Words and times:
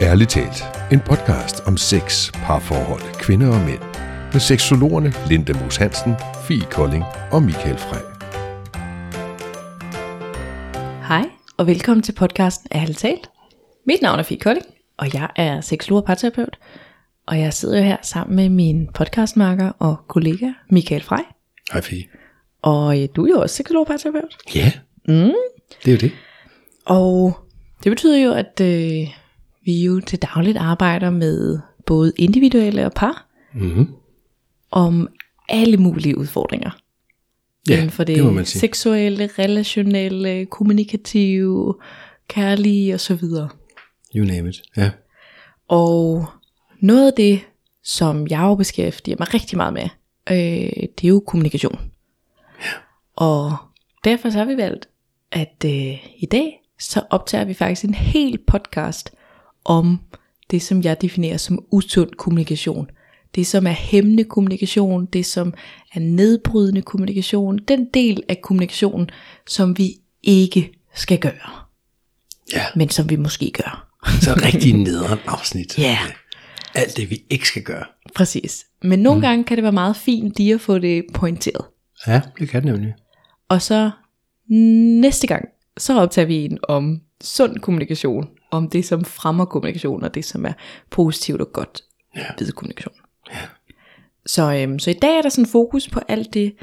Ærligt 0.00 0.30
talt, 0.30 0.64
en 0.92 1.00
podcast 1.00 1.66
om 1.66 1.76
sex, 1.76 2.32
parforhold, 2.32 3.20
kvinder 3.20 3.48
og 3.48 3.60
mænd. 3.60 3.82
Med 4.32 4.40
seksologerne 4.40 5.12
Linda 5.28 5.52
Moos 5.52 5.76
Hansen, 5.76 6.14
Fie 6.48 6.66
Kolding 6.70 7.04
og 7.32 7.42
Michael 7.42 7.78
Frey. 7.78 8.04
Hej, 11.08 11.30
og 11.56 11.66
velkommen 11.66 12.02
til 12.02 12.12
podcasten 12.12 12.68
Ærligt 12.74 12.98
talt. 12.98 13.30
Mit 13.86 14.02
navn 14.02 14.18
er 14.18 14.22
Fie 14.22 14.38
Kolding, 14.38 14.66
og 14.96 15.14
jeg 15.14 15.28
er 15.36 15.60
seksolog 15.60 15.96
og 15.96 16.04
parterapeut. 16.04 16.58
Og 17.26 17.40
jeg 17.40 17.52
sidder 17.52 17.78
jo 17.78 17.84
her 17.84 17.96
sammen 18.02 18.36
med 18.36 18.48
min 18.48 18.88
podcastmarker 18.94 19.72
og 19.78 19.96
kollega 20.08 20.48
Michael 20.70 21.02
Frey. 21.02 21.24
Hej 21.72 21.80
Fie. 21.80 22.04
Og 22.62 23.02
øh, 23.02 23.08
du 23.16 23.26
er 23.26 23.30
jo 23.30 23.40
også 23.40 23.56
seksolog 23.56 23.80
og 23.80 23.86
parterapeut. 23.86 24.36
Ja, 24.54 24.72
mm. 25.08 25.32
det 25.84 25.88
er 25.88 25.92
jo 25.92 25.98
det. 25.98 26.12
Og 26.84 27.38
det 27.84 27.92
betyder 27.92 28.18
jo, 28.18 28.32
at 28.32 28.60
øh, 28.60 29.08
vi 29.68 29.84
jo 29.84 30.00
til 30.00 30.18
dagligt 30.22 30.56
arbejder 30.56 31.10
med 31.10 31.58
både 31.86 32.12
individuelle 32.18 32.86
og 32.86 32.92
par, 32.92 33.24
Mm-hmm. 33.54 33.86
om 34.70 35.08
alle 35.48 35.76
mulige 35.76 36.18
udfordringer. 36.18 36.70
Ja, 37.68 37.74
Inden 37.76 37.90
for 37.90 38.04
det, 38.04 38.16
det 38.16 38.24
må 38.24 38.30
man 38.30 38.44
sige. 38.46 38.60
seksuelle, 38.60 39.26
relationelle, 39.38 40.46
kommunikative, 40.46 41.74
kærlige 42.28 42.94
osv. 42.94 43.22
You 44.16 44.24
name 44.26 44.48
it. 44.48 44.62
Ja. 44.76 44.90
Og 45.68 46.26
noget 46.80 47.06
af 47.06 47.12
det, 47.16 47.40
som 47.82 48.26
jeg 48.26 48.40
jo 48.40 48.54
beskæftiger 48.54 49.16
mig 49.18 49.34
rigtig 49.34 49.56
meget 49.56 49.72
med, 49.72 49.88
øh, 50.30 50.88
det 50.98 51.04
er 51.04 51.08
jo 51.08 51.20
kommunikation. 51.26 51.80
Og 53.16 53.56
derfor 54.04 54.30
så 54.30 54.38
har 54.38 54.44
vi 54.44 54.56
valgt, 54.56 54.88
at 55.32 55.64
øh, 55.64 56.06
i 56.18 56.26
dag, 56.30 56.60
så 56.80 57.02
optager 57.10 57.44
vi 57.44 57.54
faktisk 57.54 57.84
en 57.84 57.94
hel 57.94 58.38
podcast 58.46 59.10
om 59.64 60.00
det, 60.50 60.62
som 60.62 60.82
jeg 60.82 61.02
definerer 61.02 61.36
som 61.36 61.64
usund 61.70 62.10
kommunikation. 62.10 62.90
Det, 63.34 63.46
som 63.46 63.66
er 63.66 63.72
hæmmende 63.72 64.24
kommunikation, 64.24 65.06
det, 65.06 65.26
som 65.26 65.54
er 65.94 66.00
nedbrydende 66.00 66.82
kommunikation, 66.82 67.58
den 67.58 67.88
del 67.94 68.22
af 68.28 68.40
kommunikationen, 68.42 69.10
som 69.46 69.78
vi 69.78 69.94
ikke 70.22 70.72
skal 70.94 71.18
gøre, 71.18 71.68
Ja, 72.52 72.64
men 72.76 72.90
som 72.90 73.10
vi 73.10 73.16
måske 73.16 73.50
gør. 73.50 73.88
så 74.24 74.40
rigtig 74.44 74.74
nederen 74.86 75.18
afsnit. 75.26 75.78
Ja. 75.78 75.98
Alt 76.74 76.96
det, 76.96 77.10
vi 77.10 77.22
ikke 77.30 77.48
skal 77.48 77.62
gøre. 77.62 77.84
Præcis. 78.14 78.66
Men 78.82 78.98
nogle 78.98 79.18
mm. 79.18 79.22
gange 79.22 79.44
kan 79.44 79.56
det 79.56 79.62
være 79.62 79.72
meget 79.72 79.96
fint 79.96 80.34
lige 80.36 80.54
at 80.54 80.60
få 80.60 80.78
det 80.78 81.04
pointeret. 81.14 81.64
Ja, 82.06 82.20
det 82.38 82.48
kan 82.48 82.62
det 82.62 82.72
nemlig. 82.72 82.94
Og 83.48 83.62
så 83.62 83.90
næste 85.00 85.26
gang, 85.26 85.48
så 85.78 86.00
optager 86.00 86.26
vi 86.26 86.44
en 86.44 86.58
om 86.68 87.00
sund 87.20 87.56
kommunikation. 87.58 88.28
Om 88.50 88.68
det, 88.70 88.84
som 88.84 89.04
fremmer 89.04 89.44
kommunikation, 89.44 90.02
og 90.02 90.14
det, 90.14 90.24
som 90.24 90.44
er 90.44 90.52
positivt 90.90 91.40
og 91.40 91.52
godt 91.52 91.82
Ja. 92.16 92.24
ved 92.38 92.52
kommunikation. 92.52 92.94
Ja. 93.30 93.36
Så, 94.26 94.54
øhm, 94.54 94.78
så 94.78 94.90
i 94.90 94.94
dag 94.94 95.18
er 95.18 95.22
der 95.22 95.28
sådan 95.28 95.46
fokus 95.46 95.88
på 95.88 96.00
alt 96.08 96.34
det, 96.34 96.54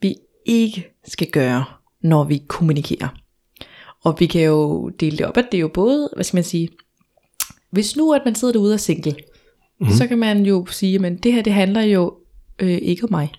vi 0.00 0.14
ikke 0.46 0.88
skal 1.04 1.30
gøre, 1.30 1.64
når 2.02 2.24
vi 2.24 2.42
kommunikerer. 2.48 3.08
Og 4.04 4.16
vi 4.18 4.26
kan 4.26 4.42
jo 4.42 4.88
dele 4.88 5.16
det 5.18 5.26
op, 5.26 5.36
at 5.36 5.46
det 5.52 5.58
er 5.58 5.60
jo 5.60 5.68
både, 5.74 6.10
hvad 6.14 6.24
skal 6.24 6.36
man 6.36 6.44
sige, 6.44 6.68
hvis 7.70 7.96
nu 7.96 8.12
at 8.12 8.22
man 8.24 8.34
sidder 8.34 8.52
derude 8.52 8.70
og 8.70 8.74
er 8.74 8.78
single, 8.78 9.14
mm. 9.80 9.90
så 9.90 10.06
kan 10.06 10.18
man 10.18 10.46
jo 10.46 10.66
sige, 10.66 11.06
at 11.06 11.22
det 11.22 11.32
her 11.32 11.42
det 11.42 11.52
handler 11.52 11.82
jo 11.82 12.14
øh, 12.58 12.78
ikke 12.82 13.04
om 13.04 13.10
mig. 13.10 13.32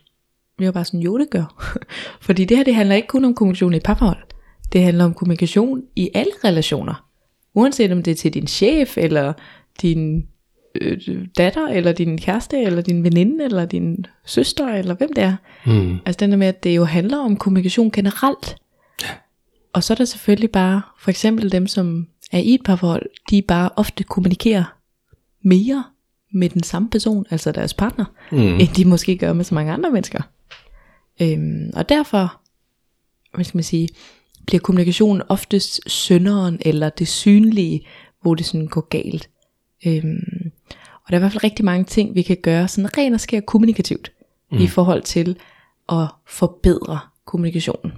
Jeg 0.60 0.66
var 0.66 0.72
bare 0.72 0.86
sådan, 0.86 1.00
jo 1.00 1.18
det 1.18 1.30
gør. 1.30 1.74
Fordi 2.26 2.46
det 2.46 2.58
her 2.58 2.64
det 2.64 2.76
handler 2.76 2.96
ikke 2.96 3.08
kun 3.08 3.26
om 3.26 3.36
kommunikation 3.36 3.74
i 3.74 3.78
et 3.78 3.84
parforhold. 3.84 4.33
Det 4.74 4.84
handler 4.84 5.06
om 5.06 5.14
kommunikation 5.14 5.82
i 5.96 6.10
alle 6.14 6.32
relationer. 6.44 7.08
Uanset 7.54 7.92
om 7.92 8.04
det 8.04 8.12
er 8.12 8.16
til 8.16 8.34
din 8.34 8.48
chef, 8.48 8.98
eller 8.98 9.34
din 9.82 10.28
øh, 10.82 11.00
datter, 11.38 11.68
eller 11.68 11.92
din 11.92 12.18
kæreste, 12.18 12.62
eller 12.62 12.82
din 12.82 13.04
veninde, 13.04 13.46
eller 13.46 13.66
din 13.66 14.06
søster, 14.26 14.68
eller 14.68 14.94
hvem 14.96 15.14
det 15.14 15.24
er. 15.24 15.36
Mm. 15.66 15.98
Altså 16.06 16.20
den 16.20 16.32
der 16.32 16.38
med, 16.38 16.48
at 16.48 16.64
det 16.64 16.76
jo 16.76 16.84
handler 16.84 17.18
om 17.18 17.38
kommunikation 17.38 17.92
generelt. 17.92 18.56
Og 19.74 19.84
så 19.84 19.94
er 19.94 19.96
der 19.96 20.06
selvfølgelig 20.06 20.52
bare, 20.52 20.82
for 21.00 21.10
eksempel 21.10 21.52
dem, 21.52 21.68
som 21.68 22.08
er 22.32 22.40
i 22.40 22.54
et 22.54 22.64
parforhold, 22.66 23.06
de 23.30 23.42
bare 23.42 23.70
ofte 23.76 24.04
kommunikerer 24.04 24.78
mere 25.44 25.84
med 26.34 26.50
den 26.50 26.64
samme 26.64 26.90
person, 26.90 27.26
altså 27.30 27.52
deres 27.52 27.74
partner, 27.74 28.06
Mm. 28.32 28.38
end 28.38 28.68
de 28.76 28.86
måske 28.86 29.18
gør 29.18 29.34
med 29.34 29.46
så 29.46 29.56
mange 29.56 29.72
andre 29.72 29.92
mennesker. 29.92 30.22
Øhm, 31.22 31.70
og 31.76 31.90
derfor, 31.90 32.42
hvad 33.36 33.46
skal 33.46 33.58
man 33.58 33.64
sige, 33.64 33.90
bliver 34.46 34.62
kommunikationen 34.62 35.22
oftest 35.30 35.80
synderen, 35.88 36.60
eller 36.62 36.90
det 36.90 37.08
synlige, 37.08 37.86
hvor 38.22 38.36
det 38.36 38.46
sådan 38.46 38.68
går 38.68 38.88
galt. 38.90 39.30
Øhm, 39.86 40.52
og 41.04 41.10
der 41.10 41.14
er 41.14 41.20
i 41.20 41.20
hvert 41.20 41.32
fald 41.32 41.44
rigtig 41.44 41.66
mange 41.66 41.84
ting, 41.84 42.16
vi 42.16 42.22
kan 42.22 42.38
gøre 42.44 42.68
sådan 42.68 42.98
rent 42.98 43.14
og 43.14 43.20
skær 43.20 43.40
kommunikativt, 43.40 44.12
mm. 44.52 44.58
i 44.58 44.68
forhold 44.68 45.02
til 45.02 45.38
at 45.90 46.08
forbedre 46.28 47.00
kommunikationen. 47.26 47.94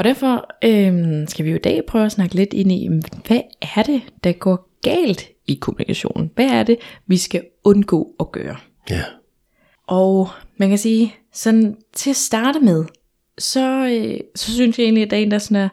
Og 0.00 0.04
derfor 0.04 0.46
øhm, 0.64 1.26
skal 1.26 1.44
vi 1.44 1.50
jo 1.50 1.56
i 1.56 1.60
dag 1.60 1.82
prøve 1.88 2.04
at 2.04 2.12
snakke 2.12 2.34
lidt 2.34 2.52
ind 2.52 2.72
i, 2.72 2.88
hvad 3.26 3.40
er 3.76 3.82
det, 3.82 4.02
der 4.24 4.32
går 4.32 4.70
galt 4.82 5.28
i 5.46 5.54
kommunikationen? 5.54 6.30
Hvad 6.34 6.46
er 6.46 6.62
det, 6.62 6.76
vi 7.06 7.16
skal 7.16 7.42
undgå 7.64 8.14
at 8.20 8.32
gøre? 8.32 8.56
Ja. 8.90 9.02
Og 9.86 10.28
man 10.56 10.68
kan 10.68 10.78
sige, 10.78 11.14
sådan 11.32 11.76
til 11.92 12.10
at 12.10 12.16
starte 12.16 12.60
med, 12.60 12.84
så, 13.40 13.86
øh, 13.86 14.20
så 14.34 14.52
synes 14.52 14.78
jeg 14.78 14.84
egentlig, 14.84 15.02
at 15.02 15.10
der 15.10 15.16
er 15.16 15.20
en, 15.20 15.30
der, 15.30 15.38
sådan 15.38 15.56
er, 15.56 15.68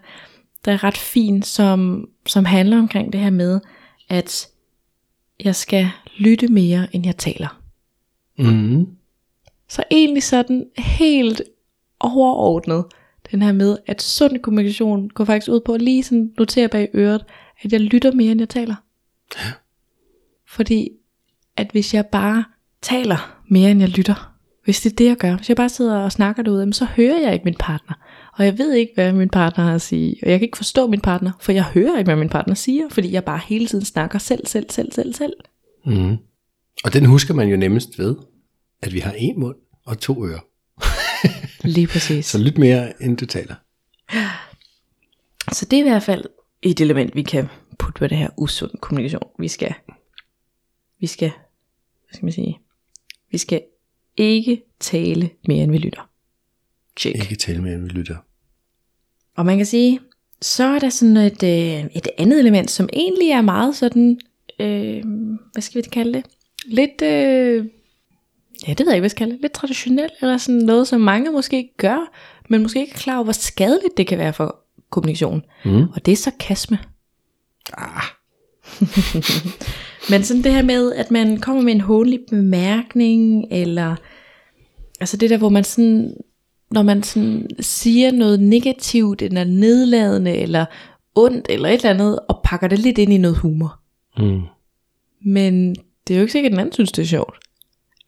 der 0.66 0.72
er 0.72 0.84
ret 0.84 0.98
fin, 0.98 1.42
som, 1.42 2.10
som 2.26 2.46
handler 2.46 2.78
omkring 2.78 3.14
det 3.14 3.22
her 3.22 3.30
med, 3.30 3.60
at 4.10 4.48
jeg 5.44 5.56
skal 5.56 5.90
lytte 6.18 6.48
mere, 6.48 6.88
end 6.92 7.06
jeg 7.06 7.18
taler. 7.18 7.62
Mm. 8.38 8.88
Så 9.68 9.84
egentlig 9.92 10.24
sådan 10.24 10.66
helt 10.78 11.42
overordnet, 12.00 12.86
den 13.32 13.42
her 13.42 13.52
med, 13.52 13.78
at 13.86 14.02
sund 14.02 14.40
kommunikation 14.40 15.10
går 15.10 15.26
faktisk 15.26 15.52
ud 15.52 15.60
på 15.60 15.74
at 15.74 15.82
lige 15.82 16.04
sådan 16.04 16.34
notere 16.38 16.68
bag 16.68 16.90
øret, 16.94 17.26
at 17.62 17.72
jeg 17.72 17.82
lytter 17.82 18.12
mere, 18.12 18.32
end 18.32 18.42
jeg 18.42 18.50
taler. 18.50 18.76
Fordi 20.48 20.90
at 21.58 21.72
hvis 21.72 21.94
jeg 21.94 22.06
bare 22.06 22.44
taler 22.82 23.42
mere, 23.50 23.72
end 23.72 23.80
jeg 23.80 23.90
lytter, 23.90 24.37
hvis 24.68 24.82
det 24.82 24.92
er 24.92 24.96
det, 24.96 25.06
jeg 25.06 25.18
gør, 25.18 25.36
hvis 25.36 25.50
jeg 25.50 25.58
bare 25.58 25.70
sidder 25.70 25.98
og 25.98 26.12
snakker 26.12 26.44
derude, 26.44 26.60
jamen, 26.60 26.74
så 26.74 26.86
hører 26.86 27.20
jeg 27.20 27.34
ikke 27.34 27.46
min 27.46 27.56
partner. 27.60 27.94
Og 28.38 28.46
jeg 28.46 28.58
ved 28.58 28.74
ikke, 28.74 28.92
hvad 28.96 29.14
min 29.14 29.30
partner 29.30 29.64
har 29.64 29.76
at 29.76 29.82
sige. 29.82 30.16
Og 30.24 30.30
jeg 30.30 30.40
kan 30.40 30.46
ikke 30.46 30.58
forstå 30.58 30.88
min 30.88 31.02
partner, 31.02 31.32
for 31.40 31.52
jeg 31.52 31.64
hører 31.64 31.98
ikke, 31.98 32.08
hvad 32.08 32.16
min 32.16 32.30
partner 32.30 32.54
siger, 32.54 32.90
fordi 32.90 33.12
jeg 33.12 33.24
bare 33.24 33.42
hele 33.48 33.68
tiden 33.68 33.86
snakker 33.86 34.20
selv, 34.20 34.48
selv, 34.48 34.70
selv, 34.70 34.92
selv, 34.92 35.14
selv. 35.14 35.34
Mm. 35.86 36.18
Og 36.84 36.94
den 36.94 37.06
husker 37.06 37.34
man 37.34 37.50
jo 37.50 37.58
nemmest 37.58 38.00
ved, 38.00 38.16
at 38.82 38.94
vi 38.94 39.00
har 39.00 39.12
en 39.18 39.40
mund 39.40 39.56
og 39.86 40.00
to 40.00 40.26
ører. 40.26 40.40
Lige 41.76 41.88
præcis. 41.88 42.26
Så 42.26 42.38
lyt 42.38 42.58
mere, 42.58 43.04
end 43.04 43.18
du 43.18 43.26
taler. 43.26 43.56
Så 45.52 45.66
det 45.66 45.80
er 45.80 45.84
i 45.84 45.90
hvert 45.90 46.04
fald 46.04 46.26
et 46.62 46.82
element, 46.82 47.16
vi 47.16 47.22
kan 47.22 47.48
putte 47.80 48.00
på 48.00 48.08
det 48.08 48.18
her 48.18 48.30
usund 48.38 48.72
kommunikation. 48.82 49.30
Vi 49.40 49.48
skal, 49.48 49.74
vi 51.00 51.08
skal, 51.08 51.30
hvad 51.30 52.14
skal 52.14 52.26
man 52.26 52.34
sige, 52.34 52.60
vi 53.32 53.38
skal 53.38 53.62
ikke 54.18 54.64
tale 54.80 55.30
mere, 55.48 55.64
end 55.64 55.72
vi 55.72 55.78
lytter. 55.78 56.10
Check. 56.98 57.16
Ikke 57.16 57.36
tale 57.36 57.62
med, 57.62 57.74
end 57.74 57.84
vi 57.84 57.90
lytter. 57.90 58.16
Og 59.36 59.46
man 59.46 59.58
kan 59.58 59.66
sige, 59.66 60.00
så 60.42 60.64
er 60.64 60.80
der 60.80 60.90
sådan 60.90 61.18
et, 61.18 61.44
øh, 61.44 61.86
et 61.96 62.08
andet 62.18 62.40
element, 62.40 62.72
som 62.72 62.90
egentlig 62.94 63.30
er 63.30 63.42
meget 63.42 63.76
sådan, 63.76 64.20
øh, 64.60 65.04
hvad 65.54 65.62
skal 65.62 65.84
vi 65.84 65.90
kalde 65.90 66.14
det? 66.14 66.26
Lidt, 66.66 67.02
øh, 67.02 67.66
ja 68.68 68.74
det 68.74 68.80
ved 68.80 68.88
jeg 68.88 68.96
ikke, 68.96 69.00
hvad 69.00 69.02
jeg 69.02 69.12
skal 69.12 69.18
kalde 69.18 69.34
det, 69.34 69.42
lidt 69.42 69.54
traditionelt, 69.54 70.14
eller 70.22 70.38
sådan 70.38 70.62
noget, 70.62 70.88
som 70.88 71.02
mange 71.02 71.32
måske 71.32 71.58
ikke 71.58 71.78
gør, 71.78 72.12
men 72.50 72.62
måske 72.62 72.80
ikke 72.80 72.94
er 72.94 72.98
klar 72.98 73.16
over, 73.16 73.24
hvor 73.24 73.34
skadeligt 73.34 73.98
det 73.98 74.08
kan 74.08 74.18
være 74.18 74.34
for 74.34 74.60
kommunikation. 74.90 75.44
Mm. 75.66 75.82
Og 75.82 76.06
det 76.06 76.12
er 76.12 76.16
sarkasme. 76.16 76.80
Ah, 77.74 78.04
Men 80.10 80.24
sådan 80.24 80.44
det 80.44 80.52
her 80.52 80.62
med, 80.62 80.94
at 80.94 81.12
man 81.12 81.38
kommer 81.38 81.62
med 81.62 81.74
en 81.74 81.82
hånlig 81.82 82.20
bemærkning, 82.30 83.46
eller 83.52 83.96
altså 85.00 85.18
det 85.18 85.30
der, 85.30 85.38
hvor 85.38 85.50
man 85.50 85.64
sådan, 85.64 86.14
når 86.72 86.82
man 86.82 87.04
sådan 87.04 87.48
siger 87.60 88.12
noget 88.12 88.40
negativt, 88.40 89.22
eller 89.22 89.44
nedladende, 89.44 90.32
eller 90.36 90.66
ondt, 91.16 91.46
eller 91.50 91.70
et 91.70 91.74
eller 91.74 91.90
andet, 91.90 92.20
og 92.30 92.42
pakker 92.44 92.68
det 92.68 92.80
lidt 92.80 92.98
ind 92.98 93.14
i 93.14 93.18
noget 93.18 93.38
humor. 93.38 93.80
mm. 94.18 94.42
Men 95.26 95.76
det 96.08 96.14
er 96.14 96.18
jo 96.18 96.22
ikke 96.22 96.32
sikkert, 96.32 96.52
at 96.52 96.52
den 96.52 96.60
anden 96.60 96.74
synes, 96.74 96.92
det 96.92 97.02
er 97.02 97.08
sjovt. 97.08 97.36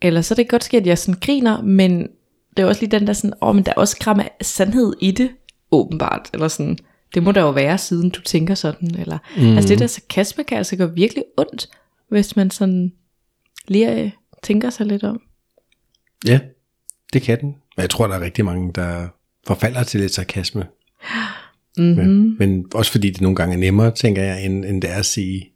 Eller 0.02 0.22
så 0.22 0.34
er 0.34 0.36
det 0.36 0.50
godt 0.50 0.64
ske, 0.64 0.78
at 0.78 0.88
jeg 0.88 0.98
sådan 0.98 1.20
griner, 1.22 1.62
men 1.62 2.08
det 2.58 2.64
er 2.64 2.68
også 2.68 2.82
lige 2.82 3.00
den 3.00 3.08
der 3.08 3.14
sådan, 3.14 3.34
åh, 3.42 3.56
men 3.56 3.64
der 3.66 3.72
er 3.72 3.80
også 3.80 3.98
gram 4.00 4.20
af 4.20 4.32
sandhed 4.42 4.94
i 5.02 5.12
det, 5.12 5.30
åbenbart. 5.72 6.30
Eller 6.34 6.48
sådan, 6.48 6.78
det 7.14 7.24
må 7.24 7.32
der 7.32 7.42
jo 7.42 7.50
være, 7.50 7.78
siden 7.78 8.10
du 8.10 8.22
tænker 8.22 8.56
sådan. 8.56 8.96
Eller, 9.00 9.18
mm. 9.38 9.56
Altså 9.56 9.70
det 9.70 9.80
der 9.80 9.88
sarkasme 9.88 10.44
kan 10.44 10.58
altså 10.58 10.76
gøre 10.76 10.94
virkelig 10.94 11.24
ondt, 11.38 11.70
hvis 12.10 12.36
man 12.36 12.52
sådan 12.52 12.94
lige 13.68 14.04
øh, 14.04 14.12
tænker 14.44 14.70
sig 14.70 14.86
lidt 14.86 15.04
om. 15.04 15.22
Ja, 16.28 16.40
det 17.14 17.22
kan 17.22 17.42
den. 17.42 17.48
Men 17.50 17.82
jeg 17.82 17.90
tror, 17.90 18.08
der 18.08 18.16
er 18.16 18.22
rigtig 18.22 18.46
mange, 18.46 18.74
der 18.76 19.08
forfalder 19.48 19.84
til 19.84 20.00
lidt 20.00 20.14
sarkasme. 20.14 20.68
Mm-hmm. 21.78 22.08
Men, 22.08 22.38
men 22.40 22.66
også 22.74 22.92
fordi 22.92 23.10
det 23.10 23.22
nogle 23.22 23.36
gange 23.36 23.56
er 23.56 23.60
nemmere, 23.60 23.92
tænker 23.92 24.24
jeg, 24.24 24.46
end, 24.46 24.66
end 24.66 24.82
det 24.82 24.90
er 24.90 24.96
at 24.96 25.06
sige 25.06 25.50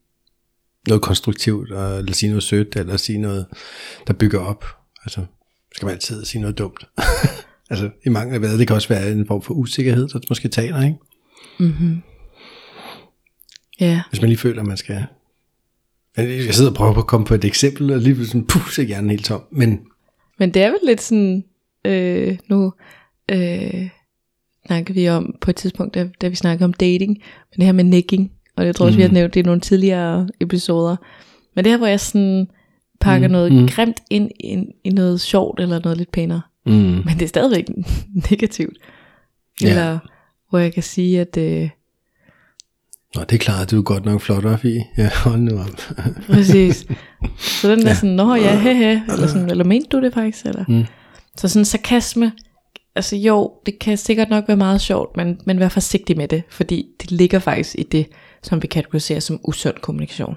noget 0.87 1.01
konstruktivt, 1.01 1.71
og, 1.71 1.99
eller 1.99 2.13
sige 2.13 2.29
noget 2.29 2.43
sødt, 2.43 2.75
eller 2.75 2.97
sige 2.97 3.17
noget, 3.17 3.45
der 4.07 4.13
bygger 4.13 4.39
op. 4.39 4.65
Altså, 5.03 5.25
skal 5.75 5.85
man 5.85 5.93
altid 5.93 6.25
sige 6.25 6.41
noget 6.41 6.57
dumt. 6.57 6.87
altså, 7.69 7.89
i 8.05 8.09
mange 8.09 8.33
af 8.33 8.39
hvad, 8.39 8.57
det 8.57 8.67
kan 8.67 8.75
også 8.75 8.89
være 8.89 9.11
en 9.11 9.27
form 9.27 9.41
for 9.41 9.53
usikkerhed, 9.53 10.07
der 10.07 10.19
måske 10.29 10.47
taler, 10.47 10.83
ikke? 10.83 10.97
Ja. 13.79 14.01
Hvis 14.09 14.21
man 14.21 14.29
lige 14.29 14.39
føler, 14.39 14.61
at 14.61 14.67
man 14.67 14.77
skal... 14.77 15.05
Jeg 16.17 16.53
sidder 16.53 16.71
og 16.71 16.75
prøver 16.75 16.93
på 16.93 16.99
at 16.99 17.07
komme 17.07 17.25
på 17.25 17.33
et 17.33 17.45
eksempel, 17.45 17.91
og 17.91 17.99
lige 17.99 18.25
sådan, 18.25 18.45
puh, 18.45 18.69
så 18.69 18.81
er 18.81 18.85
hjernen 18.85 19.09
helt 19.09 19.25
tom. 19.25 19.41
Men 19.51 19.79
Men 20.39 20.53
det 20.53 20.61
er 20.61 20.69
vel 20.69 20.79
lidt 20.85 21.01
sådan, 21.01 21.43
øh, 21.85 22.37
nu 22.49 22.73
øh, 23.31 23.89
snakkede 24.67 24.99
vi 24.99 25.09
om 25.09 25.35
på 25.41 25.49
et 25.49 25.55
tidspunkt, 25.55 25.93
da, 25.95 26.09
da 26.21 26.27
vi 26.27 26.35
snakkede 26.35 26.65
om 26.65 26.73
dating, 26.73 27.11
men 27.11 27.57
det 27.57 27.65
her 27.65 27.71
med 27.71 27.83
necking, 27.83 28.31
og 28.55 28.65
jeg 28.65 28.75
tror 28.75 28.85
også, 28.85 28.95
mm. 28.95 28.97
vi 28.97 29.03
har 29.03 29.13
nævnt 29.13 29.33
det 29.33 29.39
i 29.39 29.43
nogle 29.43 29.61
tidligere 29.61 30.29
episoder. 30.39 30.95
Men 31.55 31.65
det 31.65 31.71
her, 31.71 31.77
hvor 31.77 31.87
jeg 31.87 31.99
sådan 31.99 32.47
pakker 32.99 33.27
mm. 33.27 33.31
noget 33.31 33.51
mm. 33.51 33.67
grimt 33.67 33.97
ind 34.09 34.31
i, 34.39 34.57
i 34.83 34.89
noget 34.89 35.21
sjovt, 35.21 35.59
eller 35.59 35.79
noget 35.79 35.97
lidt 35.97 36.11
pænere. 36.11 36.41
mm, 36.65 36.73
Men 36.73 37.13
det 37.13 37.21
er 37.21 37.27
stadigvæk 37.27 37.65
negativt. 38.29 38.77
Ja. 39.61 39.69
Eller 39.69 39.99
hvor 40.49 40.59
jeg 40.59 40.73
kan 40.73 40.83
sige, 40.83 41.21
at 41.21 41.37
øh, 41.37 41.69
Nå, 43.15 43.23
det 43.23 43.39
klart, 43.39 43.71
du 43.71 43.77
er 43.77 43.83
godt 43.83 44.05
nok 44.05 44.21
flot 44.21 44.45
op 44.45 44.65
i. 44.65 44.83
Ja, 44.97 45.09
hold 45.15 45.39
nu 45.39 45.59
op. 45.59 45.95
Præcis. 46.33 46.85
Så 47.37 47.71
den 47.71 47.81
der 47.85 47.93
sådan, 47.93 48.09
nå 48.09 48.35
ja, 48.35 48.59
he, 48.59 48.73
he, 48.73 49.01
eller 49.11 49.27
sådan, 49.27 49.49
eller 49.49 49.63
mente 49.63 49.87
du 49.89 50.01
det 50.01 50.13
faktisk, 50.13 50.45
eller? 50.45 50.65
Mm. 50.67 50.85
Så 51.37 51.47
sådan 51.47 51.65
sarkasme, 51.65 52.31
altså 52.95 53.15
jo, 53.15 53.51
det 53.65 53.79
kan 53.79 53.97
sikkert 53.97 54.29
nok 54.29 54.47
være 54.47 54.57
meget 54.57 54.81
sjovt, 54.81 55.17
men, 55.17 55.39
men 55.45 55.59
vær 55.59 55.69
forsigtig 55.69 56.17
med 56.17 56.27
det, 56.27 56.43
fordi 56.49 56.85
det 57.01 57.11
ligger 57.11 57.39
faktisk 57.39 57.75
i 57.77 57.83
det, 57.83 58.07
som 58.43 58.61
vi 58.61 58.67
kategoriserer 58.67 59.19
som 59.19 59.39
usund 59.43 59.75
kommunikation. 59.81 60.35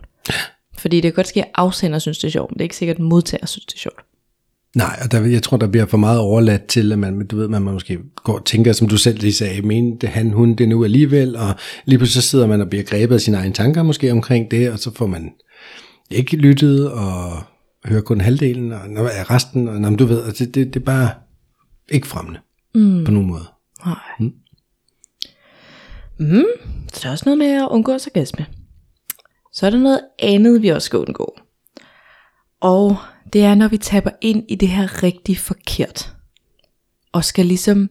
Fordi 0.78 0.96
det 0.96 1.02
kan 1.02 1.12
godt 1.12 1.28
ske, 1.28 1.42
at 1.42 1.50
afsender 1.54 1.98
synes, 1.98 2.18
det 2.18 2.28
er 2.28 2.32
sjovt, 2.32 2.50
men 2.50 2.54
det 2.54 2.60
er 2.60 2.64
ikke 2.64 2.76
sikkert, 2.76 2.96
at 2.96 3.02
modtager 3.02 3.46
synes, 3.46 3.66
det 3.66 3.74
er 3.74 3.78
sjovt. 3.78 4.05
Nej, 4.76 4.98
og 5.04 5.12
der, 5.12 5.26
jeg 5.26 5.42
tror, 5.42 5.56
der 5.56 5.66
bliver 5.66 5.86
for 5.86 5.96
meget 5.96 6.20
overladt 6.20 6.66
til, 6.66 6.92
at 6.92 6.98
man, 6.98 7.26
du 7.26 7.36
ved, 7.36 7.48
man 7.48 7.62
måske 7.62 7.98
går 8.24 8.38
og 8.38 8.44
tænker, 8.44 8.72
som 8.72 8.88
du 8.88 8.96
selv 8.96 9.18
lige 9.18 9.32
sagde, 9.32 9.62
men 9.62 9.96
det 9.96 10.08
han, 10.08 10.30
hun, 10.30 10.54
det 10.54 10.68
nu 10.68 10.84
alligevel, 10.84 11.36
og 11.36 11.54
lige 11.84 11.98
pludselig 11.98 12.22
så 12.22 12.28
sidder 12.28 12.46
man 12.46 12.60
og 12.60 12.68
bliver 12.68 12.84
grebet 12.84 13.14
af 13.14 13.20
sine 13.20 13.36
egne 13.36 13.52
tanker 13.52 13.82
måske 13.82 14.12
omkring 14.12 14.50
det, 14.50 14.70
og 14.70 14.78
så 14.78 14.94
får 14.94 15.06
man 15.06 15.32
ikke 16.10 16.36
lyttet, 16.36 16.90
og 16.90 17.42
hører 17.84 18.00
kun 18.00 18.20
halvdelen, 18.20 18.72
og 18.72 18.88
når 18.88 19.02
er 19.02 19.30
resten, 19.30 19.68
og 19.68 19.80
når 19.80 19.90
du 19.90 20.04
ved, 20.04 20.24
altså 20.24 20.44
det, 20.44 20.54
det, 20.54 20.74
det 20.74 20.80
er 20.80 20.84
bare 20.84 21.10
ikke 21.88 22.06
fremmende 22.06 22.40
mm. 22.74 23.04
på 23.04 23.10
nogen 23.10 23.28
måde. 23.28 23.44
Nej. 23.86 23.98
Mm. 24.20 24.32
Mm, 26.18 26.44
så 26.92 27.00
der 27.02 27.08
er 27.08 27.12
også 27.12 27.24
noget 27.26 27.38
med 27.38 27.46
at 27.46 27.68
undgå 27.70 27.98
sarkasme. 27.98 28.46
Så 29.52 29.66
er 29.66 29.70
der 29.70 29.78
noget 29.78 30.00
andet, 30.18 30.62
vi 30.62 30.68
også 30.68 30.86
skal 30.86 30.98
undgå. 30.98 31.38
Og 32.60 32.96
det 33.32 33.44
er, 33.44 33.54
når 33.54 33.68
vi 33.68 33.78
taber 33.78 34.10
ind 34.20 34.44
i 34.48 34.54
det 34.54 34.68
her 34.68 35.02
rigtig 35.02 35.38
forkert. 35.38 36.16
Og 37.12 37.24
skal 37.24 37.46
ligesom 37.46 37.90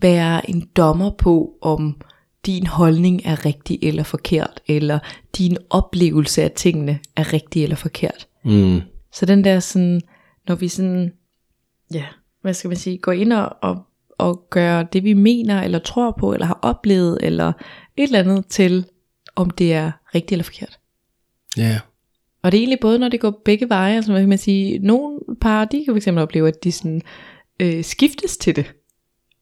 være 0.00 0.50
en 0.50 0.68
dommer 0.76 1.10
på, 1.10 1.58
om 1.62 2.00
din 2.46 2.66
holdning 2.66 3.22
er 3.24 3.44
rigtig 3.44 3.78
eller 3.82 4.02
forkert, 4.02 4.60
eller 4.66 4.98
din 5.38 5.56
oplevelse 5.70 6.42
af 6.42 6.50
tingene 6.50 6.98
er 7.16 7.32
rigtig 7.32 7.62
eller 7.62 7.76
forkert. 7.76 8.28
Mm. 8.44 8.80
Så 9.12 9.26
den 9.26 9.44
der 9.44 9.60
sådan, 9.60 10.00
når 10.48 10.54
vi 10.54 10.68
sådan, 10.68 11.12
ja, 11.92 12.04
hvad 12.42 12.54
skal 12.54 12.68
man 12.68 12.76
sige, 12.76 12.98
går 12.98 13.12
ind 13.12 13.32
og, 13.32 13.56
og, 13.62 13.86
og 14.18 14.46
gør 14.50 14.82
det 14.82 15.04
vi 15.04 15.12
mener, 15.12 15.62
eller 15.62 15.78
tror 15.78 16.16
på, 16.18 16.32
eller 16.32 16.46
har 16.46 16.58
oplevet, 16.62 17.18
eller 17.20 17.52
et 17.96 18.02
eller 18.02 18.18
andet 18.18 18.46
til, 18.46 18.86
om 19.36 19.50
det 19.50 19.74
er 19.74 19.92
rigtigt 20.14 20.32
eller 20.32 20.44
forkert. 20.44 20.78
Ja, 21.56 21.80
Og 22.44 22.52
det 22.52 22.58
er 22.58 22.60
egentlig 22.60 22.80
både, 22.80 22.98
når 22.98 23.08
det 23.08 23.20
går 23.20 23.42
begge 23.44 23.68
veje, 23.68 23.96
altså 23.96 24.12
hvad 24.12 24.22
kan 24.22 24.28
man 24.28 24.38
sige, 24.38 24.78
nogle 24.78 25.20
par, 25.40 25.64
de 25.64 25.84
kan 25.84 26.00
fx 26.00 26.08
opleve, 26.08 26.48
at 26.48 26.64
de 26.64 26.72
sådan, 26.72 27.02
øh, 27.60 27.84
skiftes 27.84 28.36
til 28.36 28.56
det. 28.56 28.72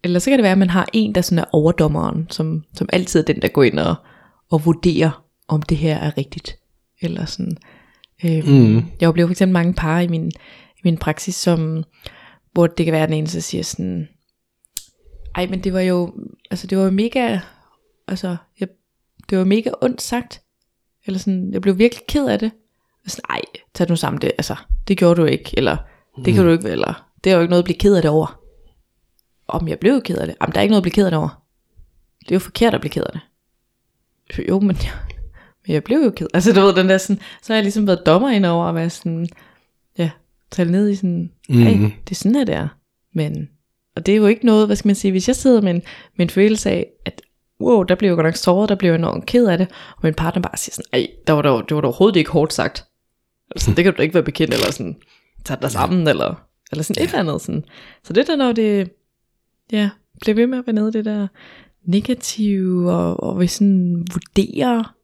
Eller 0.04 0.18
så 0.18 0.30
kan 0.30 0.38
det 0.38 0.42
være, 0.42 0.52
at 0.52 0.58
man 0.58 0.70
har 0.70 0.88
en, 0.92 1.14
der 1.14 1.20
sådan 1.20 1.38
er 1.38 1.44
overdommeren, 1.52 2.26
som, 2.30 2.64
som 2.74 2.88
altid 2.92 3.20
er 3.20 3.24
den, 3.24 3.42
der 3.42 3.48
går 3.48 3.62
ind 3.62 3.78
og, 3.78 3.94
og 4.50 4.66
vurderer, 4.66 5.24
om 5.48 5.62
det 5.62 5.76
her 5.76 5.96
er 5.96 6.18
rigtigt. 6.18 6.58
Eller 7.00 7.24
sådan. 7.24 7.56
Øh, 8.24 8.48
Mm. 8.48 8.84
Jeg 9.00 9.08
oplever 9.08 9.30
eksempel 9.30 9.52
mange 9.52 9.74
par 9.74 10.00
i 10.00 10.08
min, 10.08 10.26
i 10.76 10.80
min 10.84 10.96
praksis, 10.96 11.34
som, 11.34 11.84
hvor 12.52 12.66
det 12.66 12.86
kan 12.86 12.92
være, 12.92 13.06
den 13.06 13.14
ene 13.14 13.26
så 13.26 13.40
siger 13.40 13.62
sådan, 13.62 14.08
ej, 15.34 15.46
men 15.46 15.64
det 15.64 15.72
var 15.72 15.80
jo, 15.80 16.12
altså 16.50 16.66
det 16.66 16.78
var 16.78 16.84
jo 16.84 16.90
mega, 16.90 17.38
altså, 18.08 18.36
jeg, 18.60 18.68
det 19.30 19.38
var 19.38 19.44
mega 19.44 19.70
ondt 19.80 20.02
sagt. 20.02 20.42
Eller 21.06 21.18
sådan, 21.18 21.52
jeg 21.52 21.62
blev 21.62 21.78
virkelig 21.78 22.06
ked 22.08 22.26
af 22.26 22.38
det. 22.38 22.50
Sådan, 23.06 23.24
ej, 23.30 23.40
tag 23.74 23.88
nu 23.88 23.96
sammen 23.96 24.20
det, 24.20 24.32
altså, 24.38 24.56
det 24.88 24.98
gjorde 24.98 25.20
du 25.20 25.24
ikke, 25.26 25.50
eller 25.56 25.76
det 26.24 26.34
kan 26.34 26.44
du 26.44 26.50
ikke, 26.50 26.68
eller 26.68 27.08
det 27.24 27.32
er 27.32 27.36
jo 27.36 27.40
ikke 27.42 27.50
noget 27.50 27.62
at 27.62 27.64
blive 27.64 27.78
ked 27.78 27.94
af 27.96 28.02
det 28.02 28.10
over. 28.10 28.40
Om 29.48 29.68
jeg 29.68 29.78
blev 29.78 30.02
ked 30.02 30.16
af 30.18 30.26
det? 30.26 30.36
Jamen, 30.40 30.52
der 30.52 30.58
er 30.58 30.62
ikke 30.62 30.70
noget 30.72 30.80
at 30.80 30.82
blive 30.82 30.92
ked 30.94 31.04
af 31.04 31.10
det 31.10 31.18
over. 31.18 31.42
Det 32.20 32.30
er 32.30 32.34
jo 32.34 32.38
forkert 32.40 32.74
at 32.74 32.80
blive 32.80 32.90
ked 32.90 33.02
af 33.02 33.12
det. 33.12 33.20
Jo, 34.48 34.60
men 34.60 34.76
jeg, 34.82 34.92
men 35.66 35.74
jeg 35.74 35.84
blev 35.84 35.98
jo 35.98 36.10
ked. 36.10 36.26
Altså, 36.34 36.52
du 36.52 36.60
ved, 36.60 36.74
den 36.74 36.88
der 36.88 36.98
sådan, 36.98 37.22
så 37.42 37.52
har 37.52 37.56
jeg 37.56 37.62
ligesom 37.64 37.86
været 37.86 38.02
dommer 38.06 38.30
ind 38.30 38.46
over 38.46 38.66
at 38.66 38.74
være 38.74 38.90
sådan, 38.90 39.28
ja, 39.98 40.10
tale 40.50 40.70
ned 40.72 40.88
i 40.88 40.94
sådan, 40.94 41.30
hey, 41.48 41.76
Mhm. 41.76 41.92
det 42.04 42.10
er 42.10 42.14
sådan, 42.14 42.36
at 42.36 42.46
det 42.46 42.54
er. 42.54 42.68
Men, 43.14 43.48
og 43.96 44.06
det 44.06 44.12
er 44.12 44.16
jo 44.16 44.26
ikke 44.26 44.46
noget, 44.46 44.66
hvad 44.66 44.76
skal 44.76 44.88
man 44.88 44.94
sige, 44.94 45.10
hvis 45.10 45.28
jeg 45.28 45.36
sidder 45.36 45.60
med 45.60 45.70
en, 45.70 45.82
med 46.16 46.26
en 46.26 46.30
følelse 46.30 46.70
af, 46.70 46.86
at 47.06 47.22
wow, 47.60 47.82
der 47.82 47.94
blev 47.94 48.08
jeg 48.10 48.16
godt 48.16 48.24
nok 48.26 48.36
såret, 48.36 48.68
der 48.68 48.74
blev 48.74 48.90
jeg 48.90 48.98
enormt 48.98 49.26
ked 49.26 49.46
af 49.46 49.58
det, 49.58 49.68
og 49.96 50.00
min 50.02 50.14
partner 50.14 50.42
bare 50.42 50.56
siger 50.56 50.72
sådan, 50.74 51.00
ej, 51.00 51.06
der 51.26 51.32
var 51.32 51.42
der, 51.42 51.60
det 51.60 51.74
var 51.74 51.80
da 51.80 51.86
overhovedet 51.86 52.16
ikke 52.18 52.30
hårdt 52.30 52.52
sagt. 52.52 52.84
Eller 53.52 53.60
sådan, 53.60 53.76
det 53.76 53.84
kan 53.84 53.94
du 53.94 54.02
ikke 54.02 54.14
være 54.14 54.22
bekendt, 54.22 54.54
eller 54.54 54.70
sådan, 54.72 54.96
tag 55.44 55.62
dig 55.62 55.70
sammen, 55.70 56.08
eller, 56.08 56.46
eller 56.72 56.82
sådan 56.82 57.02
et 57.04 57.08
eller 57.08 57.20
andet. 57.20 57.42
Sådan. 57.42 57.64
Så 58.04 58.12
det 58.12 58.26
der, 58.26 58.36
når 58.36 58.52
det, 58.52 58.90
ja, 59.72 59.90
bliver 60.20 60.34
ved 60.34 60.46
med 60.46 60.58
at 60.58 60.66
være 60.66 60.74
nede 60.74 60.92
det 60.92 61.04
der 61.04 61.26
negative, 61.84 62.92
og, 62.92 63.22
og 63.22 63.40
vi 63.40 63.46
sådan 63.46 64.06
vurderer, 64.12 64.94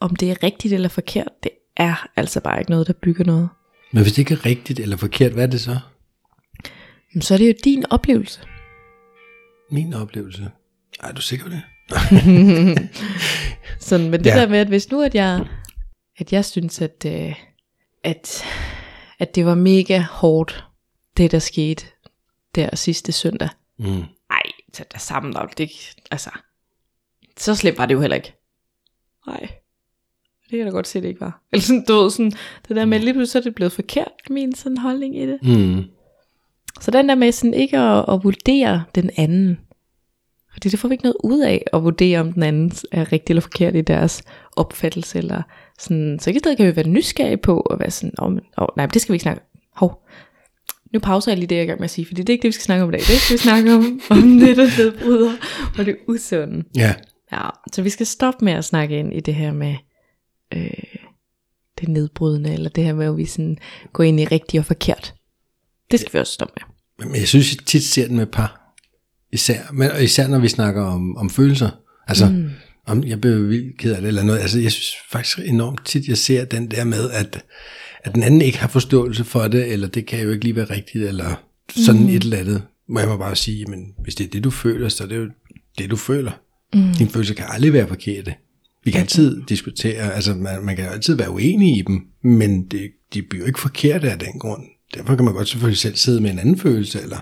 om 0.00 0.16
det 0.16 0.30
er 0.30 0.42
rigtigt 0.42 0.74
eller 0.74 0.88
forkert, 0.88 1.28
det 1.42 1.50
er 1.76 2.08
altså 2.16 2.40
bare 2.40 2.58
ikke 2.58 2.70
noget, 2.70 2.86
der 2.86 2.92
bygger 2.92 3.24
noget. 3.24 3.48
Men 3.92 4.02
hvis 4.02 4.12
det 4.12 4.18
ikke 4.18 4.34
er 4.34 4.46
rigtigt 4.46 4.80
eller 4.80 4.96
forkert, 4.96 5.32
hvad 5.32 5.42
er 5.44 5.50
det 5.50 5.60
så? 5.60 5.78
Men 7.14 7.22
så 7.22 7.34
er 7.34 7.38
det 7.38 7.48
jo 7.48 7.54
din 7.64 7.84
oplevelse. 7.90 8.40
Min 9.70 9.94
oplevelse. 9.94 10.50
Er 11.00 11.12
du 11.12 11.20
sikker 11.20 11.44
på 11.44 11.50
det? 11.50 11.62
Sådan, 13.80 14.10
men 14.10 14.20
det 14.20 14.26
Ja. 14.26 14.34
ja. 14.36 14.40
der 14.40 14.48
med, 14.48 14.58
at 14.58 14.66
hvis 14.68 14.90
nu, 14.90 15.02
at 15.02 15.14
jeg, 15.14 15.46
at 16.18 16.32
jeg 16.32 16.44
synes, 16.44 16.80
at, 16.80 17.04
øh, 17.06 17.34
at, 18.08 18.44
at 19.18 19.34
det 19.34 19.46
var 19.46 19.54
mega 19.54 19.98
hårdt, 20.10 20.64
det 21.16 21.30
der 21.30 21.38
skete 21.38 21.84
der 22.54 22.76
sidste 22.76 23.12
søndag. 23.12 23.48
Mm. 23.78 24.04
Ej, 24.30 24.42
tag 24.72 24.86
dig 24.92 25.00
sammen, 25.00 25.36
og 25.36 25.48
det, 25.58 25.70
altså, 26.10 26.30
så 27.36 27.54
slemt 27.54 27.78
var 27.78 27.86
det 27.86 27.94
jo 27.94 28.00
heller 28.00 28.16
ikke. 28.16 28.34
Nej, 29.26 29.40
det 29.40 30.50
kan 30.50 30.58
jeg 30.58 30.66
da 30.66 30.70
godt 30.70 30.86
se, 30.86 31.00
det 31.00 31.08
ikke 31.08 31.20
var. 31.20 31.42
Eller 31.52 31.62
sådan, 31.62 31.84
du 31.88 31.92
ved, 31.92 32.10
sådan, 32.10 32.32
det 32.68 32.76
der 32.76 32.84
med, 32.84 32.98
lige 32.98 33.12
pludselig 33.12 33.32
så 33.32 33.38
er 33.38 33.42
det 33.42 33.54
blevet 33.54 33.72
forkert, 33.72 34.12
min 34.30 34.54
sådan 34.54 34.78
holdning 34.78 35.16
i 35.16 35.26
det. 35.26 35.38
Mm. 35.42 35.84
Så 36.80 36.90
den 36.90 37.08
der 37.08 37.14
med 37.14 37.32
sådan 37.32 37.54
ikke 37.54 37.78
at, 37.78 38.04
at 38.08 38.24
vurdere 38.24 38.84
den 38.94 39.10
anden, 39.16 39.60
fordi 40.58 40.68
det 40.68 40.78
får 40.78 40.88
vi 40.88 40.94
ikke 40.94 41.04
noget 41.04 41.16
ud 41.24 41.40
af, 41.40 41.64
at 41.72 41.84
vurdere, 41.84 42.20
om 42.20 42.32
den 42.32 42.42
anden 42.42 42.72
er 42.92 43.12
rigtig 43.12 43.32
eller 43.32 43.40
forkert 43.40 43.76
i 43.76 43.80
deres 43.80 44.22
opfattelse, 44.56 45.18
eller 45.18 45.42
sådan, 45.78 46.18
så 46.20 46.30
i 46.30 46.38
stedet 46.38 46.56
kan 46.56 46.66
vi 46.66 46.76
være 46.76 46.88
nysgerrige 46.88 47.36
på, 47.36 47.60
at 47.60 47.78
være 47.80 47.90
sådan, 47.90 48.14
oh, 48.18 48.32
men, 48.32 48.40
oh, 48.56 48.66
nej, 48.76 48.86
men 48.86 48.90
det 48.90 49.02
skal 49.02 49.12
vi 49.12 49.14
ikke 49.14 49.22
snakke 49.22 49.40
om. 49.40 49.60
Hov, 49.74 50.08
nu 50.92 51.00
pauser 51.00 51.32
jeg 51.32 51.38
lige 51.38 51.46
det, 51.46 51.54
jeg 51.54 51.60
er 51.60 51.64
i 51.64 51.66
gang 51.66 51.80
med 51.80 51.84
at 51.84 51.90
sige, 51.90 52.06
fordi 52.06 52.22
det 52.22 52.28
er 52.28 52.34
ikke 52.34 52.42
det, 52.42 52.48
vi 52.48 52.52
skal 52.52 52.64
snakke 52.64 52.84
om 52.84 52.88
i 52.88 52.92
dag. 52.92 53.00
Det 53.00 53.08
skal 53.08 53.34
vi 53.34 53.38
snakke 53.38 53.74
om, 53.74 54.00
om 54.10 54.38
det, 54.38 54.56
der 54.56 54.66
nedbryder, 54.78 55.32
og 55.78 55.86
det 55.86 55.96
usunde. 56.08 56.64
Ja. 56.76 56.94
Ja, 57.32 57.48
så 57.72 57.82
vi 57.82 57.90
skal 57.90 58.06
stoppe 58.06 58.44
med 58.44 58.52
at 58.52 58.64
snakke 58.64 58.98
ind 58.98 59.14
i 59.14 59.20
det 59.20 59.34
her 59.34 59.52
med 59.52 59.74
øh, 60.54 60.70
det 61.80 61.88
nedbrydende, 61.88 62.52
eller 62.52 62.70
det 62.70 62.84
her 62.84 62.94
med, 62.94 63.06
at 63.06 63.16
vi 63.16 63.24
sådan 63.24 63.58
går 63.92 64.04
ind 64.04 64.20
i 64.20 64.24
rigtigt 64.24 64.60
og 64.60 64.64
forkert. 64.64 65.14
Det 65.90 66.00
skal 66.00 66.12
vi 66.12 66.18
også 66.18 66.32
stoppe 66.32 66.54
med. 66.56 67.06
Men 67.06 67.20
jeg 67.20 67.28
synes, 67.28 67.54
jeg 67.54 67.66
tit 67.66 67.82
ser 67.82 68.06
den 68.06 68.16
med 68.16 68.26
par. 68.26 68.57
Især, 69.32 69.72
men 69.72 69.90
især 70.02 70.28
når 70.28 70.38
vi 70.38 70.48
snakker 70.48 70.82
om, 70.82 71.16
om 71.16 71.30
følelser. 71.30 71.70
Altså, 72.06 72.26
mm. 72.28 72.50
om 72.86 73.04
jeg 73.04 73.20
blev 73.20 73.48
vildt 73.48 73.78
ked 73.78 73.92
af 73.92 74.00
det 74.00 74.08
eller 74.08 74.22
noget. 74.22 74.38
Altså, 74.38 74.60
jeg 74.60 74.72
synes 74.72 74.94
faktisk 75.10 75.38
enormt 75.44 75.86
tit, 75.86 76.08
jeg 76.08 76.18
ser 76.18 76.44
den 76.44 76.70
der 76.70 76.84
med, 76.84 77.10
at, 77.10 77.44
at 78.04 78.14
den 78.14 78.22
anden 78.22 78.42
ikke 78.42 78.58
har 78.58 78.68
forståelse 78.68 79.24
for 79.24 79.48
det, 79.48 79.72
eller 79.72 79.88
det 79.88 80.06
kan 80.06 80.20
jo 80.20 80.30
ikke 80.30 80.44
lige 80.44 80.56
være 80.56 80.70
rigtigt, 80.70 81.04
eller 81.04 81.34
sådan 81.76 82.02
mm. 82.02 82.08
et 82.08 82.22
eller 82.22 82.38
andet. 82.38 82.62
Må 82.88 83.00
jeg 83.00 83.08
må 83.08 83.16
bare 83.16 83.36
sige, 83.36 83.64
men 83.66 83.94
hvis 84.02 84.14
det 84.14 84.26
er 84.26 84.30
det, 84.30 84.44
du 84.44 84.50
føler, 84.50 84.88
så 84.88 85.04
er 85.04 85.08
det 85.08 85.16
jo 85.16 85.28
det, 85.78 85.90
du 85.90 85.96
føler. 85.96 86.32
Mm. 86.74 86.94
Din 86.98 87.08
følelse 87.08 87.34
kan 87.34 87.46
aldrig 87.48 87.72
være 87.72 87.88
forkerte. 87.88 88.34
Vi 88.84 88.90
kan 88.90 89.00
altid 89.00 89.42
diskutere, 89.48 90.14
altså 90.14 90.34
man, 90.34 90.64
man 90.64 90.76
kan 90.76 90.84
jo 90.84 90.90
altid 90.90 91.14
være 91.14 91.30
uenig 91.30 91.78
i 91.78 91.82
dem, 91.82 92.00
men 92.22 92.66
det, 92.66 92.90
de 93.14 93.22
bliver 93.22 93.42
jo 93.42 93.46
ikke 93.46 93.60
forkerte 93.60 94.10
af 94.10 94.18
den 94.18 94.38
grund. 94.40 94.62
Derfor 94.94 95.16
kan 95.16 95.24
man 95.24 95.34
godt 95.34 95.48
selvfølgelig 95.48 95.78
selv 95.78 95.96
sidde 95.96 96.20
med 96.20 96.30
en 96.30 96.38
anden 96.38 96.58
følelse, 96.58 97.02
eller 97.02 97.18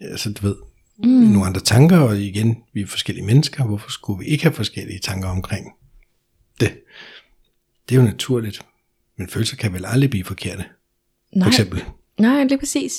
altså 0.00 0.32
du 0.32 0.46
ved, 0.46 0.54
mm. 1.04 1.08
nogle 1.10 1.46
andre 1.46 1.60
tanker, 1.60 1.98
og 1.98 2.18
igen, 2.18 2.56
vi 2.72 2.80
er 2.80 2.86
forskellige 2.86 3.26
mennesker, 3.26 3.64
hvorfor 3.64 3.90
skulle 3.90 4.18
vi 4.18 4.24
ikke 4.24 4.44
have 4.44 4.52
forskellige 4.54 4.98
tanker 4.98 5.28
omkring 5.28 5.66
det? 6.60 6.78
Det 7.88 7.96
er 7.96 8.00
jo 8.00 8.06
naturligt. 8.06 8.60
Men 9.16 9.28
følelser 9.28 9.56
kan 9.56 9.72
vel 9.72 9.84
aldrig 9.86 10.10
blive 10.10 10.24
forkerte, 10.24 10.64
Nej, 11.32 11.44
for 11.44 11.48
eksempel. 11.48 11.84
nej, 12.18 12.44
lige 12.44 12.58
præcis. 12.58 12.92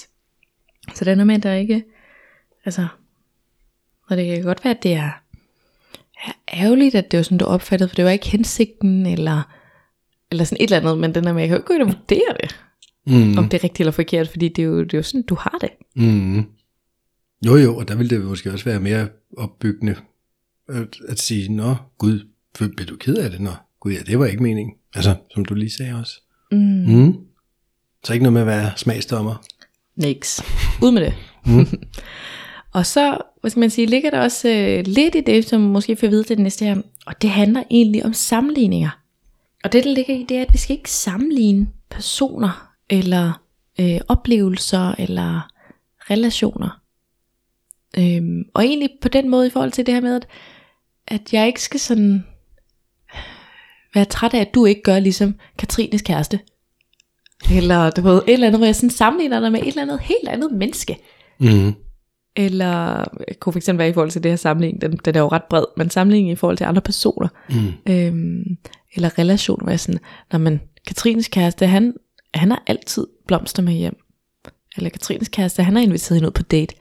Så 0.96 1.06
det 1.06 1.12
er 1.12 1.16
noget 1.16 1.28
med, 1.28 1.36
at 1.36 1.44
der 1.44 1.54
ikke, 1.54 1.84
altså, 2.66 2.88
og 4.10 4.18
det 4.18 4.26
kan 4.36 4.44
godt 4.44 4.64
være, 4.64 4.76
at 4.78 4.84
det 4.84 4.94
er, 4.94 5.12
er 6.28 6.32
ærgerligt, 6.54 6.96
at 6.96 7.12
det 7.12 7.18
var 7.18 7.24
sådan, 7.24 7.38
du 7.38 7.46
opfattede, 7.46 7.90
for 7.90 7.96
det 7.96 8.06
var 8.06 8.12
ikke 8.12 8.28
hensigten, 8.30 9.06
eller, 9.06 9.42
eller 10.32 10.44
sådan 10.44 10.64
et 10.64 10.72
eller 10.74 10.78
andet, 10.78 10.98
men 10.98 11.16
den 11.16 11.24
der 11.24 11.34
med, 11.34 11.42
jeg 11.42 11.50
kan 11.50 11.56
jo 11.56 11.60
ikke 11.60 11.68
gå 11.68 11.74
ind 11.74 11.82
og 11.84 11.88
vurdere 11.88 12.36
det, 12.42 12.60
Mm. 13.08 13.38
om 13.38 13.50
det 13.50 13.58
er 13.58 13.64
rigtigt 13.64 13.80
eller 13.80 13.92
forkert, 13.92 14.28
fordi 14.30 14.48
det 14.48 14.62
er 14.62 14.66
jo, 14.66 14.84
det 14.84 14.94
er 14.94 14.98
jo 14.98 15.04
sådan, 15.04 15.22
du 15.22 15.36
har 15.36 15.58
det. 15.62 15.70
Mm. 15.96 16.46
Jo 17.46 17.56
jo, 17.56 17.78
og 17.78 17.88
der 17.88 17.96
ville 17.96 18.18
det 18.18 18.26
måske 18.26 18.52
også 18.52 18.66
være 18.66 18.80
mere 18.80 19.08
opbyggende 19.38 19.96
at, 20.70 20.98
at 21.08 21.20
sige, 21.20 21.54
nå 21.54 21.76
gud, 21.98 22.28
blev 22.54 22.88
du 22.88 22.96
ked 22.96 23.16
af 23.16 23.30
det? 23.30 23.40
Nå 23.40 23.52
gud, 23.80 23.92
ja, 23.92 24.00
det 24.00 24.20
var 24.20 24.26
ikke 24.26 24.44
meningen. 24.44 24.76
Altså, 24.96 25.16
som 25.34 25.46
du 25.46 25.54
lige 25.54 25.72
sagde 25.72 26.00
også. 26.00 26.22
Mm. 26.52 26.58
Mm. 26.88 27.18
Så 28.04 28.14
ikke 28.14 28.24
noget 28.24 28.34
med 28.34 28.42
at 28.42 28.48
være 28.48 28.72
smagsdommer. 28.78 29.36
Niks. 29.96 30.44
Ud 30.84 30.92
med 30.92 31.02
det. 31.02 31.14
og 32.78 32.86
så, 32.86 33.18
hvad 33.42 33.52
skal 33.52 33.60
man 33.60 33.70
sige, 33.70 33.88
ligger 33.88 34.10
der 34.10 34.20
også 34.20 34.50
øh, 34.50 34.84
lidt 34.88 35.16
i 35.16 35.22
det, 35.22 35.46
som 35.46 35.62
måske 35.62 35.96
får 35.96 36.08
at 36.08 36.12
vide 36.12 36.24
til 36.24 36.38
det 36.38 36.44
næste 36.44 36.66
her, 36.66 36.82
og 37.06 37.22
det 37.22 37.30
handler 37.30 37.64
egentlig 37.72 38.06
om 38.06 38.14
sammenligninger. 38.14 38.90
Og 39.64 39.74
det, 39.74 39.84
der 39.84 39.94
ligger 39.94 40.16
i, 40.16 40.26
det 40.30 40.38
er, 40.38 40.42
at 40.42 40.54
vi 40.54 40.58
skal 40.58 40.76
ikke 40.76 40.92
sammenligne 40.92 41.68
personer, 41.90 42.72
eller 42.90 43.42
øh, 43.80 44.00
oplevelser, 44.08 44.96
eller 45.00 45.52
relationer. 46.10 46.81
Øhm, 47.98 48.44
og 48.54 48.66
egentlig 48.66 48.90
på 49.02 49.08
den 49.08 49.30
måde 49.30 49.48
i 49.48 49.50
forhold 49.50 49.72
til 49.72 49.86
det 49.86 49.94
her 49.94 50.02
med, 50.02 50.16
at, 50.16 50.28
at 51.08 51.34
jeg 51.34 51.48
ikke 51.48 51.62
skal 51.62 51.80
sådan 51.80 52.26
være 53.94 54.06
træt 54.06 54.34
af, 54.34 54.40
at 54.40 54.54
du 54.54 54.66
ikke 54.66 54.82
gør 54.82 55.00
ligesom 55.00 55.36
Katrines 55.58 56.02
kæreste. 56.02 56.40
Eller 57.52 57.90
du 57.90 58.02
ved, 58.02 58.18
et 58.18 58.34
eller 58.34 58.48
andet, 58.48 58.60
hvor 58.60 58.66
jeg 58.66 58.76
sådan 58.76 58.90
sammenligner 58.90 59.40
dig 59.40 59.52
med 59.52 59.62
et 59.62 59.68
eller 59.68 59.82
andet 59.82 60.00
helt 60.00 60.28
andet 60.28 60.52
menneske. 60.52 60.98
Mm. 61.40 61.74
Eller 62.36 63.04
det 63.28 63.40
kunne 63.40 63.54
fx 63.54 63.70
være 63.74 63.90
i 63.90 63.94
forhold 63.94 64.12
til 64.12 64.24
det 64.24 64.32
her 64.32 64.36
sammenligning, 64.36 64.82
den, 64.82 64.98
den 65.06 65.16
er 65.16 65.20
jo 65.20 65.28
ret 65.28 65.44
bred, 65.50 65.64
men 65.78 65.90
sammenligning 65.90 66.32
i 66.32 66.36
forhold 66.36 66.58
til 66.58 66.64
andre 66.64 66.82
personer. 66.82 67.28
Mm. 67.50 67.94
Øhm, 67.94 68.58
eller 68.96 69.20
relationer, 69.20 69.64
hvor 69.64 69.72
jeg 69.72 69.80
sådan, 69.80 70.00
når 70.32 70.40
man, 70.40 70.62
Katrines 70.88 71.28
kæreste, 71.28 71.68
han, 71.68 71.94
han 72.34 72.52
har 72.52 72.64
altid 72.68 73.08
blomster 73.28 73.64
med 73.64 73.74
hjem. 73.74 73.98
Eller 74.78 74.90
Katrines 74.90 75.28
kæreste, 75.28 75.64
han 75.64 75.76
har 75.76 75.84
inviteret 75.84 76.16
hende 76.18 76.28
ud 76.28 76.32
på 76.32 76.44
date 76.44 76.76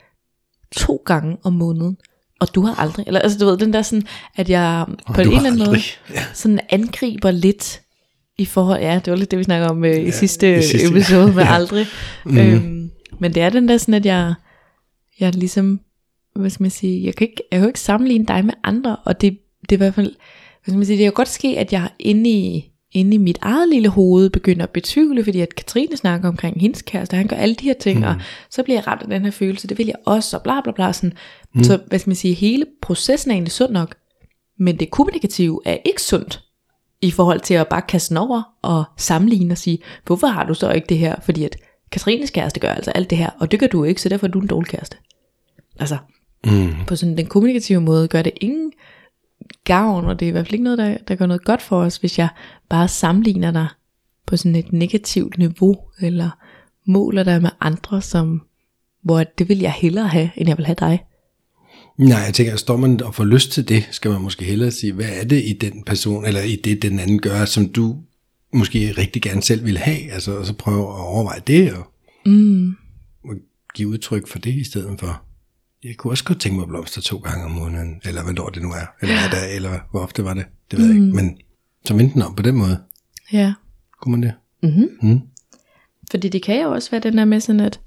to 0.77 1.03
gange 1.07 1.37
om 1.43 1.53
måneden. 1.53 1.97
Og 2.41 2.55
du 2.55 2.61
har 2.61 2.81
aldrig, 2.81 3.07
eller 3.07 3.21
altså 3.21 3.39
du 3.39 3.47
ved, 3.47 3.59
den 3.59 3.73
der 3.73 3.83
sådan, 3.83 4.07
at 4.37 4.51
jeg 4.51 4.87
på 5.15 5.21
en 5.21 5.27
eller 5.27 5.51
anden 5.51 5.67
måde. 5.67 5.81
Ja. 6.15 6.25
sådan 6.35 6.61
angriber 6.69 7.31
lidt 7.31 7.81
i 8.39 8.45
forhold, 8.45 8.81
ja, 8.81 9.01
det 9.05 9.11
var 9.11 9.17
lidt 9.17 9.31
det, 9.31 9.39
vi 9.39 9.45
snakker 9.45 9.69
om 9.69 9.85
øh, 9.85 10.07
i, 10.07 10.11
sidste 10.11 10.59
i 10.59 10.63
sidste, 10.63 10.89
episode 10.89 11.33
med 11.33 11.43
ja. 11.45 11.55
aldrig. 11.55 11.87
Mhm. 12.25 12.39
Øhm, 12.39 12.91
men 13.19 13.35
det 13.35 13.43
er 13.43 13.51
den 13.51 13.69
der 13.69 13.79
sådan, 13.79 13.95
at 13.95 14.07
jeg, 14.07 14.35
jeg 15.21 15.35
ligesom, 15.35 15.81
hvad 16.37 16.51
skal 16.51 16.63
man 16.63 16.71
sige, 16.71 17.05
jeg 17.05 17.15
kan 17.15 17.29
ikke, 17.29 17.43
jeg 17.53 17.61
kan 17.61 17.69
ikke 17.69 17.81
sammenligne 17.81 18.27
dig 18.27 18.45
med 18.45 18.55
andre, 18.65 18.97
og 18.97 19.21
det, 19.21 19.39
det 19.61 19.73
er 19.73 19.77
i 19.77 19.85
hvert 19.85 19.95
fald, 19.95 20.15
hvad 20.65 20.73
skal 20.73 20.77
man 20.77 20.87
sige, 20.87 20.99
det 20.99 21.05
kan 21.05 21.13
godt 21.13 21.29
ske, 21.29 21.59
at 21.59 21.73
jeg 21.73 21.89
inde 21.99 22.31
i, 22.31 22.70
inde 22.93 23.15
i 23.15 23.19
mit 23.19 23.39
eget 23.43 23.69
lille 23.69 23.89
hoved 23.89 24.31
begynder 24.31 24.63
at 24.63 24.71
betvivle, 24.71 25.25
fordi 25.25 25.41
at 25.41 25.55
Katrine 25.55 25.97
snakker 25.97 26.29
omkring 26.29 26.61
hendes 26.61 26.83
kæreste, 26.83 27.17
han 27.17 27.27
gør 27.27 27.37
alle 27.37 27.55
de 27.55 27.65
her 27.65 27.75
ting, 27.81 27.99
mm. 27.99 28.05
og 28.05 28.15
så 28.51 28.63
bliver 28.63 28.77
jeg 28.79 28.87
ramt 28.87 29.03
af 29.03 29.09
den 29.09 29.25
her 29.25 29.31
følelse, 29.31 29.69
det 29.69 29.79
vil 29.79 29.87
jeg 29.87 29.95
også, 30.05 30.37
og 30.37 30.43
bla 30.43 30.61
bla 30.61 30.73
bla, 30.73 30.93
sådan. 30.93 31.13
Mm. 31.55 31.65
Så 31.65 31.81
hvad 31.87 31.99
skal 31.99 32.11
man 32.11 32.17
sige, 32.17 32.35
hele 32.35 32.67
processen 32.83 33.31
er 33.31 33.35
egentlig 33.35 33.53
sund 33.53 33.73
nok, 33.73 33.95
men 34.59 34.77
det 34.77 34.91
kommunikative 34.91 35.61
er 35.65 35.77
ikke 35.85 36.03
sundt, 36.03 36.43
i 37.03 37.11
forhold 37.11 37.41
til 37.41 37.55
at 37.55 37.69
bare 37.69 37.83
kaste 37.83 38.09
den 38.09 38.17
over 38.17 38.43
og 38.63 38.85
sammenligne 38.97 39.55
og 39.55 39.59
sige, 39.59 39.79
hvorfor 40.07 40.27
har 40.27 40.47
du 40.47 40.55
så 40.55 40.71
ikke 40.73 40.87
det 40.89 40.99
her? 40.99 41.15
Fordi 41.23 41.45
at 41.45 41.57
Katrines 41.93 42.31
kæreste 42.31 42.61
gør 42.61 42.73
altså 42.73 42.91
alt 42.91 43.11
det 43.11 43.19
her, 43.19 43.31
og 43.41 43.51
det 43.51 43.61
gør 43.61 43.67
du 43.67 43.85
ikke, 43.85 44.03
så 44.03 44.09
derfor 44.09 44.27
er 44.27 44.31
du 44.31 44.41
en 44.41 44.47
dårlig 44.47 44.69
kæreste. 44.69 44.97
Altså, 45.79 45.97
Mm. 46.47 46.73
på 46.87 46.97
sådan 46.97 47.17
den 47.17 47.27
kommunikative 47.27 47.81
måde 47.81 48.09
gør 48.09 48.23
det 48.23 48.33
ingen 48.41 48.73
gavn, 49.65 50.05
og 50.05 50.21
det 50.21 50.27
er 50.27 50.29
i 50.29 50.33
hvert 50.33 50.47
fald 50.47 50.55
ikke 50.55 50.65
noget, 50.65 50.79
der, 50.79 50.97
der 51.09 51.15
gør 51.15 51.27
noget 51.27 51.45
godt 51.45 51.63
for 51.63 51.77
os, 51.83 51.97
hvis 51.97 52.19
jeg 52.19 52.29
bare 52.69 52.89
sammenligner 52.89 53.51
dig 53.51 53.67
på 54.27 54.37
sådan 54.37 54.57
et 54.57 54.73
negativt 54.73 55.39
niveau, 55.39 55.79
eller 56.01 56.31
måler 56.87 57.23
dig 57.23 57.43
med 57.43 57.51
andre, 57.61 58.03
som, 58.03 58.43
hvor 59.03 59.25
det 59.25 59.49
vil 59.49 59.59
jeg 59.59 59.73
hellere 59.73 60.09
have, 60.09 60.31
end 60.37 60.49
jeg 60.49 60.57
vil 60.57 60.67
have 60.67 60.77
dig. 60.81 61.05
Nej, 61.99 62.19
jeg 62.19 62.35
tænker, 62.35 62.57
står 62.57 62.77
man 62.77 63.03
og 63.03 63.15
får 63.15 63.25
lyst 63.25 63.53
til 63.53 63.69
det, 63.69 63.89
skal 63.91 64.11
man 64.11 64.21
måske 64.21 64.45
hellere 64.45 64.71
sige, 64.71 64.93
hvad 64.93 65.09
er 65.21 65.25
det 65.25 65.43
i 65.47 65.53
den 65.61 65.85
person, 65.85 66.27
eller 66.27 66.41
i 66.41 66.57
det, 66.57 66.83
den 66.83 66.99
anden 66.99 67.21
gør, 67.21 67.45
som 67.45 67.69
du 67.69 67.97
måske 68.55 68.95
rigtig 68.99 69.23
gerne 69.23 69.43
selv 69.43 69.65
vil 69.65 69.79
have, 69.79 70.13
altså, 70.13 70.37
og 70.39 70.47
så 70.47 70.55
prøve 70.55 70.83
at 70.83 71.01
overveje 71.01 71.41
det, 71.47 71.73
og, 71.73 71.87
Mm. 72.27 72.69
og 73.25 73.35
give 73.75 73.89
udtryk 73.89 74.29
for 74.29 74.39
det 74.39 74.55
i 74.55 74.65
stedet 74.65 75.01
for. 75.01 75.23
Jeg 75.85 75.97
kunne 75.97 76.13
også 76.13 76.25
godt 76.25 76.41
tænke 76.41 76.59
mig 76.59 76.69
blomster 76.69 77.01
to 77.01 77.17
gange 77.19 77.45
om 77.45 77.51
måneden, 77.51 78.01
eller 78.05 78.23
hvornår 78.23 78.49
det 78.49 78.63
nu 78.63 78.69
er, 78.69 78.87
eller 79.03 79.15
hvad 79.21 79.31
det 79.41 79.51
er, 79.51 79.55
eller 79.57 79.79
hvor 79.91 80.01
ofte 80.01 80.25
var 80.25 80.35
det, 80.35 80.47
det 80.71 80.79
ved 80.79 80.87
jeg 80.87 80.95
ikke, 80.95 81.17
men 81.17 81.39
så 81.85 81.95
vente 81.95 82.15
den 82.15 82.23
om 82.23 82.35
på 82.35 82.43
den 82.43 82.55
måde, 82.57 82.79
Ja. 83.33 83.53
kunne 84.01 84.11
man 84.11 84.23
det? 84.23 84.33
Mm-hmm. 84.63 84.89
Mm. 85.03 85.21
Fordi 86.11 86.29
det 86.29 86.43
kan 86.43 86.63
jo 86.63 86.71
også 86.73 86.91
være 86.91 87.01
den 87.01 87.19
der 87.19 87.25
med 87.25 87.41
sådan, 87.41 87.61
at, 87.61 87.81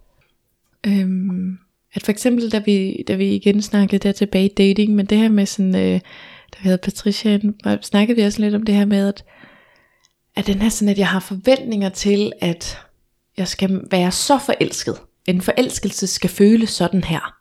øhm, 0.88 1.58
at 1.94 2.04
for 2.04 2.12
eksempel, 2.12 2.52
da 2.52 2.60
vi, 2.66 3.04
da 3.08 3.16
vi 3.16 3.36
igen 3.36 3.62
snakkede 3.62 4.00
der 4.00 4.12
tilbage 4.12 4.46
i 4.46 4.54
dating, 4.58 4.96
men 4.96 5.06
det 5.06 5.18
her 5.18 5.30
med 5.30 5.46
sådan, 5.46 5.76
øh, 5.76 5.92
da 6.54 6.58
vi 6.62 6.64
havde 6.64 6.78
Patricia, 6.78 7.40
snakkede 7.82 8.16
vi 8.16 8.22
også 8.22 8.42
lidt 8.42 8.56
om 8.56 8.64
det 8.64 8.76
her 8.76 8.86
med, 8.86 9.08
at, 9.08 9.24
at 10.36 10.48
den 10.48 10.62
her 10.62 10.70
sådan, 10.70 10.90
at 10.90 10.98
jeg 10.98 11.08
har 11.08 11.20
forventninger 11.20 11.90
til, 11.90 12.32
at 12.42 12.78
jeg 13.38 13.48
skal 13.48 13.82
være 13.92 14.12
så 14.12 14.40
forelsket. 14.46 14.96
En 15.26 15.42
forelskelse 15.42 16.08
skal 16.08 16.30
føles 16.30 16.70
sådan 16.70 17.04
her, 17.04 17.34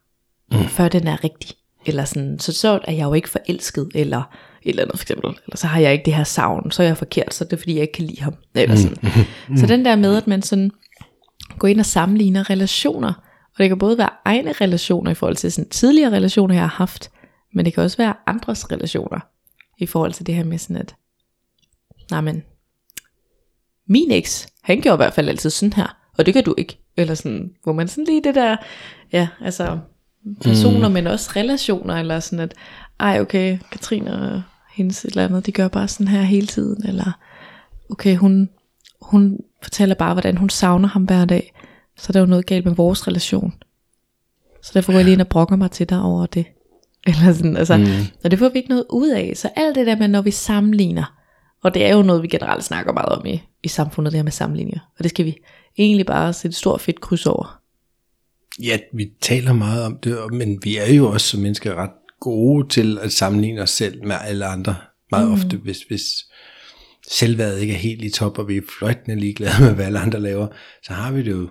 mm. 0.53 0.69
før 0.69 0.89
den 0.89 1.07
er 1.07 1.25
rigtig. 1.25 1.51
Eller 1.87 2.05
sådan, 2.05 2.39
så 2.39 2.53
så 2.53 2.81
er 2.85 2.93
jeg 2.93 3.05
jo 3.05 3.15
ikke 3.15 3.29
forelsket, 3.29 3.89
eller 3.95 4.23
et 4.63 4.71
eller 4.71 4.83
andet 4.83 4.99
for 4.99 5.05
eksempel. 5.05 5.31
Eller 5.31 5.57
så 5.57 5.67
har 5.67 5.81
jeg 5.81 5.93
ikke 5.93 6.05
det 6.05 6.15
her 6.15 6.25
savn, 6.25 6.71
så 6.71 6.83
er 6.83 6.87
jeg 6.87 6.97
forkert, 6.97 7.35
så 7.35 7.45
er 7.45 7.49
det 7.49 7.59
fordi, 7.59 7.75
jeg 7.75 7.83
ikke 7.83 7.93
kan 7.93 8.05
lide 8.05 8.23
ham. 8.23 8.35
Eller 8.55 8.77
sådan. 8.77 8.97
Så 9.61 9.67
den 9.67 9.85
der 9.85 9.97
med, 9.97 10.17
at 10.17 10.27
man 10.27 10.43
sådan 10.43 10.71
går 11.59 11.69
ind 11.69 11.81
og 11.81 11.87
sammenligner 11.87 12.51
relationer, 12.51 13.13
og 13.45 13.59
det 13.59 13.69
kan 13.69 13.79
både 13.79 13.99
være 13.99 14.11
egne 14.25 14.53
relationer 14.53 15.11
i 15.11 15.15
forhold 15.15 15.37
til 15.37 15.53
sådan 15.53 15.71
tidligere 15.71 16.13
relationer, 16.13 16.55
jeg 16.55 16.63
har 16.63 16.77
haft, 16.77 17.11
men 17.55 17.65
det 17.65 17.75
kan 17.75 17.83
også 17.83 17.97
være 17.97 18.15
andres 18.27 18.73
relationer, 18.73 19.21
i 19.79 19.87
forhold 19.87 20.13
til 20.13 20.27
det 20.27 20.35
her 20.35 20.45
med 20.45 20.59
sådan, 20.59 20.77
at, 20.77 20.95
nej 22.11 22.21
men, 22.21 22.43
min 23.89 24.11
eks, 24.11 24.49
han 24.63 24.81
gjorde 24.81 24.97
i 24.97 25.03
hvert 25.05 25.13
fald 25.13 25.29
altid 25.29 25.51
sådan 25.51 25.73
her, 25.73 25.97
og 26.19 26.27
det 26.27 26.35
gør 26.35 26.41
du 26.41 26.55
ikke. 26.59 26.79
Eller 26.97 27.15
sådan, 27.15 27.51
hvor 27.63 27.73
man 27.73 27.89
sådan 27.89 28.05
lige 28.05 28.25
det 28.25 28.35
der, 28.35 28.57
ja, 29.13 29.29
altså 29.41 29.79
personer, 30.41 30.89
mm. 30.89 30.95
men 30.95 31.07
også 31.07 31.31
relationer, 31.37 31.95
eller 31.95 32.21
sådan 32.21 32.41
at, 32.41 32.55
ej 33.01 33.21
okay, 33.21 33.59
Katrine 33.73 34.13
og 34.13 34.43
hendes 34.73 35.05
et 35.05 35.11
eller 35.11 35.25
andet, 35.25 35.47
de 35.47 35.53
gør 35.53 35.69
bare 35.69 35.89
sådan 35.89 36.09
her 36.09 36.23
hele 36.23 36.47
tiden, 36.47 36.87
eller 36.87 37.13
okay, 37.91 38.17
hun, 38.17 38.49
hun 39.03 39.39
fortæller 39.63 39.95
bare, 39.95 40.13
hvordan 40.13 40.37
hun 40.37 40.51
savner 40.51 40.89
ham 40.89 41.05
hver 41.05 41.25
dag, 41.25 41.53
så 41.99 42.13
der 42.13 42.19
er 42.19 42.23
jo 42.23 42.31
noget 42.31 42.47
galt 42.47 42.65
med 42.65 42.75
vores 42.75 43.09
relation. 43.09 43.55
Så 44.63 44.71
derfor 44.75 44.93
går 44.93 44.99
jeg 44.99 45.05
lige 45.05 45.13
ind 45.13 45.21
og 45.21 45.29
brokker 45.29 45.57
mig 45.57 45.71
til 45.71 45.89
dig 45.89 46.03
over 46.03 46.27
det. 46.27 46.47
Eller 47.07 47.33
sådan, 47.33 47.57
altså, 47.57 47.77
mm. 47.77 47.87
og 48.25 48.31
det 48.31 48.39
får 48.39 48.49
vi 48.49 48.59
ikke 48.59 48.69
noget 48.69 48.87
ud 48.91 49.09
af. 49.09 49.33
Så 49.37 49.51
alt 49.57 49.75
det 49.75 49.87
der 49.87 49.97
med, 49.97 50.09
når 50.09 50.23
vi 50.23 50.31
sammenligner, 50.31 51.19
og 51.63 51.75
det 51.75 51.87
er 51.87 51.97
jo 51.97 52.03
noget, 52.03 52.23
vi 52.23 52.29
generelt 52.29 52.65
snakker 52.65 52.93
meget 52.93 53.09
om 53.09 53.27
i, 53.27 53.43
i 53.63 53.69
samfundet, 53.69 54.13
det 54.13 54.19
her 54.19 54.23
med 54.23 54.33
sammenligninger. 54.33 54.81
Og 54.99 55.03
det 55.05 55.11
skal 55.11 55.25
vi 55.25 55.37
egentlig 55.79 56.07
bare 56.07 56.33
sætte 56.33 56.53
et 56.53 56.57
stort 56.57 56.81
fedt 56.81 57.01
kryds 57.01 57.27
over. 57.27 57.62
Ja, 58.61 58.79
vi 58.95 59.11
taler 59.21 59.53
meget 59.53 59.85
om 59.85 59.99
det, 60.03 60.19
men 60.33 60.59
vi 60.63 60.77
er 60.77 60.93
jo 60.93 61.11
også 61.11 61.27
som 61.27 61.41
mennesker 61.41 61.75
ret 61.75 61.91
gode 62.21 62.69
til 62.69 62.99
at 62.99 63.13
sammenligne 63.13 63.63
os 63.63 63.71
selv 63.71 64.07
med 64.07 64.17
alle 64.25 64.47
andre. 64.47 64.77
Meget 65.11 65.29
mm. 65.29 65.33
ofte, 65.33 65.57
hvis, 65.57 65.83
hvis 65.83 66.03
selvværdet 67.11 67.61
ikke 67.61 67.73
er 67.73 67.79
helt 67.79 68.05
i 68.05 68.11
top, 68.11 68.39
og 68.39 68.49
vi 68.49 68.57
er 68.57 68.63
fløjtende 68.79 69.21
ligeglade 69.21 69.55
med, 69.61 69.75
hvad 69.75 69.85
alle 69.85 69.99
andre 69.99 70.21
laver, 70.21 70.47
så 70.83 70.93
har 70.93 71.13
vi 71.13 71.23
det 71.23 71.31
jo 71.31 71.49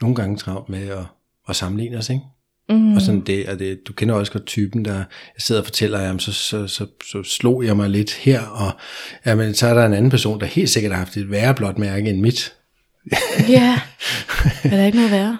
nogle 0.00 0.16
gange 0.16 0.36
travlt 0.36 0.68
med 0.68 0.88
at, 0.88 1.04
at 1.48 1.56
sammenligne 1.56 1.98
os, 1.98 2.10
ikke? 2.10 2.22
Mm. 2.68 2.94
Og 2.94 3.00
sådan 3.00 3.20
det, 3.20 3.48
og 3.48 3.58
det, 3.58 3.80
du 3.88 3.92
kender 3.92 4.14
også 4.14 4.32
godt 4.32 4.46
typen, 4.46 4.84
der 4.84 4.94
jeg 4.94 5.06
sidder 5.38 5.60
og 5.60 5.64
fortæller, 5.64 6.00
jamen, 6.00 6.20
så, 6.20 6.32
så, 6.32 6.66
så, 6.66 6.86
så 7.10 7.22
slog 7.22 7.64
jeg 7.64 7.76
mig 7.76 7.90
lidt 7.90 8.14
her, 8.14 8.42
og 8.42 8.72
jamen, 9.26 9.54
så 9.54 9.66
er 9.66 9.74
der 9.74 9.86
en 9.86 9.94
anden 9.94 10.10
person, 10.10 10.40
der 10.40 10.46
helt 10.46 10.70
sikkert 10.70 10.92
har 10.92 10.98
haft 10.98 11.16
et 11.16 11.30
værre 11.30 11.54
blåt 11.54 11.78
mærke 11.78 12.10
end 12.10 12.20
mit. 12.20 12.54
Ja, 13.48 13.80
er 14.64 14.76
der 14.76 14.84
ikke 14.84 14.98
noget 14.98 15.10
værre? 15.10 15.38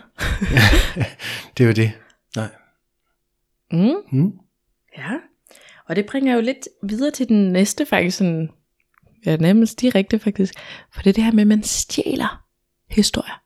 Det 1.58 1.64
er 1.64 1.68
jo 1.68 1.73
det. 1.73 1.92
Nej. 2.37 2.49
Mm. 3.73 4.18
Mm. 4.18 4.32
Ja, 4.99 5.12
og 5.88 5.96
det 5.96 6.06
bringer 6.06 6.35
jo 6.35 6.40
lidt 6.40 6.68
videre 6.82 7.11
til 7.11 7.28
den 7.28 7.52
næste 7.52 7.87
faktisk 7.87 8.16
sådan, 8.16 8.50
ja 9.26 9.37
nærmest 9.37 9.80
direkte 9.80 10.18
faktisk, 10.18 10.54
for 10.94 11.02
det 11.02 11.11
er 11.11 11.14
det 11.14 11.25
her 11.25 11.32
med, 11.32 11.42
at 11.42 11.49
man 11.49 11.62
stjæler 11.62 12.44
historier. 12.90 13.42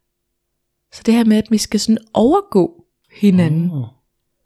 Så 0.92 1.02
det 1.06 1.14
her 1.14 1.24
med, 1.24 1.36
at 1.36 1.50
vi 1.50 1.58
skal 1.58 1.80
sådan 1.80 1.98
overgå 2.14 2.84
hinanden. 3.20 3.70
Oh. 3.70 3.86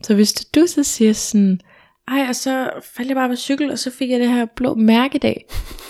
Så 0.03 0.15
hvis 0.15 0.33
du 0.33 0.67
så 0.67 0.83
siger 0.83 1.13
sådan, 1.13 1.61
ej, 2.07 2.25
og 2.29 2.35
så 2.35 2.69
faldt 2.83 3.09
jeg 3.09 3.15
bare 3.15 3.29
på 3.29 3.35
cykel, 3.35 3.71
og 3.71 3.79
så 3.79 3.91
fik 3.91 4.09
jeg 4.09 4.19
det 4.19 4.29
her 4.29 4.45
blå 4.55 4.75
mærkedag. 4.75 5.45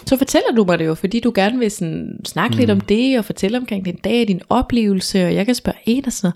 Så 0.06 0.18
fortæller 0.18 0.52
du 0.56 0.64
mig 0.64 0.80
det 0.80 0.86
jo, 0.86 0.94
fordi 0.94 1.20
du 1.20 1.32
gerne 1.36 1.60
vil 1.60 1.72
sådan 1.72 2.20
snakke 2.26 2.54
mm. 2.54 2.60
lidt 2.60 2.70
om 2.70 2.82
det, 2.82 3.20
og 3.20 3.26
fortælle 3.26 3.58
omkring 3.58 3.86
din 3.86 3.96
dag, 3.96 4.28
din 4.28 4.42
oplevelse, 4.50 5.26
og 5.26 5.34
jeg 5.34 5.46
kan 5.46 5.56
spørge 5.56 5.78
en 5.86 6.06
og 6.06 6.14
sådan 6.14 6.32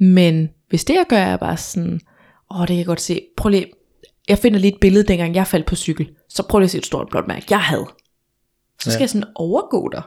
noget. 0.00 0.14
Men 0.16 0.50
hvis 0.68 0.84
det 0.84 0.94
jeg 0.94 1.04
gør, 1.08 1.16
er 1.16 1.36
bare 1.36 1.56
sådan, 1.56 2.00
åh, 2.50 2.60
det 2.60 2.68
kan 2.68 2.76
jeg 2.76 2.86
godt 2.86 3.00
se, 3.00 3.20
prøv 3.36 3.50
lige, 3.50 3.66
jeg 4.28 4.38
finder 4.38 4.58
lige 4.58 4.72
et 4.74 4.80
billede, 4.80 5.04
dengang 5.04 5.34
jeg 5.34 5.46
faldt 5.46 5.66
på 5.66 5.76
cykel, 5.76 6.10
så 6.28 6.42
prøv 6.48 6.58
lige 6.58 6.64
at 6.64 6.70
se 6.70 6.78
et 6.78 6.86
stort 6.86 7.08
blåt 7.10 7.28
mærke, 7.28 7.46
jeg 7.50 7.60
havde. 7.60 7.86
Så 8.80 8.90
skal 8.90 9.00
ja. 9.00 9.02
jeg 9.02 9.10
sådan 9.10 9.28
overgå 9.34 9.88
dig 9.92 10.02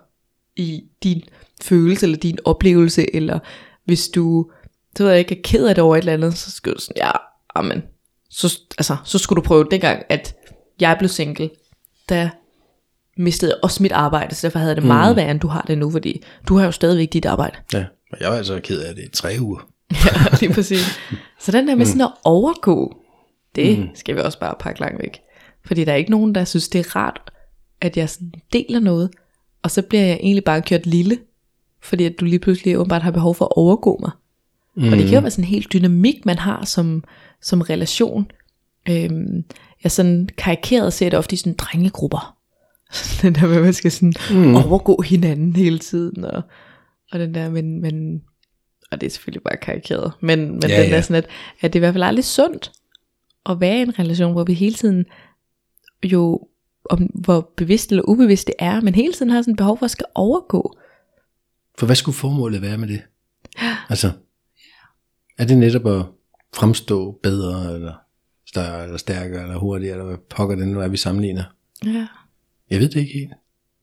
i 0.56 0.84
din 1.04 1.24
følelse, 1.62 2.06
eller 2.06 2.18
din 2.18 2.38
oplevelse, 2.46 3.16
eller 3.16 3.40
hvis 3.86 4.10
du, 4.10 4.52
så 4.96 5.04
ved 5.04 5.12
jeg 5.12 5.20
ikke, 5.20 5.38
er 5.38 5.42
ked 5.44 5.68
af 5.68 5.76
det 5.76 5.84
over 5.84 5.96
et 5.96 6.00
eller 6.00 6.14
andet, 6.14 6.38
så 6.38 6.52
skal 6.52 6.74
du 6.74 6.80
sådan, 6.80 7.04
ja, 7.06 7.12
amen, 7.56 7.84
så, 8.38 8.60
altså, 8.77 8.98
så 9.03 9.17
skulle 9.17 9.41
du 9.41 9.48
prøve 9.48 9.67
dengang, 9.72 10.03
at 10.10 10.36
jeg 10.79 10.96
blev 11.00 11.10
single, 11.10 11.50
der 12.10 12.29
mistede 13.17 13.51
jeg 13.51 13.60
også 13.63 13.84
mit 13.84 13.91
arbejde, 13.91 14.36
så 14.36 14.48
derfor 14.48 14.60
havde 14.60 14.70
jeg 14.70 14.75
det 14.75 14.86
meget 14.86 15.15
værre, 15.15 15.32
end 15.32 15.39
du 15.39 15.48
har 15.48 15.62
det 15.62 15.77
nu, 15.77 15.91
fordi 15.91 16.24
du 16.48 16.58
har 16.58 16.65
jo 16.65 16.72
stadigvæk 16.72 17.13
dit 17.13 17.25
arbejde. 17.25 17.58
Ja, 17.74 17.86
og 18.12 18.17
jeg 18.20 18.29
var 18.29 18.38
altså 18.38 18.60
ked 18.63 18.82
af 18.82 18.96
det 18.96 19.03
i 19.03 19.10
tre 19.10 19.36
uger. 19.39 19.70
ja, 20.06 20.38
lige 20.39 20.53
præcis. 20.53 21.00
Så 21.39 21.51
den 21.51 21.67
der 21.67 21.75
med 21.75 21.86
sådan 21.86 22.01
at 22.01 22.12
overgå, 22.24 22.98
det 23.56 23.79
mm. 23.79 23.89
skal 23.96 24.15
vi 24.15 24.22
også 24.22 24.39
bare 24.39 24.56
pakke 24.60 24.79
langt 24.79 25.01
væk. 25.01 25.22
Fordi 25.65 25.84
der 25.84 25.91
er 25.91 25.96
ikke 25.96 26.12
nogen, 26.12 26.36
der 26.36 26.46
synes, 26.46 26.70
det 26.70 26.79
er 26.79 26.96
rart, 26.96 27.32
at 27.82 27.98
jeg 27.98 28.10
sådan 28.10 28.32
deler 28.53 28.79
noget, 28.79 29.10
og 29.63 29.72
så 29.72 29.82
bliver 29.82 30.03
jeg 30.03 30.17
egentlig 30.22 30.44
bare 30.44 30.62
kørt 30.62 30.86
lille, 30.86 31.17
fordi 31.84 32.06
at 32.06 32.13
du 32.20 32.25
lige 32.25 32.39
pludselig 32.39 32.77
åbenbart 32.77 33.01
har 33.01 33.12
behov 33.12 33.36
for 33.36 33.46
at 33.46 33.51
overgå 33.56 33.98
mig. 34.01 34.12
Mm. 34.77 34.91
Og 34.91 34.98
det 34.98 35.05
kan 35.05 35.13
jo 35.13 35.19
være 35.19 35.31
sådan 35.31 35.43
en 35.43 35.50
helt 35.50 35.74
dynamik, 35.74 36.25
man 36.25 36.38
har 36.38 36.65
som, 36.65 37.03
som 37.41 37.62
relation. 37.62 38.31
Øhm, 38.89 39.43
jeg 39.84 39.91
sådan 39.91 40.29
karikeret 40.38 40.93
ser 40.93 41.10
det 41.10 41.19
ofte 41.19 41.34
i 41.34 41.38
sådan 41.38 41.55
drengegrupper. 41.57 42.38
den 43.22 43.36
der 43.36 43.48
med, 43.48 43.55
at 43.55 43.63
man 43.63 43.74
skal 43.74 43.91
sådan 43.91 44.13
mm. 44.31 44.55
overgå 44.55 45.01
hinanden 45.01 45.55
hele 45.55 45.79
tiden. 45.79 46.25
Og, 46.25 46.41
og 47.12 47.19
den 47.19 47.34
der, 47.34 47.50
men, 47.50 47.81
men, 47.81 48.22
og 48.91 49.01
det 49.01 49.07
er 49.07 49.12
selvfølgelig 49.12 49.43
bare 49.43 49.57
karikeret, 49.57 50.12
men, 50.22 50.51
men 50.51 50.69
ja, 50.69 50.84
den 50.84 50.91
der 50.91 51.01
sådan, 51.01 51.24
at, 51.24 51.29
at 51.62 51.74
det 51.74 51.79
er 51.79 51.79
i 51.79 51.86
hvert 51.86 51.93
fald 51.93 52.03
aldrig 52.03 52.25
sundt 52.25 52.72
at 53.46 53.60
være 53.60 53.77
i 53.77 53.81
en 53.81 54.00
relation, 54.00 54.31
hvor 54.31 54.43
vi 54.43 54.53
hele 54.53 54.75
tiden 54.75 55.05
jo, 56.05 56.48
om 56.89 57.00
hvor 57.00 57.53
bevidst 57.57 57.91
eller 57.91 58.03
ubevidst 58.07 58.48
det 58.48 58.55
er, 58.60 58.81
men 58.81 58.96
hele 58.96 59.13
tiden 59.13 59.31
har 59.31 59.41
sådan 59.41 59.53
et 59.53 59.57
behov 59.57 59.77
for 59.77 59.86
at 59.86 59.91
skal 59.91 60.05
overgå. 60.15 60.77
For 61.77 61.86
hvad 61.86 61.96
skulle 61.96 62.15
formålet 62.15 62.62
være 62.62 62.77
med 62.77 62.88
det? 62.88 63.01
Altså, 63.89 64.12
er 65.38 65.46
det 65.46 65.58
netop 65.58 65.88
at 65.88 66.06
fremstå 66.56 67.20
bedre, 67.24 67.75
eller 67.75 67.94
større, 68.48 68.84
eller 68.84 68.98
stærkere, 68.98 69.41
eller 69.41 69.58
hurtigere, 69.58 69.94
eller 69.94 70.06
hvad 70.06 70.17
pokker 70.29 70.56
det 70.56 70.67
nu 70.67 70.79
er, 70.79 70.88
vi 70.88 70.98
sammenligner? 70.98 71.44
Ja. 71.86 72.08
Jeg 72.70 72.79
ved 72.79 72.89
det 72.89 73.00
ikke 73.00 73.13
helt. 73.13 73.32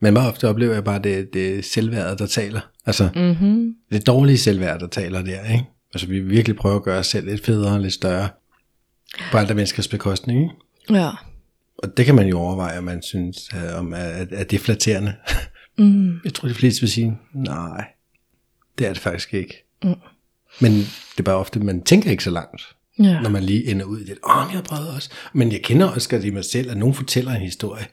Men 0.01 0.13
meget 0.15 0.29
ofte 0.31 0.49
oplever 0.49 0.75
jeg 0.75 0.85
bare, 0.85 0.97
at 0.97 1.05
det, 1.05 1.33
det 1.33 1.59
er 1.59 1.63
selvværdet, 1.63 2.19
der 2.19 2.27
taler. 2.27 2.61
Altså, 2.87 3.09
Mm-hmm. 3.15 3.75
det 3.93 4.07
dårlige 4.07 4.39
selvværd, 4.39 4.81
der 4.81 4.87
taler 4.89 5.23
der, 5.23 5.45
ikke? 5.53 5.65
Altså, 5.95 6.07
vi 6.07 6.21
virkelig 6.21 6.57
prøver 6.57 6.77
at 6.77 6.83
gøre 6.83 6.99
os 6.99 7.07
selv 7.07 7.27
lidt 7.27 7.45
federe, 7.45 7.83
lidt 7.83 7.93
større. 7.95 8.29
På 9.31 9.39
andre 9.39 9.55
menneskers 9.55 9.89
bekostning, 9.89 10.43
ikke? 10.43 11.01
Ja. 11.01 11.11
Og 11.79 11.97
det 11.97 12.07
kan 12.07 12.15
man 12.15 12.27
jo 12.27 12.39
overveje, 12.39 12.79
om 12.79 12.85
man 12.85 13.03
synes, 13.03 13.37
øh, 13.55 13.79
om 13.79 13.95
at, 13.95 14.33
at 14.33 14.51
det 14.51 14.57
er 14.57 14.61
flatterende. 14.61 15.15
Mm. 15.79 16.21
Jeg 16.25 16.35
tror, 16.35 16.49
de 16.49 16.55
fleste 16.55 16.81
vil 16.81 16.91
sige, 16.91 17.19
nej, 17.35 17.85
det 18.79 18.87
er 18.87 18.93
det 18.93 19.03
faktisk 19.03 19.35
ikke. 19.35 19.65
Mm. 19.85 19.95
Men 20.61 20.73
det 20.73 21.19
er 21.19 21.23
bare 21.23 21.37
ofte, 21.37 21.61
man 21.61 21.83
tænker 21.83 22.11
ikke 22.11 22.25
så 22.25 22.31
langt, 22.31 22.63
Ja. 22.99 23.21
når 23.21 23.31
man 23.31 23.43
lige 23.43 23.67
ender 23.71 23.85
ud 23.85 23.99
i 24.01 24.05
det. 24.05 24.19
Åh, 24.29 24.47
jeg 24.51 24.59
har 24.59 24.63
prøvet 24.63 24.89
også. 24.97 25.11
Men 25.33 25.53
jeg 25.53 25.63
kender 25.63 25.87
også 25.87 26.09
godt 26.09 26.25
i 26.25 26.31
mig 26.31 26.45
selv, 26.45 26.71
at 26.71 26.77
nogen 26.77 26.95
fortæller 26.95 27.33
en 27.33 27.41
historie. 27.43 27.87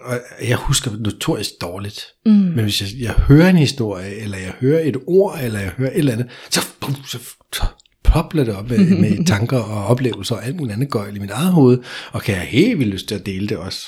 Og 0.00 0.20
jeg 0.48 0.56
husker 0.56 0.90
notorisk 1.00 1.50
dårligt. 1.60 2.04
Mm. 2.26 2.32
Men 2.32 2.58
hvis 2.58 2.80
jeg, 2.80 2.88
jeg 3.00 3.12
hører 3.14 3.50
en 3.50 3.56
historie, 3.56 4.14
eller 4.14 4.38
jeg 4.38 4.52
hører 4.60 4.80
et 4.80 4.96
ord, 5.06 5.38
eller 5.42 5.60
jeg 5.60 5.68
hører 5.68 5.90
et 5.90 5.98
eller 5.98 6.12
andet, 6.12 6.26
så, 6.50 6.60
bum, 6.80 6.94
så, 7.06 7.18
så 7.54 7.62
popler 8.04 8.44
det 8.44 8.54
op 8.54 8.70
med, 8.70 8.78
med 9.00 9.26
tanker 9.26 9.58
og 9.58 9.86
oplevelser 9.86 10.34
og 10.34 10.44
alt 10.46 10.56
muligt 10.56 10.74
andet 10.74 10.90
gøjl 10.90 11.16
i 11.16 11.18
mit 11.18 11.30
eget 11.30 11.52
hoved, 11.52 11.78
og 12.12 12.22
kan 12.22 12.34
jeg 12.34 12.42
helt 12.42 12.78
vildt 12.78 12.92
lyst 12.92 13.08
til 13.08 13.14
at 13.14 13.26
dele 13.26 13.48
det 13.48 13.56
også. 13.56 13.86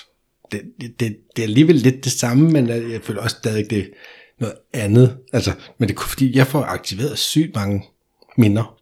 Det, 0.53 0.61
det, 0.81 1.01
det, 1.01 1.16
det 1.37 1.42
er 1.42 1.46
alligevel 1.46 1.77
lidt 1.77 2.05
det 2.05 2.12
samme, 2.12 2.51
men 2.51 2.68
jeg 2.68 3.01
føler 3.03 3.20
også 3.22 3.37
stadig, 3.38 3.70
det 3.70 3.90
noget 4.40 4.55
andet. 4.72 5.16
Altså, 5.33 5.53
men 5.79 5.88
det 5.88 5.96
er 5.96 6.01
fordi, 6.01 6.37
jeg 6.37 6.46
får 6.46 6.62
aktiveret 6.62 7.18
sygt 7.18 7.55
mange 7.55 7.83
minder. 8.37 8.79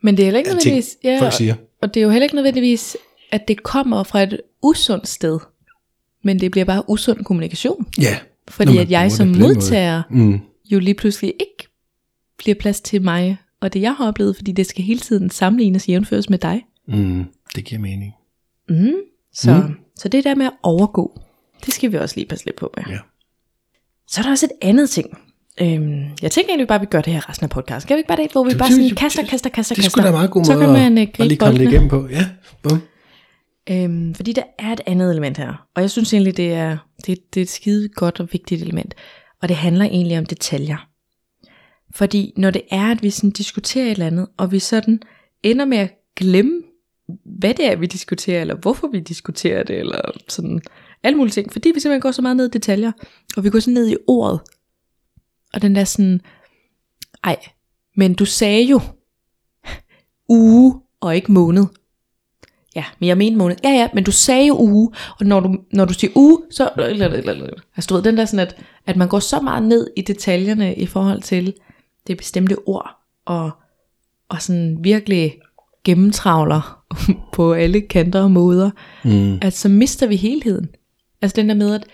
Men 0.00 0.16
det 0.16 0.22
er 0.22 0.26
heller 0.26 0.38
ikke 0.38 0.48
ting, 0.50 0.56
nødvendigvis, 0.56 0.96
ja, 1.04 1.18
folk 1.20 1.32
siger. 1.32 1.54
og 1.82 1.94
det 1.94 2.00
er 2.00 2.04
jo 2.04 2.10
heller 2.10 2.24
ikke 2.24 2.34
nødvendigvis, 2.36 2.96
at 3.32 3.48
det 3.48 3.62
kommer 3.62 4.02
fra 4.02 4.22
et 4.22 4.40
usundt 4.62 5.08
sted, 5.08 5.38
men 6.24 6.40
det 6.40 6.50
bliver 6.50 6.64
bare 6.64 6.82
usund 6.88 7.24
kommunikation. 7.24 7.86
Ja. 8.00 8.18
Fordi 8.48 8.78
at 8.78 8.90
jeg 8.90 9.12
som 9.12 9.28
modtager 9.28 10.02
Mm. 10.10 10.40
jo 10.64 10.78
lige 10.78 10.94
pludselig 10.94 11.34
ikke 11.40 11.68
bliver 12.38 12.54
plads 12.54 12.80
til 12.80 13.02
mig, 13.02 13.36
og 13.60 13.72
det 13.72 13.80
jeg 13.80 13.94
har 13.94 14.06
oplevet, 14.08 14.36
fordi 14.36 14.52
det 14.52 14.66
skal 14.66 14.84
hele 14.84 15.00
tiden 15.00 15.30
sammenlignes 15.30 15.84
og 15.84 15.88
jævnføres 15.88 16.30
med 16.30 16.38
dig. 16.38 16.64
Mm. 16.88 17.24
Det 17.56 17.64
giver 17.64 17.80
mening. 17.80 18.12
Mm. 18.68 18.94
Så, 19.32 19.54
mm. 19.54 19.74
så 19.96 20.08
det 20.08 20.24
der 20.24 20.34
med 20.34 20.46
at 20.46 20.52
overgå, 20.62 21.20
det 21.66 21.74
skal 21.74 21.92
vi 21.92 21.96
også 21.96 22.16
lige 22.16 22.26
passe 22.28 22.44
lidt 22.46 22.56
på 22.56 22.72
med. 22.76 22.84
Ja. 22.88 22.98
Så 24.08 24.20
er 24.20 24.22
der 24.22 24.30
også 24.30 24.46
et 24.46 24.68
andet 24.68 24.90
ting. 24.90 25.18
Øhm, 25.60 26.02
jeg 26.22 26.30
tænker 26.30 26.48
egentlig 26.50 26.68
bare, 26.68 26.74
at 26.76 26.80
vi 26.80 26.86
gør 26.86 27.00
det 27.00 27.12
her 27.12 27.28
resten 27.28 27.44
af 27.44 27.50
podcasten. 27.50 27.80
Skal 27.88 27.96
vi 27.96 27.98
ikke 27.98 28.08
bare 28.08 28.16
det, 28.22 28.32
hvor 28.32 28.44
vi 28.44 28.50
Det- 28.50 28.58
bare 28.58 28.70
sådan 28.70 28.84
det- 28.84 28.96
kaster, 28.96 29.22
kaster, 29.26 29.50
kaster, 29.50 29.74
Det 29.74 29.80
er 29.82 29.84
kaster. 29.84 30.02
da 30.02 30.10
meget 30.10 30.30
god 30.30 30.44
Så 30.44 30.58
kan 30.58 30.68
man 30.68 30.92
uh, 30.92 31.04
gribe 31.04 31.28
lige 31.28 31.36
komme 31.38 31.58
det 31.58 31.68
igennem 31.68 31.88
på. 31.88 32.08
Ja, 32.10 32.26
bum. 32.62 32.82
Øhm, 33.70 34.14
fordi 34.14 34.32
der 34.32 34.42
er 34.58 34.72
et 34.72 34.80
andet 34.86 35.10
element 35.10 35.36
her, 35.38 35.66
og 35.76 35.82
jeg 35.82 35.90
synes 35.90 36.12
egentlig, 36.12 36.36
det 36.36 36.52
er, 36.52 36.76
det, 37.06 37.34
det 37.34 37.40
er 37.40 37.42
et 37.42 37.50
skide 37.50 37.88
godt 37.88 38.20
og 38.20 38.28
vigtigt 38.32 38.62
element, 38.62 38.94
og 39.42 39.48
det 39.48 39.56
handler 39.56 39.84
egentlig 39.84 40.18
om 40.18 40.26
detaljer. 40.26 40.88
Fordi 41.94 42.32
når 42.36 42.50
det 42.50 42.62
er, 42.70 42.90
at 42.90 43.02
vi 43.02 43.10
sådan 43.10 43.30
diskuterer 43.30 43.84
et 43.84 43.90
eller 43.90 44.06
andet, 44.06 44.26
og 44.36 44.52
vi 44.52 44.58
sådan 44.58 45.00
ender 45.42 45.64
med 45.64 45.78
at 45.78 45.90
glemme, 46.16 46.62
hvad 47.38 47.54
det 47.54 47.66
er, 47.72 47.76
vi 47.76 47.86
diskuterer, 47.86 48.40
eller 48.40 48.54
hvorfor 48.54 48.88
vi 48.88 49.00
diskuterer 49.00 49.62
det, 49.62 49.78
eller 49.78 50.00
sådan 50.28 50.60
alle 51.02 51.16
mulige 51.18 51.32
ting, 51.32 51.52
fordi 51.52 51.68
vi 51.74 51.80
simpelthen 51.80 52.00
går 52.00 52.10
så 52.10 52.22
meget 52.22 52.36
ned 52.36 52.46
i 52.46 52.50
detaljer, 52.50 52.92
og 53.36 53.44
vi 53.44 53.50
går 53.50 53.58
så 53.60 53.70
ned 53.70 53.88
i 53.90 53.96
ordet, 54.06 54.40
og 55.54 55.62
den 55.62 55.74
der 55.74 55.84
sådan, 55.84 56.20
ej, 57.24 57.36
men 57.96 58.14
du 58.14 58.24
sagde 58.24 58.62
jo 58.64 58.80
uge 60.28 60.80
og 61.00 61.16
ikke 61.16 61.32
måned. 61.32 61.64
Ja, 62.76 62.84
men 62.98 63.08
jeg 63.08 63.18
mener 63.18 63.36
måned. 63.36 63.56
Ja, 63.64 63.70
ja, 63.70 63.88
men 63.94 64.04
du 64.04 64.10
sagde 64.10 64.46
jo 64.46 64.56
uge, 64.58 64.92
og 65.20 65.26
når 65.26 65.40
du, 65.40 65.58
når 65.72 65.84
du 65.84 65.94
siger 65.94 66.12
uge, 66.16 66.38
så... 66.50 66.70
Altså 67.76 67.88
du 67.88 67.94
ved, 67.94 68.02
den 68.02 68.16
der 68.16 68.24
sådan, 68.24 68.46
at, 68.46 68.56
at 68.86 68.96
man 68.96 69.08
går 69.08 69.18
så 69.18 69.40
meget 69.40 69.62
ned 69.62 69.90
i 69.96 70.00
detaljerne 70.02 70.74
i 70.74 70.86
forhold 70.86 71.22
til 71.22 71.54
det 72.06 72.16
bestemte 72.16 72.56
ord, 72.66 72.96
og, 73.24 73.50
og 74.28 74.42
sådan 74.42 74.78
virkelig 74.80 75.38
gennemtravler 75.84 76.84
på 77.34 77.52
alle 77.52 77.80
kanter 77.80 78.22
og 78.22 78.30
måder, 78.30 78.70
Mm. 79.04 79.38
at 79.42 79.52
så 79.52 79.68
mister 79.68 80.06
vi 80.06 80.16
helheden. 80.16 80.68
Altså 81.22 81.36
den 81.36 81.48
der 81.48 81.54
med, 81.54 81.74
at, 81.74 81.84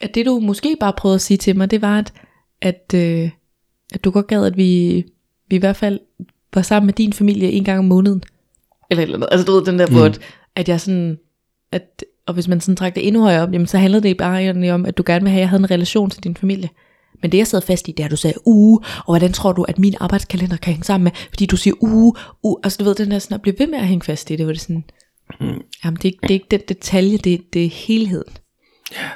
at 0.00 0.14
det 0.14 0.26
du 0.26 0.40
måske 0.40 0.76
bare 0.80 0.92
prøvede 0.92 1.14
at 1.14 1.20
sige 1.20 1.38
til 1.38 1.56
mig, 1.56 1.70
det 1.70 1.82
var, 1.82 1.98
at, 1.98 2.12
at, 2.62 2.94
øh, 2.94 3.30
at 3.94 4.04
du 4.04 4.10
godt 4.10 4.26
gad, 4.26 4.46
at 4.46 4.56
vi, 4.56 5.04
vi 5.48 5.56
i 5.56 5.58
hvert 5.58 5.76
fald 5.76 6.00
var 6.54 6.62
sammen 6.62 6.86
med 6.86 6.94
din 6.94 7.12
familie 7.12 7.52
en 7.52 7.64
gang 7.64 7.78
om 7.78 7.84
måneden. 7.84 8.22
Eller, 8.90 9.02
eller 9.02 9.18
noget. 9.18 9.32
Altså 9.32 9.46
du 9.46 9.52
ved, 9.52 9.64
den 9.64 9.78
der, 9.78 9.86
mm. 9.86 9.94
hvor 9.94 10.04
at, 10.04 10.20
at 10.56 10.68
jeg 10.68 10.80
sådan, 10.80 11.18
at, 11.72 12.04
og 12.26 12.34
hvis 12.34 12.48
man 12.48 12.60
sådan 12.60 12.76
trak 12.76 12.94
det 12.94 13.06
endnu 13.06 13.22
højere 13.22 13.42
op, 13.42 13.52
jamen 13.52 13.66
så 13.66 13.78
handlede 13.78 14.02
det 14.02 14.16
bare 14.16 14.42
egentlig 14.42 14.72
om, 14.72 14.86
at 14.86 14.98
du 14.98 15.02
gerne 15.06 15.22
vil 15.22 15.30
have, 15.30 15.38
at 15.38 15.42
jeg 15.42 15.48
havde 15.48 15.60
en 15.60 15.70
relation 15.70 16.10
til 16.10 16.24
din 16.24 16.36
familie. 16.36 16.68
Men 17.22 17.32
det 17.32 17.38
jeg 17.38 17.46
sad 17.46 17.60
fast 17.60 17.88
i, 17.88 17.92
det 17.92 18.00
er, 18.00 18.04
at 18.04 18.10
du 18.10 18.16
sagde 18.16 18.46
uge, 18.46 18.80
og 18.98 19.04
hvordan 19.04 19.32
tror 19.32 19.52
du, 19.52 19.62
at 19.62 19.78
min 19.78 19.94
arbejdskalender 20.00 20.56
kan 20.56 20.72
hænge 20.72 20.84
sammen 20.84 21.04
med, 21.04 21.12
fordi 21.28 21.46
du 21.46 21.56
siger 21.56 21.74
uge, 21.80 22.14
uge, 22.42 22.56
altså 22.64 22.78
du 22.78 22.84
ved, 22.84 22.94
den 22.94 23.10
der 23.10 23.18
sådan, 23.18 23.34
at 23.34 23.42
blive 23.42 23.58
ved 23.58 23.66
med 23.66 23.78
at 23.78 23.86
hænge 23.86 24.04
fast 24.04 24.30
i 24.30 24.36
det, 24.36 24.46
hvor 24.46 24.52
det 24.52 24.60
sådan, 24.60 24.84
jamen 25.84 25.96
det 25.96 26.04
er, 26.04 26.12
ikke, 26.12 26.18
det 26.22 26.30
er 26.30 26.34
ikke 26.34 26.46
den 26.50 26.60
detalje, 26.68 27.16
det, 27.16 27.40
det 27.52 27.64
er 27.64 27.70
helheden. 27.70 28.32
Ja. 28.92 29.08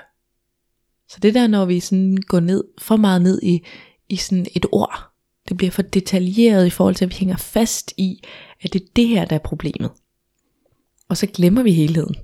Så 1.12 1.18
det 1.22 1.35
der, 1.35 1.46
når 1.46 1.64
vi 1.64 1.81
sådan 1.81 2.16
går 2.16 2.40
ned, 2.40 2.64
for 2.79 2.96
meget 2.96 3.22
ned 3.22 3.42
i, 3.42 3.62
i 4.09 4.16
sådan 4.16 4.46
et 4.55 4.66
ord, 4.72 5.11
det 5.48 5.57
bliver 5.57 5.70
for 5.70 5.83
detaljeret 5.83 6.66
i 6.66 6.70
forhold 6.70 6.94
til, 6.94 7.05
at 7.05 7.09
vi 7.11 7.14
hænger 7.14 7.37
fast 7.37 7.92
i, 7.96 8.22
at 8.61 8.72
det 8.72 8.83
er 8.83 8.87
det 8.96 9.09
her, 9.09 9.25
der 9.25 9.37
er 9.37 9.40
problemet. 9.40 9.90
Og 11.09 11.16
så 11.16 11.27
glemmer 11.27 11.62
vi 11.62 11.72
helheden. 11.72 12.14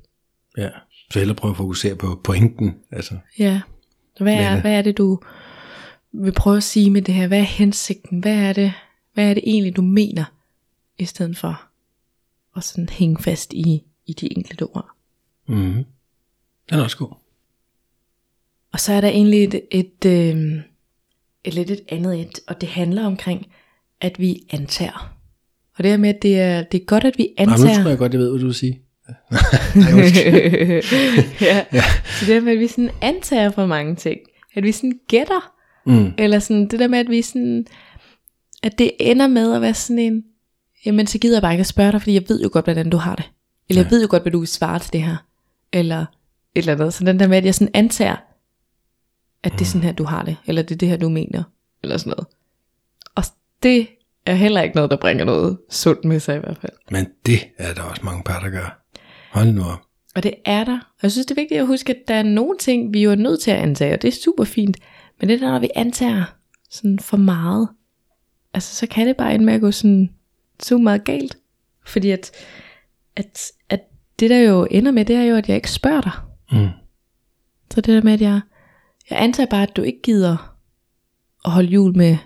Ja. 0.57 0.70
Så 1.11 1.18
hellere 1.18 1.37
prøve 1.37 1.51
at 1.51 1.57
fokusere 1.57 1.96
på 1.96 2.20
pointen. 2.24 2.74
Altså, 2.90 3.16
Ja. 3.38 3.61
Hvad 4.20 4.35
er, 4.35 4.53
Men, 4.53 4.61
hvad 4.61 4.72
er 4.72 4.83
det, 4.83 4.98
du 4.98 5.20
vil 6.12 6.33
prøve 6.33 6.57
at 6.57 6.62
sige 6.62 6.90
med 6.90 7.03
det 7.03 7.14
her? 7.14 7.27
Hvad 7.27 7.38
er 7.38 7.42
hensigten? 7.42 8.20
Hvad 8.20 8.35
er 8.35 8.53
det, 8.53 8.72
hvad 9.14 9.31
er 9.31 9.35
det 9.35 9.42
egentlig, 9.46 9.77
du 9.77 9.83
mener? 9.83 10.24
I 10.98 11.05
stedet 11.05 11.37
for 11.37 11.62
at 12.57 12.64
sådan 12.64 12.88
hænge 12.88 13.22
fast 13.22 13.53
i, 13.53 13.83
i 14.07 14.12
de 14.12 14.33
enkelte 14.37 14.62
ord. 14.62 14.88
mm. 15.46 15.85
Den 16.70 16.79
er 16.79 16.83
også 16.83 16.96
god. 16.96 17.14
Og 18.72 18.81
så 18.81 18.92
er 18.92 19.00
der 19.00 19.09
egentlig 19.09 19.44
et, 19.44 19.61
et, 19.70 20.04
øh, 20.07 20.61
et 21.44 21.54
lidt 21.54 21.70
et 21.70 21.81
andet 21.88 22.20
et, 22.20 22.40
og 22.48 22.61
det 22.61 22.68
handler 22.68 23.07
omkring, 23.07 23.46
at 24.00 24.18
vi 24.18 24.42
antager. 24.50 25.14
Og 25.78 25.85
det 25.85 25.90
her 25.90 25.98
med, 25.98 26.09
at 26.09 26.22
det 26.22 26.40
er, 26.40 26.62
det 26.62 26.81
er 26.81 26.85
godt, 26.85 27.04
at 27.04 27.18
vi 27.18 27.28
Jamen, 27.38 27.48
nu 27.48 27.54
antager. 27.54 27.83
tror 27.83 27.88
jeg 27.88 27.98
godt, 27.98 28.12
jeg 28.12 28.20
ved, 28.20 28.31
hvad 28.31 28.40
du 28.40 28.46
vil 28.46 28.54
sige. 28.54 28.81
Ja. 31.40 31.64
ja. 31.72 31.83
Så 32.04 32.26
det 32.26 32.28
der 32.28 32.40
med, 32.40 32.52
at 32.52 32.59
vi 32.59 32.66
sådan 32.66 32.90
antager 33.00 33.50
for 33.50 33.66
mange 33.66 33.96
ting. 33.96 34.18
At 34.54 34.64
vi 34.64 34.72
sådan 34.72 34.98
gætter. 35.09 35.52
Mm. 35.87 36.12
Eller 36.18 36.38
sådan 36.38 36.68
det 36.68 36.81
der 36.81 36.88
med, 36.88 36.98
at 36.98 37.11
vi 37.11 37.22
sådan, 37.22 37.66
at 38.62 38.78
det 38.78 38.90
ender 39.00 39.26
med 39.26 39.54
at 39.54 39.62
være 39.62 39.74
sådan 39.74 39.98
en, 39.98 40.22
jamen 40.87 41.07
så 41.07 41.18
gider 41.18 41.37
jeg 41.37 41.42
bare 41.42 41.52
ikke 41.52 41.61
at 41.61 41.66
spørge 41.66 41.92
dig, 41.92 42.00
fordi 42.02 42.14
jeg 42.14 42.24
ved 42.28 42.42
jo 42.42 42.48
godt, 42.52 42.66
hvordan 42.66 42.90
du 42.90 42.96
har 42.96 43.14
det. 43.14 43.31
Eller 43.68 43.83
jeg 43.83 43.90
ved 43.90 44.02
jo 44.02 44.09
godt, 44.11 44.22
hvad 44.22 44.33
du 44.33 44.38
vil 44.38 44.48
svare 44.48 44.78
til 44.78 44.92
det 44.92 45.02
her. 45.02 45.16
Eller 45.72 46.00
et 46.00 46.07
eller 46.54 46.72
andet. 46.72 46.94
Så 46.94 47.04
den 47.04 47.20
der 47.20 47.28
med, 47.28 47.37
at 47.37 47.44
jeg 47.44 47.54
sådan 47.54 47.70
antager, 47.74 48.16
at 49.42 49.53
det 49.53 49.61
er 49.61 49.64
sådan 49.64 49.85
her, 49.85 49.92
du 49.92 50.05
har 50.05 50.24
det. 50.24 50.37
Eller 50.46 50.62
det 50.62 50.74
er 50.74 50.79
det 50.79 50.88
her, 50.88 50.96
du 50.96 51.09
mener. 51.09 51.42
Eller 51.83 51.96
sådan 51.96 52.11
noget. 52.11 52.27
Og 53.14 53.24
det 53.62 53.88
er 54.27 54.35
heller 54.35 54.62
ikke 54.62 54.77
noget, 54.77 54.90
der 54.90 54.96
bringer 54.96 55.24
noget 55.24 55.59
sundt 55.70 56.05
med 56.05 56.20
sig 56.20 56.37
i 56.37 56.38
hvert 56.38 56.59
fald. 56.61 56.72
Men 56.90 57.07
det 57.27 57.38
er 57.59 57.74
der 57.74 57.83
også 57.83 58.03
mange 58.05 58.22
par, 58.22 58.40
der 58.40 58.48
gør. 58.51 58.85
Hold 59.31 59.53
nu 59.53 59.62
op. 59.62 59.81
Og 60.14 60.22
det 60.22 60.35
er 60.44 60.64
der. 60.64 60.79
Og 60.79 61.03
jeg 61.03 61.12
synes, 61.12 61.27
det 61.27 61.38
er 61.38 61.40
vigtigt 61.40 61.61
at 61.61 61.66
huske, 61.66 61.92
at 61.92 62.09
der 62.09 62.14
er 62.14 62.22
nogle 62.22 62.59
ting, 62.59 62.94
vi 62.94 63.03
jo 63.03 63.11
er 63.11 63.14
nødt 63.14 63.40
til 63.40 63.51
at 63.51 63.57
antage, 63.57 63.92
og 63.94 64.03
det 64.03 64.09
er 64.09 64.12
super 64.24 64.44
fint. 64.44 64.77
Men 65.20 65.29
det 65.29 65.40
der, 65.40 65.51
når 65.51 65.59
vi 65.59 65.70
antager 65.74 66.24
sådan 66.70 66.98
for 66.98 67.16
meget, 67.16 67.68
altså 68.55 68.74
så 68.74 68.87
kan 68.87 69.07
det 69.07 69.16
bare 69.16 69.35
ende 69.35 69.44
med 69.44 69.55
at 69.55 69.61
gå 69.61 69.70
sådan 69.70 70.11
super 70.62 70.83
meget 70.83 71.05
galt. 71.05 71.38
Fordi 71.87 72.11
at, 72.11 72.31
at, 73.16 73.53
at 73.68 73.81
det 74.20 74.31
der 74.31 74.38
jo 74.38 74.66
ender 74.70 74.92
med, 74.92 75.05
det 75.05 75.16
er 75.16 75.22
jo, 75.22 75.37
at 75.37 75.48
jeg 75.48 75.57
ikke 75.57 75.70
spørger 75.70 76.01
dig. 76.01 76.12
Mm. 76.53 76.68
Så 77.70 77.81
det 77.81 77.87
der 77.87 78.03
med, 78.03 78.12
at 78.12 78.20
jeg, 78.20 78.40
jeg 79.11 79.23
antager 79.23 79.47
bare, 79.51 79.62
at 79.62 79.77
du 79.77 79.83
ikke 79.83 80.03
gider 80.03 80.57
at 81.44 81.51
holde 81.51 81.68
jul 81.68 81.97
med, 81.97 82.16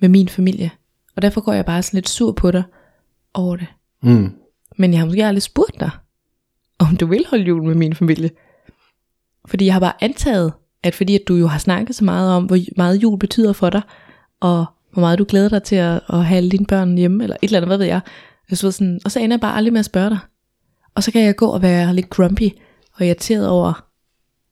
med 0.00 0.08
min 0.08 0.28
familie. 0.28 0.70
Og 1.16 1.22
derfor 1.22 1.40
går 1.40 1.52
jeg 1.52 1.66
bare 1.66 1.82
sådan 1.82 1.96
lidt 1.96 2.08
sur 2.08 2.32
på 2.32 2.50
dig 2.50 2.62
over 3.34 3.56
det. 3.56 3.66
Mm. 4.02 4.32
Men 4.78 4.92
jeg 4.92 5.00
har 5.00 5.06
måske 5.06 5.26
aldrig 5.26 5.42
spurgt 5.42 5.80
dig, 5.80 5.90
om 6.78 6.96
du 6.96 7.06
vil 7.06 7.24
holde 7.30 7.44
jul 7.44 7.62
med 7.62 7.74
min 7.74 7.94
familie. 7.94 8.30
Fordi 9.46 9.64
jeg 9.64 9.74
har 9.74 9.80
bare 9.80 10.04
antaget, 10.04 10.52
at 10.82 10.94
fordi 10.94 11.14
at 11.14 11.22
du 11.28 11.34
jo 11.34 11.46
har 11.46 11.58
snakket 11.58 11.96
så 11.96 12.04
meget 12.04 12.32
om, 12.32 12.44
hvor 12.44 12.58
meget 12.76 13.02
jul 13.02 13.18
betyder 13.18 13.52
for 13.52 13.70
dig, 13.70 13.82
og 14.40 14.66
hvor 14.92 15.00
meget 15.00 15.18
du 15.18 15.26
glæder 15.28 15.48
dig 15.48 15.62
til 15.62 15.76
at, 15.76 16.00
at 16.08 16.24
have 16.24 16.36
alle 16.36 16.50
dine 16.50 16.66
børn 16.66 16.96
hjemme, 16.98 17.22
eller 17.22 17.36
et 17.42 17.48
eller 17.48 17.58
andet, 17.58 17.68
hvad 17.68 17.78
ved 17.78 17.86
jeg. 17.86 18.00
Så 18.52 18.70
sådan, 18.70 19.00
og 19.04 19.10
så 19.10 19.20
ender 19.20 19.34
jeg 19.36 19.40
bare 19.40 19.56
aldrig 19.56 19.72
med 19.72 19.78
at 19.78 19.84
spørge 19.84 20.10
dig. 20.10 20.18
Og 20.94 21.02
så 21.02 21.12
kan 21.12 21.22
jeg 21.22 21.36
gå 21.36 21.46
og 21.46 21.62
være 21.62 21.94
lidt 21.94 22.10
grumpy 22.10 22.48
og 22.92 23.06
irriteret 23.06 23.48
over, 23.48 23.86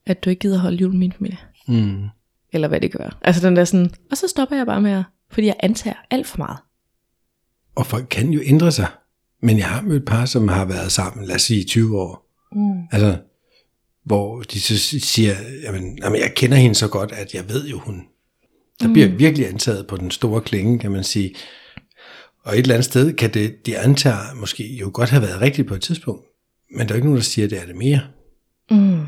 at 0.06 0.24
du 0.24 0.30
ikke 0.30 0.40
gider 0.40 0.58
holde 0.58 0.76
jul 0.76 0.90
med 0.90 0.98
min 0.98 1.12
familie. 1.12 1.38
Mm. 1.68 2.08
Eller 2.52 2.68
hvad 2.68 2.80
det 2.80 2.92
gør. 2.92 3.18
Altså 3.22 3.46
den 3.46 3.56
der 3.56 3.64
sådan, 3.64 3.90
og 4.10 4.16
så 4.16 4.28
stopper 4.28 4.56
jeg 4.56 4.66
bare 4.66 4.80
med 4.80 4.90
at, 4.90 5.04
fordi 5.30 5.46
jeg 5.46 5.56
antager 5.60 5.96
alt 6.10 6.26
for 6.26 6.38
meget. 6.38 6.58
Og 7.74 7.86
folk 7.86 8.06
kan 8.10 8.30
jo 8.30 8.40
ændre 8.44 8.72
sig. 8.72 8.86
Men 9.42 9.58
jeg 9.58 9.66
har 9.66 9.82
mødt 9.82 10.06
par, 10.06 10.24
som 10.24 10.48
har 10.48 10.64
været 10.64 10.92
sammen, 10.92 11.26
lad 11.26 11.34
os 11.34 11.42
sige 11.42 11.64
20 11.64 12.00
år. 12.00 12.28
Mm. 12.52 12.82
Altså, 12.92 13.18
hvor 14.04 14.42
de 14.42 14.60
så 14.60 14.78
siger, 15.00 15.34
jamen, 15.62 15.98
jamen, 16.02 16.20
jeg 16.20 16.32
kender 16.36 16.56
hende 16.56 16.74
så 16.74 16.88
godt, 16.88 17.12
at 17.12 17.34
jeg 17.34 17.48
ved 17.48 17.68
jo 17.68 17.78
hun. 17.78 18.04
Der 18.80 18.92
bliver 18.92 19.08
virkelig 19.08 19.48
antaget 19.48 19.86
på 19.86 19.96
den 19.96 20.10
store 20.10 20.40
klinge, 20.40 20.78
kan 20.78 20.90
man 20.90 21.04
sige. 21.04 21.34
Og 22.44 22.52
et 22.52 22.58
eller 22.58 22.74
andet 22.74 22.84
sted 22.84 23.12
kan 23.12 23.34
det, 23.34 23.66
de 23.66 23.78
antager 23.78 24.34
måske 24.34 24.76
jo 24.76 24.90
godt 24.94 25.10
have 25.10 25.22
været 25.22 25.40
rigtigt 25.40 25.68
på 25.68 25.74
et 25.74 25.80
tidspunkt. 25.80 26.26
Men 26.76 26.88
der 26.88 26.92
er 26.92 26.96
ikke 26.96 27.06
nogen, 27.06 27.16
der 27.16 27.22
siger, 27.22 27.44
at 27.44 27.50
det 27.50 27.62
er 27.62 27.66
det 27.66 27.76
mere. 27.76 28.00
Mm. 28.70 29.06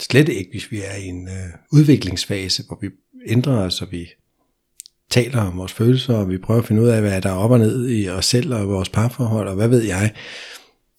Slet 0.00 0.28
ikke, 0.28 0.50
hvis 0.50 0.72
vi 0.72 0.82
er 0.82 0.94
i 0.94 1.06
en 1.06 1.28
øh, 1.28 1.54
udviklingsfase, 1.72 2.62
hvor 2.66 2.78
vi 2.80 2.88
ændrer 3.26 3.56
os, 3.56 3.82
og 3.82 3.92
vi 3.92 4.08
taler 5.10 5.40
om 5.40 5.58
vores 5.58 5.72
følelser, 5.72 6.14
og 6.14 6.28
vi 6.28 6.38
prøver 6.38 6.60
at 6.60 6.66
finde 6.66 6.82
ud 6.82 6.88
af, 6.88 7.00
hvad 7.00 7.22
der 7.22 7.30
er 7.30 7.34
op 7.34 7.50
og 7.50 7.58
ned 7.58 7.90
i 7.90 8.08
os 8.08 8.26
selv 8.26 8.54
og 8.54 8.68
vores 8.68 8.88
parforhold, 8.88 9.48
og 9.48 9.54
hvad 9.54 9.68
ved 9.68 9.82
jeg. 9.82 10.14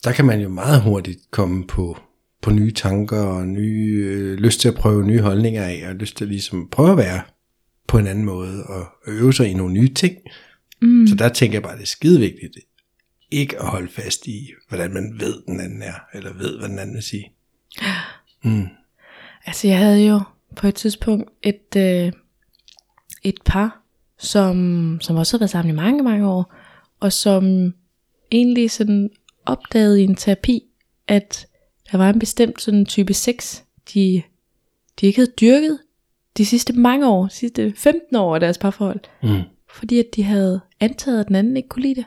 Der 0.03 0.12
kan 0.12 0.25
man 0.25 0.41
jo 0.41 0.49
meget 0.49 0.81
hurtigt 0.81 1.19
komme 1.31 1.67
på, 1.67 1.97
på 2.41 2.51
nye 2.51 2.71
tanker 2.71 3.21
og 3.21 3.47
nye, 3.47 4.05
øh, 4.05 4.38
lyst 4.38 4.59
til 4.59 4.67
at 4.67 4.75
prøve 4.75 5.05
nye 5.05 5.21
holdninger 5.21 5.63
af, 5.63 5.85
og 5.89 5.95
lyst 5.95 6.17
til 6.17 6.27
ligesom 6.27 6.62
at 6.62 6.69
prøve 6.69 6.91
at 6.91 6.97
være 6.97 7.21
på 7.88 7.97
en 7.97 8.07
anden 8.07 8.25
måde, 8.25 8.63
og 8.63 8.88
øve 9.07 9.33
sig 9.33 9.47
i 9.47 9.53
nogle 9.53 9.73
nye 9.73 9.93
ting. 9.93 10.17
Mm. 10.81 11.07
Så 11.07 11.15
der 11.15 11.29
tænker 11.29 11.55
jeg 11.55 11.63
bare, 11.63 11.75
det 11.75 11.81
er 11.81 11.88
skide 11.88 12.19
vigtigt, 12.19 12.57
ikke 13.31 13.59
at 13.59 13.67
holde 13.67 13.91
fast 13.91 14.27
i, 14.27 14.49
hvordan 14.69 14.93
man 14.93 15.15
ved, 15.19 15.41
den 15.47 15.59
anden 15.59 15.81
er, 15.81 15.93
eller 16.13 16.33
ved, 16.33 16.59
hvad 16.59 16.69
den 16.69 16.79
anden 16.79 16.95
vil 16.95 17.03
sige. 17.03 17.31
Mm. 18.43 18.67
Altså 19.45 19.67
jeg 19.67 19.78
havde 19.78 20.08
jo 20.08 20.21
på 20.56 20.67
et 20.67 20.75
tidspunkt 20.75 21.30
et, 21.43 21.75
øh, 21.78 22.12
et 23.23 23.36
par, 23.45 23.82
som, 24.17 24.97
som 25.02 25.15
også 25.15 25.34
havde 25.34 25.41
været 25.41 25.49
sammen 25.49 25.73
i 25.75 25.78
mange, 25.78 26.04
mange 26.04 26.28
år, 26.28 26.54
og 26.99 27.13
som 27.13 27.73
egentlig 28.32 28.71
sådan 28.71 29.10
opdagede 29.45 30.02
i 30.02 30.04
en 30.04 30.15
terapi, 30.15 30.63
at 31.08 31.47
der 31.91 31.97
var 31.97 32.10
en 32.10 32.19
bestemt 32.19 32.62
sådan 32.62 32.86
type 32.86 33.13
6, 33.13 33.63
de, 33.93 34.21
de 35.02 35.06
ikke 35.06 35.19
havde 35.19 35.32
dyrket 35.41 35.80
de 36.38 36.45
sidste 36.45 36.73
mange 36.73 37.08
år, 37.10 37.23
de 37.23 37.30
sidste 37.34 37.73
15 37.78 38.15
år 38.15 38.34
af 38.34 38.39
deres 38.39 38.58
parforhold, 38.58 38.99
Mm. 39.23 39.41
fordi 39.69 39.99
at 39.99 40.06
de 40.15 40.23
havde 40.23 40.60
antaget, 40.80 41.19
at 41.19 41.28
den 41.28 41.36
anden 41.36 41.58
ikke 41.58 41.69
kunne 41.69 41.82
lide 41.84 41.95
det. 41.95 42.06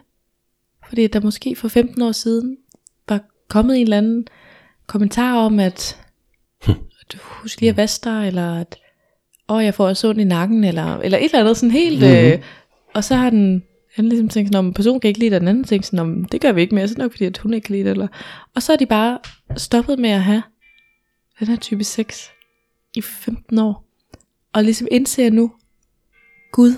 Fordi 0.88 1.04
at 1.04 1.12
der 1.12 1.20
måske 1.20 1.56
for 1.56 1.68
15 1.68 2.02
år 2.02 2.12
siden 2.12 2.56
var 3.08 3.20
kommet 3.48 3.76
en 3.76 3.82
eller 3.82 3.98
anden 3.98 4.26
kommentar 4.86 5.36
om, 5.36 5.60
at 5.60 5.98
husk 7.20 7.60
lige 7.60 7.70
at 7.70 7.76
vaske 7.76 8.04
dig, 8.10 8.26
eller 8.26 8.54
at 8.60 8.78
åh, 9.48 9.64
jeg 9.64 9.74
får 9.74 9.88
også 9.88 10.08
ondt 10.08 10.20
i 10.20 10.24
nakken, 10.24 10.64
eller, 10.64 10.96
eller 10.98 11.18
et 11.18 11.24
eller 11.24 11.40
andet 11.40 11.56
sådan 11.56 11.70
helt, 11.70 12.00
Mhm. 12.00 12.10
mm-hmm. 12.10 12.26
øh, 12.32 12.38
og 12.94 13.04
så 13.04 13.14
har 13.14 13.30
den, 13.30 13.62
han 13.94 14.08
ligesom 14.08 14.28
tænkt 14.28 14.48
sådan, 14.48 14.66
om 14.66 14.72
personen 14.74 15.00
kan 15.00 15.08
ikke 15.08 15.20
lide 15.20 15.36
og 15.36 15.40
den 15.40 15.48
anden 15.48 15.64
tænkt 15.64 15.86
sådan, 15.86 15.98
om 15.98 16.24
det 16.24 16.40
gør 16.40 16.52
vi 16.52 16.60
ikke 16.60 16.74
mere, 16.74 16.88
så 16.88 16.94
nok 16.98 17.10
fordi, 17.12 17.24
at 17.24 17.38
hun 17.38 17.54
ikke 17.54 17.64
kan 17.64 17.72
lide 17.74 17.84
det, 17.84 17.90
eller, 17.90 18.08
og 18.54 18.62
så 18.62 18.72
er 18.72 18.76
de 18.76 18.86
bare 18.86 19.18
stoppet 19.56 19.98
med 19.98 20.10
at 20.10 20.22
have 20.22 20.42
den 21.38 21.48
her 21.48 21.56
type 21.56 21.84
6 21.84 22.30
i 22.94 23.00
15 23.00 23.58
år, 23.58 23.84
og 24.52 24.64
ligesom 24.64 24.88
indser 24.90 25.30
nu, 25.30 25.52
Gud, 26.52 26.72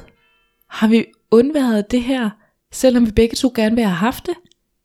har 0.71 0.89
vi 0.89 1.05
undværet 1.31 1.91
det 1.91 2.03
her, 2.03 2.31
selvom 2.73 3.07
vi 3.07 3.11
begge 3.11 3.37
to 3.37 3.53
gerne 3.55 3.75
vil 3.75 3.85
have 3.85 3.95
haft 3.97 4.27
det, 4.27 4.35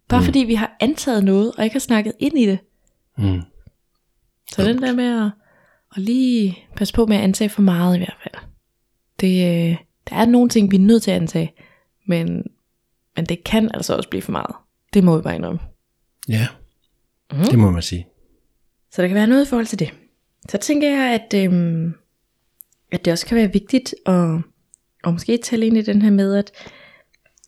bare 0.09 0.19
mm. 0.19 0.25
fordi 0.25 0.39
vi 0.39 0.53
har 0.53 0.77
antaget 0.79 1.23
noget, 1.23 1.51
og 1.57 1.63
ikke 1.63 1.73
har 1.73 1.79
snakket 1.79 2.13
ind 2.19 2.38
i 2.39 2.45
det. 2.45 2.59
Mm. 3.17 3.41
Så 4.51 4.63
den 4.63 4.81
der 4.81 4.93
med 4.93 5.25
at, 5.25 5.31
at 5.95 6.02
lige 6.02 6.58
passe 6.75 6.93
på 6.93 7.06
med 7.06 7.17
at 7.17 7.23
antage 7.23 7.49
for 7.49 7.62
meget 7.62 7.95
i 7.95 7.99
hvert 7.99 8.17
fald. 8.23 8.43
Det, 9.19 9.28
øh, 9.71 9.78
der 10.10 10.15
er 10.15 10.25
nogle 10.25 10.49
ting, 10.49 10.71
vi 10.71 10.75
er 10.75 10.80
nødt 10.80 11.04
til 11.04 11.12
at 11.12 11.21
antage, 11.21 11.54
men, 12.08 12.43
men 13.15 13.25
det 13.25 13.43
kan 13.43 13.71
altså 13.73 13.95
også 13.95 14.10
blive 14.10 14.21
for 14.21 14.32
meget. 14.32 14.56
Det 14.93 15.04
må 15.04 15.17
vi 15.17 15.21
bare 15.21 15.36
indrømme. 15.36 15.60
Ja, 16.30 16.47
Mhm. 17.32 17.43
det 17.43 17.60
må 17.60 17.71
man 17.71 17.82
sige. 17.82 18.08
Så 18.91 19.02
der 19.02 19.08
kan 19.08 19.15
være 19.15 19.28
noget 19.28 19.45
i 19.45 19.49
forhold 19.49 19.65
til 19.65 19.80
det. 19.80 19.93
Så 20.49 20.58
tænker 20.58 20.89
jeg, 20.89 21.13
at, 21.21 21.43
øhm, 21.43 21.93
at 22.91 23.06
det 23.06 23.13
også 23.13 23.25
kan 23.25 23.38
være 23.38 23.54
vigtigt 23.54 23.95
at, 24.06 24.38
at 25.04 25.13
måske 25.13 25.38
tale 25.38 25.65
ind 25.65 25.78
i 25.78 25.82
den 25.82 26.02
her 26.02 26.10
med, 26.12 26.36
at, 26.36 26.52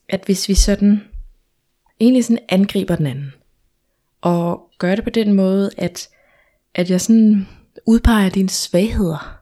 at 0.08 0.22
hvis 0.24 0.48
vi 0.48 0.54
sådan 0.54 1.00
egentlig 2.00 2.24
sådan 2.24 2.44
angriber 2.48 2.96
den 2.96 3.06
anden, 3.06 3.32
og 4.20 4.70
gør 4.78 4.94
det 4.94 5.04
på 5.04 5.10
den 5.10 5.32
måde, 5.32 5.70
at, 5.76 6.08
at 6.74 6.90
jeg 6.90 7.00
sådan 7.00 7.48
udpeger 7.86 8.28
dine 8.28 8.48
svagheder. 8.48 9.38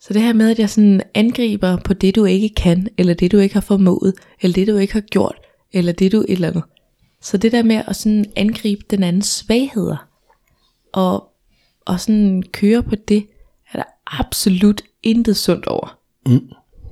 Så 0.00 0.12
det 0.12 0.22
her 0.22 0.32
med, 0.32 0.50
at 0.50 0.58
jeg 0.58 0.70
sådan 0.70 1.02
angriber 1.14 1.76
på 1.76 1.94
det, 1.94 2.14
du 2.16 2.24
ikke 2.24 2.48
kan, 2.48 2.88
eller 2.98 3.14
det, 3.14 3.32
du 3.32 3.38
ikke 3.38 3.54
har 3.54 3.60
formået, 3.60 4.14
eller 4.40 4.54
det, 4.54 4.66
du 4.66 4.76
ikke 4.76 4.92
har 4.92 5.00
gjort, 5.00 5.36
eller 5.72 5.92
det, 5.92 6.12
du 6.12 6.20
et 6.20 6.26
eller 6.28 6.48
andet. 6.48 6.62
Så 7.20 7.36
det 7.36 7.52
der 7.52 7.62
med 7.62 7.82
at 7.86 7.96
sådan 7.96 8.24
angribe 8.36 8.82
den 8.90 9.02
andens 9.02 9.26
svagheder, 9.26 10.08
og, 10.92 11.32
og 11.86 12.00
sådan 12.00 12.42
køre 12.52 12.82
på 12.82 12.94
det, 12.94 13.26
er 13.72 13.78
der 13.78 13.84
absolut 14.06 14.82
intet 15.02 15.36
sundt 15.36 15.66
over. 15.66 15.98
Mm. 16.26 16.48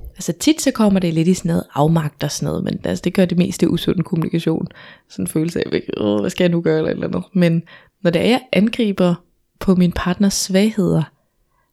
Altså 0.09 0.33
tit 0.39 0.61
så 0.61 0.71
kommer 0.71 0.99
det 0.99 1.13
lidt 1.13 1.27
i 1.27 1.33
sådan 1.33 1.49
noget 1.49 1.63
afmagt 1.73 2.23
og 2.23 2.31
sådan 2.31 2.45
noget, 2.45 2.63
men 2.63 2.79
altså, 2.83 3.01
det 3.01 3.13
gør 3.13 3.25
det 3.25 3.37
meste 3.37 3.69
usund 3.69 4.03
kommunikation. 4.03 4.67
Sådan 5.09 5.23
en 5.23 5.27
følelse 5.27 5.59
af, 5.59 5.81
hvad 6.19 6.29
skal 6.29 6.43
jeg 6.43 6.51
nu 6.51 6.61
gøre 6.61 6.77
eller 6.77 6.91
eller 6.91 7.07
andet. 7.07 7.23
Men 7.33 7.63
når 8.03 8.11
det 8.11 8.21
er, 8.21 8.25
jeg 8.25 8.41
angriber 8.51 9.15
på 9.61 9.75
min 9.75 9.91
partners 9.91 10.33
svagheder, 10.33 11.03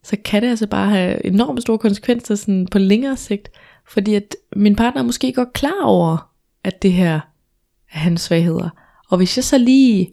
så 0.03 0.17
kan 0.25 0.43
det 0.43 0.49
altså 0.49 0.67
bare 0.67 0.91
have 0.91 1.27
enormt 1.27 1.63
store 1.63 1.79
konsekvenser 1.79 2.35
sådan 2.35 2.67
på 2.71 2.79
længere 2.79 3.17
sigt. 3.17 3.51
Fordi 3.89 4.15
at 4.15 4.37
min 4.57 4.77
partner 4.77 5.03
er 5.03 5.07
måske 5.07 5.33
godt 5.33 5.53
klar 5.53 5.85
over, 5.85 6.33
at 6.65 6.83
det 6.83 6.93
her 6.93 7.15
er 7.93 7.99
hans 7.99 8.21
svagheder. 8.21 8.69
Og 9.09 9.17
hvis 9.17 9.37
jeg 9.37 9.45
så 9.45 9.59
lige 9.59 10.13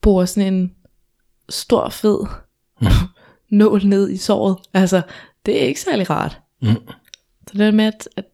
borer 0.00 0.24
sådan 0.24 0.54
en 0.54 0.74
stor 1.48 1.88
fed 1.88 2.18
nål 3.50 3.86
ned 3.86 4.10
i 4.10 4.16
såret, 4.16 4.56
altså 4.74 5.02
det 5.46 5.62
er 5.62 5.66
ikke 5.66 5.80
særlig 5.80 6.10
rart. 6.10 6.40
Mm. 6.62 6.74
Så 7.46 7.58
det 7.58 7.74
med, 7.74 7.84
at, 7.84 8.08
at 8.16 8.24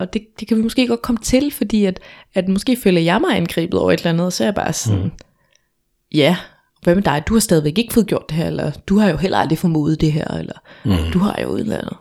og 0.00 0.12
det, 0.12 0.26
det 0.40 0.48
kan 0.48 0.56
vi 0.56 0.62
måske 0.62 0.86
godt 0.86 1.02
komme 1.02 1.18
til, 1.18 1.52
fordi 1.52 1.84
at, 1.84 2.00
at 2.34 2.48
måske 2.48 2.76
føler 2.76 3.00
jeg 3.00 3.20
mig 3.20 3.36
angrebet 3.36 3.80
over 3.80 3.92
et 3.92 3.98
eller 3.98 4.10
andet, 4.10 4.26
og 4.26 4.32
så 4.32 4.44
er 4.44 4.46
jeg 4.46 4.54
bare 4.54 4.72
sådan, 4.72 5.02
mm. 5.02 5.10
ja, 6.12 6.36
hvad 6.82 6.94
med 6.94 7.02
dig, 7.02 7.22
du 7.28 7.34
har 7.34 7.40
stadigvæk 7.40 7.78
ikke 7.78 7.94
fået 7.94 8.06
gjort 8.06 8.24
det 8.28 8.36
her, 8.36 8.46
eller 8.46 8.70
du 8.86 8.98
har 8.98 9.10
jo 9.10 9.16
heller 9.16 9.38
aldrig 9.38 9.58
formodet 9.58 10.00
det 10.00 10.12
her, 10.12 10.28
eller 10.28 10.54
mm. 10.84 11.12
du 11.12 11.18
har 11.18 11.38
jo 11.42 11.54
et 11.54 11.60
eller 11.60 11.78
andet. 11.78 11.96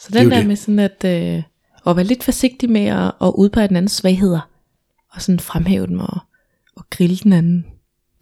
Så 0.00 0.08
den 0.12 0.30
der 0.30 0.38
det. 0.38 0.46
med 0.46 0.56
sådan 0.56 0.78
at, 0.78 1.04
øh, 1.04 1.42
at 1.86 1.96
være 1.96 2.04
lidt 2.04 2.24
forsigtig 2.24 2.70
med 2.70 2.86
at, 2.86 3.12
at 3.22 3.32
udpege 3.34 3.68
den 3.68 3.76
andens 3.76 3.92
svagheder, 3.92 4.40
og 5.12 5.22
sådan 5.22 5.40
fremhæve 5.40 5.86
dem 5.86 5.98
og, 5.98 6.18
og 6.76 6.84
grille 6.90 7.16
den 7.16 7.32
anden 7.32 7.66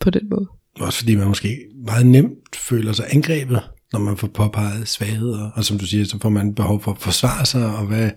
på 0.00 0.10
den 0.10 0.28
måde. 0.30 0.46
Også 0.80 0.98
fordi 0.98 1.14
man 1.14 1.26
måske 1.26 1.58
meget 1.86 2.06
nemt 2.06 2.56
føler 2.56 2.92
sig 2.92 3.06
angrebet, 3.10 3.62
når 3.92 4.00
man 4.00 4.16
får 4.16 4.28
påpeget 4.28 4.88
svagheder. 4.88 5.50
Og 5.50 5.64
som 5.64 5.78
du 5.78 5.86
siger, 5.86 6.04
så 6.04 6.18
får 6.22 6.28
man 6.28 6.54
behov 6.54 6.82
for 6.82 6.90
at 6.90 6.98
forsvare 6.98 7.46
sig, 7.46 7.66
og 7.76 7.86
hvad 7.86 8.10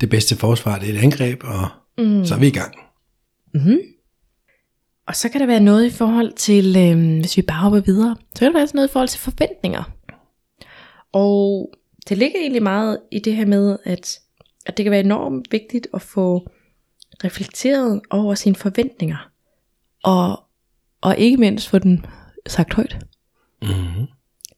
det 0.00 0.10
bedste 0.10 0.36
forsvar 0.36 0.78
det 0.78 0.90
er 0.90 0.94
et 0.94 1.02
angreb, 1.02 1.40
og 1.44 1.68
mm. 1.98 2.24
så 2.24 2.34
er 2.34 2.38
vi 2.38 2.46
i 2.46 2.50
gang. 2.50 2.74
Og 5.08 5.16
så 5.16 5.28
kan 5.28 5.40
der 5.40 5.46
være 5.46 5.60
noget 5.60 5.86
i 5.86 5.90
forhold 5.90 6.32
til, 6.32 6.76
øh, 6.76 7.20
hvis 7.20 7.36
vi 7.36 7.42
bare 7.42 7.62
hopper 7.62 7.80
videre, 7.80 8.16
så 8.34 8.38
kan 8.38 8.52
der 8.52 8.58
være 8.58 8.66
sådan 8.66 8.78
noget 8.78 8.88
i 8.88 8.92
forhold 8.92 9.08
til 9.08 9.20
forventninger. 9.20 9.82
Og 11.12 11.70
det 12.08 12.18
ligger 12.18 12.40
egentlig 12.40 12.62
meget 12.62 12.98
i 13.12 13.18
det 13.18 13.36
her 13.36 13.46
med, 13.46 13.78
at, 13.84 14.18
at 14.66 14.76
det 14.76 14.84
kan 14.84 14.90
være 14.90 15.00
enormt 15.00 15.52
vigtigt 15.52 15.86
at 15.94 16.02
få 16.02 16.48
reflekteret 17.24 18.00
over 18.10 18.34
sine 18.34 18.54
forventninger. 18.54 19.30
Og, 20.04 20.40
og 21.00 21.18
ikke 21.18 21.36
mindst 21.36 21.68
få 21.68 21.78
den 21.78 22.06
sagt 22.46 22.74
højt. 22.74 22.98
Mm-hmm. 23.62 24.06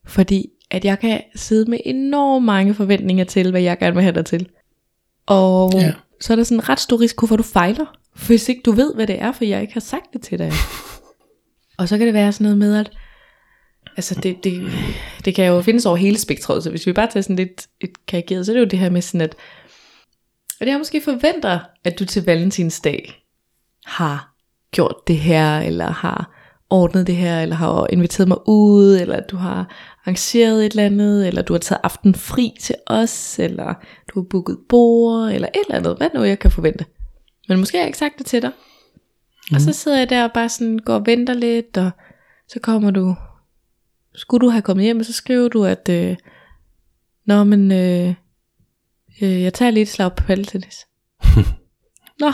Fordi 0.06 0.50
at 0.70 0.84
jeg 0.84 0.98
kan 0.98 1.22
sidde 1.34 1.70
med 1.70 1.78
enormt 1.84 2.44
mange 2.44 2.74
forventninger 2.74 3.24
til, 3.24 3.50
hvad 3.50 3.60
jeg 3.60 3.78
gerne 3.78 3.94
vil 3.94 4.02
have 4.02 4.14
dig 4.14 4.26
til. 4.26 4.48
Og 5.26 5.72
Ja. 5.74 5.78
ja. 5.80 5.92
så 6.20 6.32
er 6.32 6.36
der 6.36 6.44
sådan 6.44 6.58
en 6.58 6.68
ret 6.68 6.80
stor 6.80 7.00
risiko 7.00 7.26
for, 7.26 7.34
at 7.34 7.38
du 7.38 7.42
fejler. 7.42 7.99
Hvis 8.26 8.48
ikke 8.48 8.62
du 8.64 8.72
ved, 8.72 8.94
hvad 8.94 9.06
det 9.06 9.22
er, 9.22 9.32
for 9.32 9.44
jeg 9.44 9.60
ikke 9.60 9.72
har 9.72 9.80
sagt 9.80 10.12
det 10.12 10.22
til 10.22 10.38
dig. 10.38 10.52
og 11.78 11.88
så 11.88 11.98
kan 11.98 12.06
det 12.06 12.14
være 12.14 12.32
sådan 12.32 12.44
noget 12.44 12.58
med, 12.58 12.76
at 12.76 12.90
altså 13.96 14.14
det, 14.22 14.44
det, 14.44 14.70
det 15.24 15.34
kan 15.34 15.46
jo 15.46 15.62
findes 15.62 15.86
over 15.86 15.96
hele 15.96 16.18
spektret, 16.18 16.62
så 16.62 16.70
hvis 16.70 16.86
vi 16.86 16.92
bare 16.92 17.06
tager 17.06 17.22
sådan 17.22 17.36
lidt 17.36 17.66
et 17.80 18.06
karikeret, 18.06 18.46
så 18.46 18.52
er 18.52 18.54
det 18.54 18.60
jo 18.60 18.68
det 18.68 18.78
her 18.78 18.90
med 18.90 19.02
sådan, 19.02 19.20
at, 19.20 19.34
at 20.60 20.68
jeg 20.68 20.78
måske 20.78 21.00
forventer, 21.00 21.58
at 21.84 21.98
du 21.98 22.04
til 22.04 22.24
valentinsdag 22.24 23.14
har 23.86 24.34
gjort 24.72 24.96
det 25.06 25.18
her, 25.18 25.58
eller 25.58 25.90
har 25.90 26.36
ordnet 26.70 27.06
det 27.06 27.16
her, 27.16 27.42
eller 27.42 27.56
har 27.56 27.86
inviteret 27.90 28.28
mig 28.28 28.38
ud, 28.48 28.98
eller 29.00 29.16
at 29.16 29.30
du 29.30 29.36
har 29.36 29.74
arrangeret 30.04 30.66
et 30.66 30.70
eller 30.70 30.86
andet, 30.86 31.28
eller 31.28 31.42
du 31.42 31.52
har 31.52 31.58
taget 31.58 31.80
aften 31.84 32.14
fri 32.14 32.52
til 32.60 32.74
os, 32.86 33.38
eller 33.38 33.74
du 34.08 34.20
har 34.20 34.26
booket 34.30 34.58
bord, 34.68 35.30
eller 35.30 35.48
et 35.48 35.60
eller 35.68 35.78
andet, 35.78 35.96
hvad 35.96 36.08
nu 36.14 36.22
jeg 36.22 36.38
kan 36.38 36.50
forvente. 36.50 36.84
Men 37.48 37.58
måske 37.58 37.78
har 37.78 37.82
jeg 37.82 37.88
ikke 37.88 37.98
sagt 37.98 38.18
det 38.18 38.26
til 38.26 38.42
dig. 38.42 38.52
Mm. 39.50 39.54
Og 39.54 39.60
så 39.60 39.72
sidder 39.72 39.98
jeg 39.98 40.10
der 40.10 40.24
og 40.24 40.32
bare 40.32 40.48
sådan 40.48 40.78
går 40.78 40.94
og 40.94 41.06
venter 41.06 41.34
lidt, 41.34 41.76
og 41.76 41.90
så 42.48 42.60
kommer 42.60 42.90
du, 42.90 43.16
skulle 44.14 44.46
du 44.46 44.50
have 44.50 44.62
kommet 44.62 44.84
hjem, 44.84 44.98
og 44.98 45.04
så 45.04 45.12
skriver 45.12 45.48
du, 45.48 45.64
at, 45.64 45.88
øh, 45.88 46.16
nå, 47.26 47.44
men, 47.44 47.72
øh, 47.72 48.14
øh, 49.22 49.42
jeg 49.42 49.54
tager 49.54 49.70
lige 49.70 49.82
et 49.82 49.88
slag 49.88 50.16
på 50.16 50.24
paddeltennis. 50.24 50.86
nå, 52.20 52.32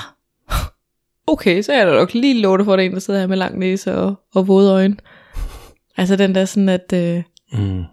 okay, 1.27 1.62
så 1.62 1.73
er 1.73 1.85
der 1.85 1.95
nok 1.95 2.14
lige 2.14 2.40
lov 2.40 2.64
for, 2.64 2.73
at 2.73 2.79
der 2.79 2.85
en, 2.85 2.92
der 2.92 2.99
sidder 2.99 3.21
her 3.21 3.27
med 3.27 3.37
lang 3.37 3.59
næse 3.59 3.95
og, 3.95 4.14
og 4.35 4.49
våde 4.49 4.73
øjne. 4.73 4.97
Altså 5.97 6.16
den 6.16 6.35
der 6.35 6.45
sådan, 6.45 6.69
at, 6.69 6.92
øh, 6.95 7.23
Mm. 7.53 7.85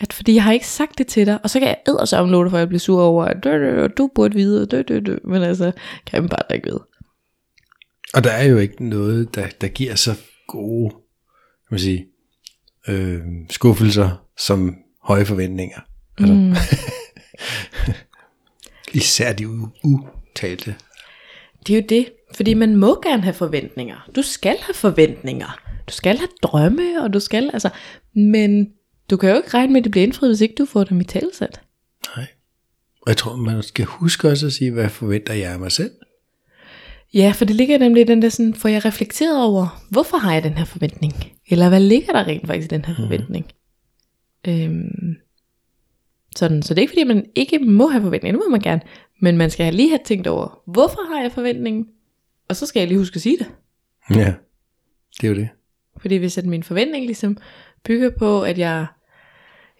At 0.00 0.12
fordi 0.12 0.34
jeg 0.34 0.42
har 0.42 0.52
ikke 0.52 0.66
sagt 0.68 0.98
det 0.98 1.06
til 1.06 1.26
dig, 1.26 1.38
og 1.42 1.50
så 1.50 1.58
kan 1.58 1.68
jeg 1.68 1.76
eddersomme 1.88 2.32
love 2.32 2.44
dig 2.44 2.50
for, 2.50 2.56
at 2.56 2.60
jeg 2.60 2.68
bliver 2.68 2.80
sur 2.80 3.02
over, 3.02 3.24
at 3.24 3.44
dø, 3.44 3.86
du 3.86 4.10
burde 4.14 4.34
vide, 4.34 4.66
dø, 4.66 4.82
dø, 4.82 5.00
dø. 5.00 5.16
men 5.24 5.42
altså, 5.42 5.72
kan 6.06 6.22
man 6.22 6.28
bare 6.28 6.56
ikke 6.56 6.66
vide. 6.66 6.84
Og 8.14 8.24
der 8.24 8.30
er 8.30 8.44
jo 8.44 8.58
ikke 8.58 8.88
noget, 8.88 9.34
der, 9.34 9.46
der 9.60 9.68
giver 9.68 9.94
så 9.94 10.14
gode 10.48 10.90
kan 11.68 11.74
man 11.74 11.78
sige, 11.80 12.06
øh, 12.88 13.20
skuffelser 13.50 14.26
som 14.38 14.76
høje 15.02 15.24
forventninger. 15.24 15.80
Altså, 16.18 16.34
Mm. 16.34 16.54
Især 18.94 19.32
de 19.32 19.48
utalte. 19.84 20.74
Det 21.66 21.76
er 21.76 21.80
jo 21.80 21.86
det, 21.88 22.12
fordi 22.34 22.54
man 22.54 22.76
må 22.76 23.00
gerne 23.02 23.22
have 23.22 23.34
forventninger. 23.34 24.08
Du 24.16 24.22
skal 24.22 24.56
have 24.60 24.74
forventninger. 24.74 25.60
Du 25.88 25.92
skal 25.92 26.16
have 26.16 26.28
drømme, 26.42 27.02
og 27.02 27.12
du 27.12 27.20
skal, 27.20 27.50
altså, 27.52 27.70
men 28.14 28.72
du 29.10 29.16
kan 29.16 29.30
jo 29.30 29.36
ikke 29.36 29.48
regne 29.54 29.72
med, 29.72 29.80
at 29.80 29.84
det 29.84 29.90
bliver 29.90 30.06
indfriet, 30.06 30.30
hvis 30.30 30.40
ikke 30.40 30.54
du 30.58 30.64
får 30.64 30.84
dem 30.84 31.00
i 31.00 31.04
talsat. 31.04 31.60
Nej. 32.16 32.26
Og 33.00 33.08
jeg 33.08 33.16
tror, 33.16 33.36
man 33.36 33.62
skal 33.62 33.84
huske 33.84 34.28
også 34.28 34.46
at 34.46 34.52
sige, 34.52 34.70
hvad 34.70 34.88
forventer 34.88 35.34
jeg 35.34 35.52
af 35.52 35.58
mig 35.58 35.72
selv? 35.72 35.90
Ja, 37.14 37.32
for 37.34 37.44
det 37.44 37.56
ligger 37.56 37.78
nemlig 37.78 38.00
i 38.00 38.04
den 38.04 38.22
der 38.22 38.28
sådan, 38.28 38.54
får 38.54 38.68
jeg 38.68 38.84
reflekteret 38.84 39.44
over, 39.44 39.82
hvorfor 39.90 40.16
har 40.16 40.32
jeg 40.32 40.42
den 40.42 40.52
her 40.52 40.64
forventning? 40.64 41.12
Eller 41.48 41.68
hvad 41.68 41.80
ligger 41.80 42.12
der 42.12 42.26
rent 42.26 42.46
faktisk 42.46 42.72
i 42.72 42.74
den 42.74 42.84
her 42.84 42.94
forventning? 42.96 43.46
Øhm, 44.48 45.16
sådan, 46.36 46.62
så 46.62 46.74
det 46.74 46.78
er 46.78 46.82
ikke 46.82 46.90
fordi, 46.90 47.04
man 47.04 47.26
ikke 47.34 47.58
må 47.58 47.88
have 47.88 48.02
forventninger, 48.02 48.38
det 48.38 48.46
må 48.46 48.50
man 48.50 48.60
gerne, 48.60 48.80
men 49.20 49.36
man 49.36 49.50
skal 49.50 49.74
lige 49.74 49.88
have 49.88 50.00
tænkt 50.04 50.26
over, 50.26 50.62
hvorfor 50.66 51.14
har 51.14 51.22
jeg 51.22 51.32
forventningen? 51.32 51.86
Og 52.48 52.56
så 52.56 52.66
skal 52.66 52.80
jeg 52.80 52.88
lige 52.88 52.98
huske 52.98 53.16
at 53.16 53.22
sige 53.22 53.38
det. 53.38 53.46
Ja, 54.10 54.34
det 55.20 55.24
er 55.24 55.28
jo 55.28 55.34
det. 55.34 55.48
Fordi 55.96 56.16
hvis 56.16 56.38
at 56.38 56.46
min 56.46 56.62
forventning 56.62 57.06
ligesom 57.06 57.36
bygger 57.84 58.10
på, 58.18 58.42
at 58.42 58.58
jeg, 58.58 58.86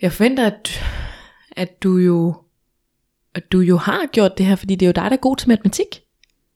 jeg 0.05 0.13
forventer, 0.13 0.47
at, 0.47 0.85
at 1.57 1.83
du 1.83 1.97
jo 1.97 2.35
at 3.35 3.53
du 3.53 3.61
jo 3.61 3.77
har 3.77 4.07
gjort 4.07 4.39
det 4.39 4.47
her, 4.47 4.57
fordi 4.57 4.75
det 4.75 4.87
er 4.87 4.89
jo 4.89 4.93
dig, 4.93 5.05
der 5.05 5.17
er 5.17 5.21
god 5.21 5.37
til 5.37 5.49
matematik. 5.49 6.03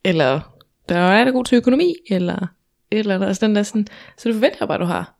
Eller 0.04 0.60
der 0.88 0.96
er 0.96 1.16
dig, 1.16 1.26
der 1.26 1.32
er 1.32 1.36
god 1.36 1.44
til 1.44 1.56
økonomi. 1.56 1.94
Eller 2.10 2.46
et 2.90 2.98
eller 2.98 3.14
andet. 3.14 3.26
Altså 3.26 3.46
den 3.46 3.56
der 3.56 3.62
sådan, 3.62 3.86
så 4.18 4.28
det 4.28 4.34
forventer 4.34 4.56
jeg 4.60 4.68
bare, 4.68 4.78
at 4.78 4.80
du 4.80 4.86
har. 4.86 5.14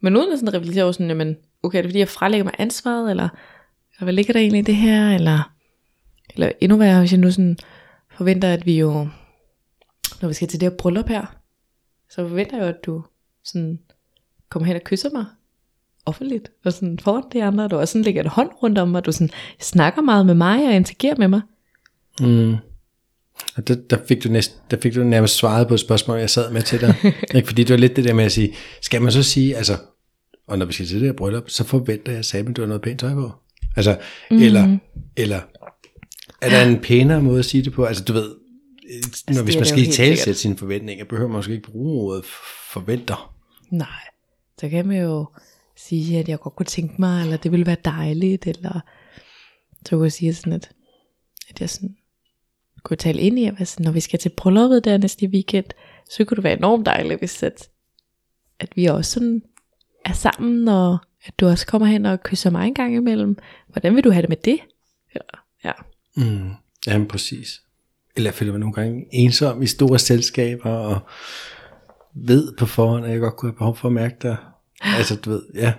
Men 0.00 0.16
uden 0.16 0.32
at 0.32 0.38
sådan 0.38 0.54
reflektere 0.54 0.84
over 0.84 0.92
sådan, 0.92 1.08
jamen, 1.08 1.36
okay, 1.62 1.78
er 1.78 1.82
det 1.82 1.88
fordi, 1.88 1.98
jeg 1.98 2.08
frelægger 2.08 2.44
mig 2.44 2.54
ansvaret, 2.58 3.10
eller, 3.10 3.28
eller 3.92 4.04
hvad 4.04 4.12
ligger 4.12 4.32
der 4.32 4.40
egentlig 4.40 4.58
i 4.58 4.62
det 4.62 4.76
her, 4.76 5.14
eller, 5.14 5.52
eller 6.34 6.52
endnu 6.60 6.78
værre, 6.78 7.00
hvis 7.00 7.12
jeg 7.12 7.20
nu 7.20 7.30
sådan 7.30 7.58
forventer, 8.10 8.52
at 8.52 8.66
vi 8.66 8.78
jo, 8.78 9.08
når 10.20 10.28
vi 10.28 10.34
skal 10.34 10.48
til 10.48 10.60
det 10.60 10.70
her 10.70 10.76
bryllup 10.76 11.08
her, 11.08 11.36
så 12.10 12.28
forventer 12.28 12.56
jeg 12.56 12.64
jo, 12.64 12.68
at 12.68 12.84
du 12.86 13.04
sådan 13.44 13.80
kommer 14.48 14.66
hen 14.66 14.76
og 14.76 14.82
kysser 14.82 15.10
mig 15.10 15.26
offentligt, 16.06 16.50
og 16.64 16.72
sådan 16.72 16.98
foran 16.98 17.22
de 17.32 17.44
andre, 17.44 17.64
og 17.64 17.70
du 17.70 17.78
også 17.78 17.92
sådan 17.92 18.04
lægger 18.04 18.22
et 18.22 18.28
hånd 18.28 18.50
rundt 18.62 18.78
om 18.78 18.88
mig, 18.88 18.98
og 18.98 19.06
du 19.06 19.12
sådan 19.12 19.30
snakker 19.60 20.02
meget 20.02 20.26
med 20.26 20.34
mig, 20.34 20.66
og 20.66 20.74
interagerer 20.74 21.14
med 21.18 21.28
mig. 21.28 21.40
Mm. 22.20 22.56
Og 23.56 23.68
der, 23.68 23.74
der, 23.90 23.96
fik 24.08 24.24
du 24.24 24.28
næst, 24.28 24.60
der 24.70 24.76
fik 24.82 24.94
du 24.94 25.02
nærmest 25.02 25.36
svaret 25.36 25.68
på 25.68 25.74
et 25.74 25.80
spørgsmål, 25.80 26.18
jeg 26.18 26.30
sad 26.30 26.52
med 26.52 26.62
til 26.62 26.80
dig. 26.80 26.94
ikke? 27.34 27.46
Fordi 27.46 27.64
det 27.64 27.70
var 27.70 27.80
lidt 27.80 27.96
det 27.96 28.04
der 28.04 28.14
med 28.14 28.24
at 28.24 28.32
sige, 28.32 28.54
skal 28.80 29.02
man 29.02 29.12
så 29.12 29.22
sige, 29.22 29.56
altså, 29.56 29.76
og 30.46 30.58
når 30.58 30.66
vi 30.66 30.72
skal 30.72 30.86
til 30.86 31.00
det 31.00 31.06
her 31.06 31.12
bryllup, 31.12 31.50
så 31.50 31.64
forventer 31.64 32.12
jeg, 32.12 32.34
at 32.34 32.56
du 32.56 32.62
har 32.62 32.66
noget 32.66 32.82
pænt 32.82 33.00
tøj 33.00 33.14
på. 33.14 33.32
Altså, 33.76 33.98
mm. 34.30 34.42
eller, 34.42 34.76
eller, 35.16 35.40
er 36.40 36.48
der 36.50 36.62
en 36.62 36.78
pænere 36.78 37.22
måde 37.22 37.38
at 37.38 37.44
sige 37.44 37.64
det 37.64 37.72
på? 37.72 37.84
Altså, 37.84 38.04
du 38.04 38.12
ved, 38.12 38.30
når, 39.28 39.34
det 39.34 39.44
hvis 39.44 39.56
man 39.56 39.66
skal 39.66 39.78
i 39.78 39.92
sikkert. 39.92 40.36
sine 40.36 40.56
forventninger, 40.56 41.04
behøver 41.04 41.28
man 41.28 41.36
måske 41.36 41.52
ikke 41.52 41.70
bruge 41.70 42.02
ordet 42.02 42.24
forventer. 42.72 43.34
Nej, 43.70 43.86
så 44.60 44.68
kan 44.68 44.86
man 44.86 45.02
jo 45.02 45.26
sige, 45.86 46.18
at 46.18 46.28
jeg 46.28 46.40
godt 46.40 46.56
kunne 46.56 46.66
tænke 46.66 46.94
mig, 46.98 47.22
eller 47.22 47.36
det 47.36 47.52
ville 47.52 47.66
være 47.66 47.76
dejligt, 47.84 48.46
eller 48.46 48.80
så 49.86 49.90
kunne 49.90 50.04
jeg 50.04 50.12
sige 50.12 50.34
sådan, 50.34 50.52
at, 50.52 50.70
at 51.50 51.60
jeg 51.60 51.70
sådan 51.70 51.96
kunne 52.82 52.96
tale 52.96 53.20
ind 53.20 53.38
i, 53.38 53.44
at 53.44 53.68
sådan, 53.68 53.84
når 53.84 53.92
vi 53.92 54.00
skal 54.00 54.18
til 54.18 54.32
brylluppet 54.36 54.84
der 54.84 54.98
næste 54.98 55.26
weekend, 55.26 55.64
så 56.10 56.24
kunne 56.24 56.36
det 56.36 56.44
være 56.44 56.58
enormt 56.58 56.86
dejligt, 56.86 57.18
hvis 57.18 57.42
at, 57.42 57.68
at 58.58 58.76
vi 58.76 58.86
også 58.86 59.10
sådan 59.10 59.42
er 60.04 60.12
sammen, 60.12 60.68
og 60.68 60.98
at 61.24 61.34
du 61.38 61.46
også 61.46 61.66
kommer 61.66 61.88
hen 61.88 62.06
og 62.06 62.22
kysser 62.22 62.50
mig 62.50 62.66
en 62.66 62.74
gang 62.74 62.94
imellem. 62.94 63.38
Hvordan 63.68 63.96
vil 63.96 64.04
du 64.04 64.10
have 64.10 64.22
det 64.22 64.28
med 64.28 64.36
det? 64.36 64.60
Eller, 65.12 65.44
ja. 65.64 65.72
Mm. 66.16 66.50
Jamen, 66.86 67.08
præcis. 67.08 67.62
Eller 68.16 68.30
jeg 68.30 68.34
føler 68.34 68.52
mig 68.52 68.60
nogle 68.60 68.74
gange 68.74 69.06
ensom 69.12 69.62
i 69.62 69.66
store 69.66 69.98
selskaber, 69.98 70.70
og 70.70 71.00
ved 72.14 72.56
på 72.56 72.66
forhånd, 72.66 73.04
at 73.04 73.10
jeg 73.10 73.20
godt 73.20 73.36
kunne 73.36 73.52
have 73.52 73.58
behov 73.58 73.76
for 73.76 73.88
at 73.88 73.94
mærke 73.94 74.16
dig. 74.22 74.36
Altså, 74.80 75.16
du 75.16 75.30
ved, 75.30 75.42
ja. 75.54 75.72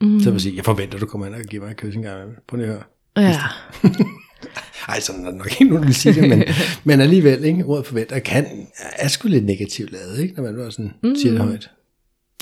Mm. 0.00 0.20
Så 0.20 0.24
vil 0.24 0.32
jeg 0.32 0.40
sige, 0.40 0.56
jeg 0.56 0.64
forventer, 0.64 0.94
at 0.94 1.00
du 1.00 1.06
kommer 1.06 1.26
ind 1.26 1.34
og 1.34 1.40
giver 1.40 1.62
mig 1.62 1.70
en 1.70 1.76
kys 1.76 1.94
en 1.94 2.02
gang. 2.02 2.30
Prøv 2.48 2.56
lige 2.56 2.68
at 2.68 2.72
høre. 2.74 2.82
Ja, 3.16 3.40
Ej, 4.88 5.00
sådan 5.00 5.24
er 5.24 5.30
det 5.30 5.38
nok 5.38 5.46
ikke 5.60 5.64
nogen, 5.64 5.82
der 5.82 5.86
vil 5.88 5.94
sige 5.94 6.14
det, 6.20 6.28
men, 6.28 6.44
men 6.84 7.00
alligevel, 7.00 7.44
ikke? 7.44 7.64
ordet 7.64 7.86
forventer 7.86 8.18
kan, 8.18 8.66
er 8.96 9.08
sgu 9.08 9.28
lidt 9.28 9.44
negativt 9.44 9.92
lavet, 9.92 10.18
ikke? 10.18 10.34
når 10.34 10.42
man 10.42 10.56
bare 10.56 10.72
sådan 10.72 10.92
mm. 11.02 11.16
siger 11.16 11.32
det 11.32 11.40
højt. 11.40 11.70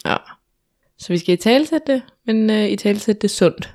ja. 0.07 0.16
Så 0.98 1.09
vi 1.09 1.18
skal 1.18 1.35
i 1.35 1.37
talsætte 1.37 1.92
det, 1.92 2.03
men 2.27 2.50
uh, 2.50 2.68
i 2.68 2.77
talsætte 2.77 3.20
det 3.22 3.31
sundt. 3.31 3.74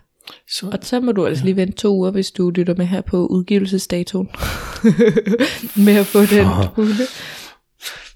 Så, 0.50 0.66
Og 0.68 0.80
så 0.82 1.00
må 1.00 1.12
du 1.12 1.26
altså 1.26 1.44
lige 1.44 1.56
vente 1.56 1.78
to 1.78 1.96
uger, 1.96 2.12
hvis 2.12 2.32
du 2.32 2.50
lytter 2.50 2.76
med 2.76 2.86
her 2.86 3.02
på 3.02 3.28
udgivelsesdatoen. 3.28 4.30
med 5.86 5.96
at 5.96 6.06
få 6.06 6.20
den 6.20 6.48
fulde. 6.76 7.04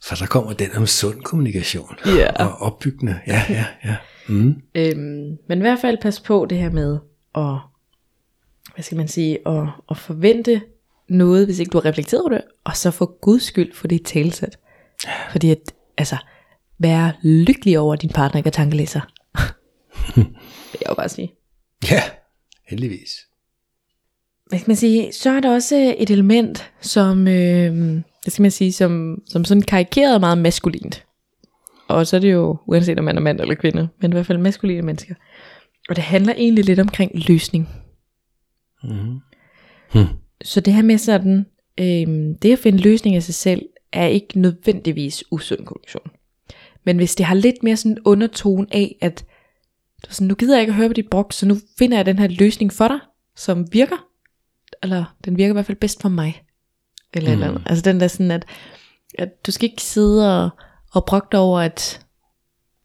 for 0.08 0.16
der 0.16 0.26
kommer 0.26 0.54
den 0.54 0.72
om 0.76 0.88
sund 0.88 1.22
kommunikation 1.22 1.96
Ja. 2.06 2.46
og 2.46 2.62
opbyggende. 2.62 3.20
Ja, 3.28 3.44
ja, 3.50 3.66
ja. 3.86 3.96
Mm. 4.30 4.62
Øhm, 4.76 5.38
men 5.48 5.58
i 5.58 5.62
hvert 5.62 5.80
fald 5.80 5.98
pas 6.02 6.20
på 6.20 6.46
det 6.50 6.58
her 6.58 6.72
med 6.72 6.98
at, 7.36 7.58
hvad 8.74 8.84
skal 8.84 8.98
man 8.98 9.08
sige, 9.08 9.48
at, 9.48 9.68
at 9.92 9.98
forvente 9.98 10.62
noget, 11.10 11.46
hvis 11.46 11.60
ikke 11.60 11.70
du 11.70 11.78
har 11.78 11.86
reflekteret 11.86 12.22
over 12.22 12.30
det, 12.30 12.42
og 12.64 12.78
så 12.78 12.92
for 12.92 13.20
guds 13.22 13.44
skyld 13.44 13.74
få 13.74 13.88
det 13.88 13.96
i 13.96 14.04
talsæt. 14.04 14.58
Fordi 15.32 15.52
at, 15.52 15.74
altså, 15.98 16.18
være 16.80 17.14
lykkelig 17.22 17.80
over, 17.80 17.94
at 17.94 18.02
din 18.02 18.10
partner 18.10 18.38
ikke 18.38 18.48
er 18.48 18.52
tankelæser. 18.52 19.02
det 20.72 20.82
jeg 20.82 20.90
jo 20.90 20.94
bare 20.94 21.10
sige. 21.10 21.34
Ja, 21.92 22.04
heldigvis. 22.68 23.28
hvad 24.50 24.60
skal 24.60 24.70
man 24.70 24.76
sige, 24.76 25.14
så 25.14 25.30
er 25.30 25.40
der 25.40 25.54
også 25.54 25.96
et 25.98 26.10
element, 26.10 26.72
som, 26.82 27.28
øh, 27.28 27.74
hvad 28.24 28.32
skal 28.32 28.42
man 28.42 28.52
sige, 28.52 28.74
som, 28.74 29.22
som 29.28 29.46
sådan 29.46 29.62
karikeret 29.62 30.16
er 30.16 30.20
meget 30.20 30.38
maskulint. 30.38 31.06
Og 31.94 32.08
så 32.08 32.16
er 32.16 32.20
det 32.20 32.32
jo, 32.34 32.58
uanset 32.68 33.00
om 33.00 33.06
man 33.06 33.18
er 33.18 33.22
mand 33.22 33.42
eller 33.42 33.56
kvinde, 33.56 33.90
men 34.02 34.12
i 34.12 34.14
hvert 34.14 34.26
fald 34.26 34.38
maskuline 34.38 34.82
mennesker. 34.82 35.16
Og 35.90 35.96
det 35.96 36.04
handler 36.04 36.34
egentlig 36.34 36.66
lidt 36.66 36.80
omkring 36.80 37.12
løsning. 37.28 37.70
Mm. 38.84 39.20
Så 40.44 40.60
det 40.60 40.74
her 40.74 40.82
med 40.82 40.98
sådan, 40.98 41.46
øhm, 41.80 42.38
det 42.38 42.54
at 42.54 42.60
finde 42.60 42.78
løsning 42.78 43.16
af 43.16 43.24
sig 43.24 43.36
selv, 43.36 43.62
er 43.92 44.06
ikke 44.06 44.40
nødvendigvis 44.40 45.24
usund 45.32 45.66
kommunikation. 45.66 46.12
Men 46.84 46.98
hvis 46.98 47.16
det 47.16 47.26
har 47.26 47.36
lidt 47.36 47.64
mere 47.64 47.78
sådan 47.78 47.92
en 47.92 48.04
undertone 48.06 48.68
af, 48.72 48.96
at 49.02 49.26
du 50.04 50.08
er 50.10 50.14
sådan, 50.14 50.28
nu 50.28 50.36
gider 50.36 50.56
jeg 50.56 50.62
ikke 50.62 50.72
at 50.72 50.78
høre 50.78 50.90
på 50.90 50.94
dit 50.94 51.10
brok, 51.10 51.34
så 51.34 51.46
nu 51.46 51.56
finder 51.78 51.98
jeg 51.98 52.06
den 52.06 52.20
her 52.20 52.28
løsning 52.28 52.74
for 52.74 52.88
dig, 52.88 53.00
som 53.36 53.74
virker, 53.74 54.08
eller 54.84 55.16
den 55.26 55.38
virker 55.38 55.52
i 55.52 55.54
hvert 55.54 55.66
fald 55.66 55.78
bedst 55.78 56.02
for 56.02 56.10
mig. 56.10 56.44
Eller, 57.14 57.30
mm. 57.30 57.34
eller 57.34 57.48
andet. 57.48 57.64
Altså 57.66 57.92
den 57.92 58.00
der 58.00 58.08
sådan, 58.08 58.32
at, 58.32 58.46
at 59.20 59.46
du 59.46 59.52
skal 59.52 59.70
ikke 59.70 59.82
sidde 59.82 60.44
og, 60.44 60.50
og 60.94 61.28
dig 61.32 61.40
over, 61.40 61.60
at, 61.60 62.06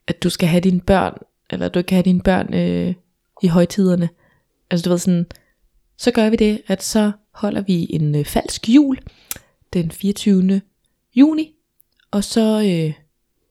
at 0.07 0.23
du 0.23 0.31
skal 0.31 0.49
have 0.49 0.61
dine 0.61 0.81
børn, 0.81 1.15
eller 1.51 1.69
du 1.69 1.79
ikke 1.79 1.89
kan 1.89 1.97
have 1.97 2.03
dine 2.03 2.23
børn 2.23 2.55
øh, 2.55 2.95
i 3.43 3.47
højtiderne. 3.47 4.09
Altså 4.71 4.85
du 4.85 4.91
ved 4.91 4.99
sådan, 4.99 5.27
så 5.97 6.11
gør 6.11 6.31
vi 6.31 6.37
det, 6.37 6.63
at 6.67 6.83
så 6.83 7.13
holder 7.35 7.61
vi 7.61 7.87
en 7.91 8.15
øh, 8.15 8.25
falsk 8.25 8.69
jul 8.69 8.99
den 9.73 9.91
24. 9.91 10.61
juni, 11.17 11.55
og 12.11 12.25
så, 12.25 12.63
øh, 12.63 12.95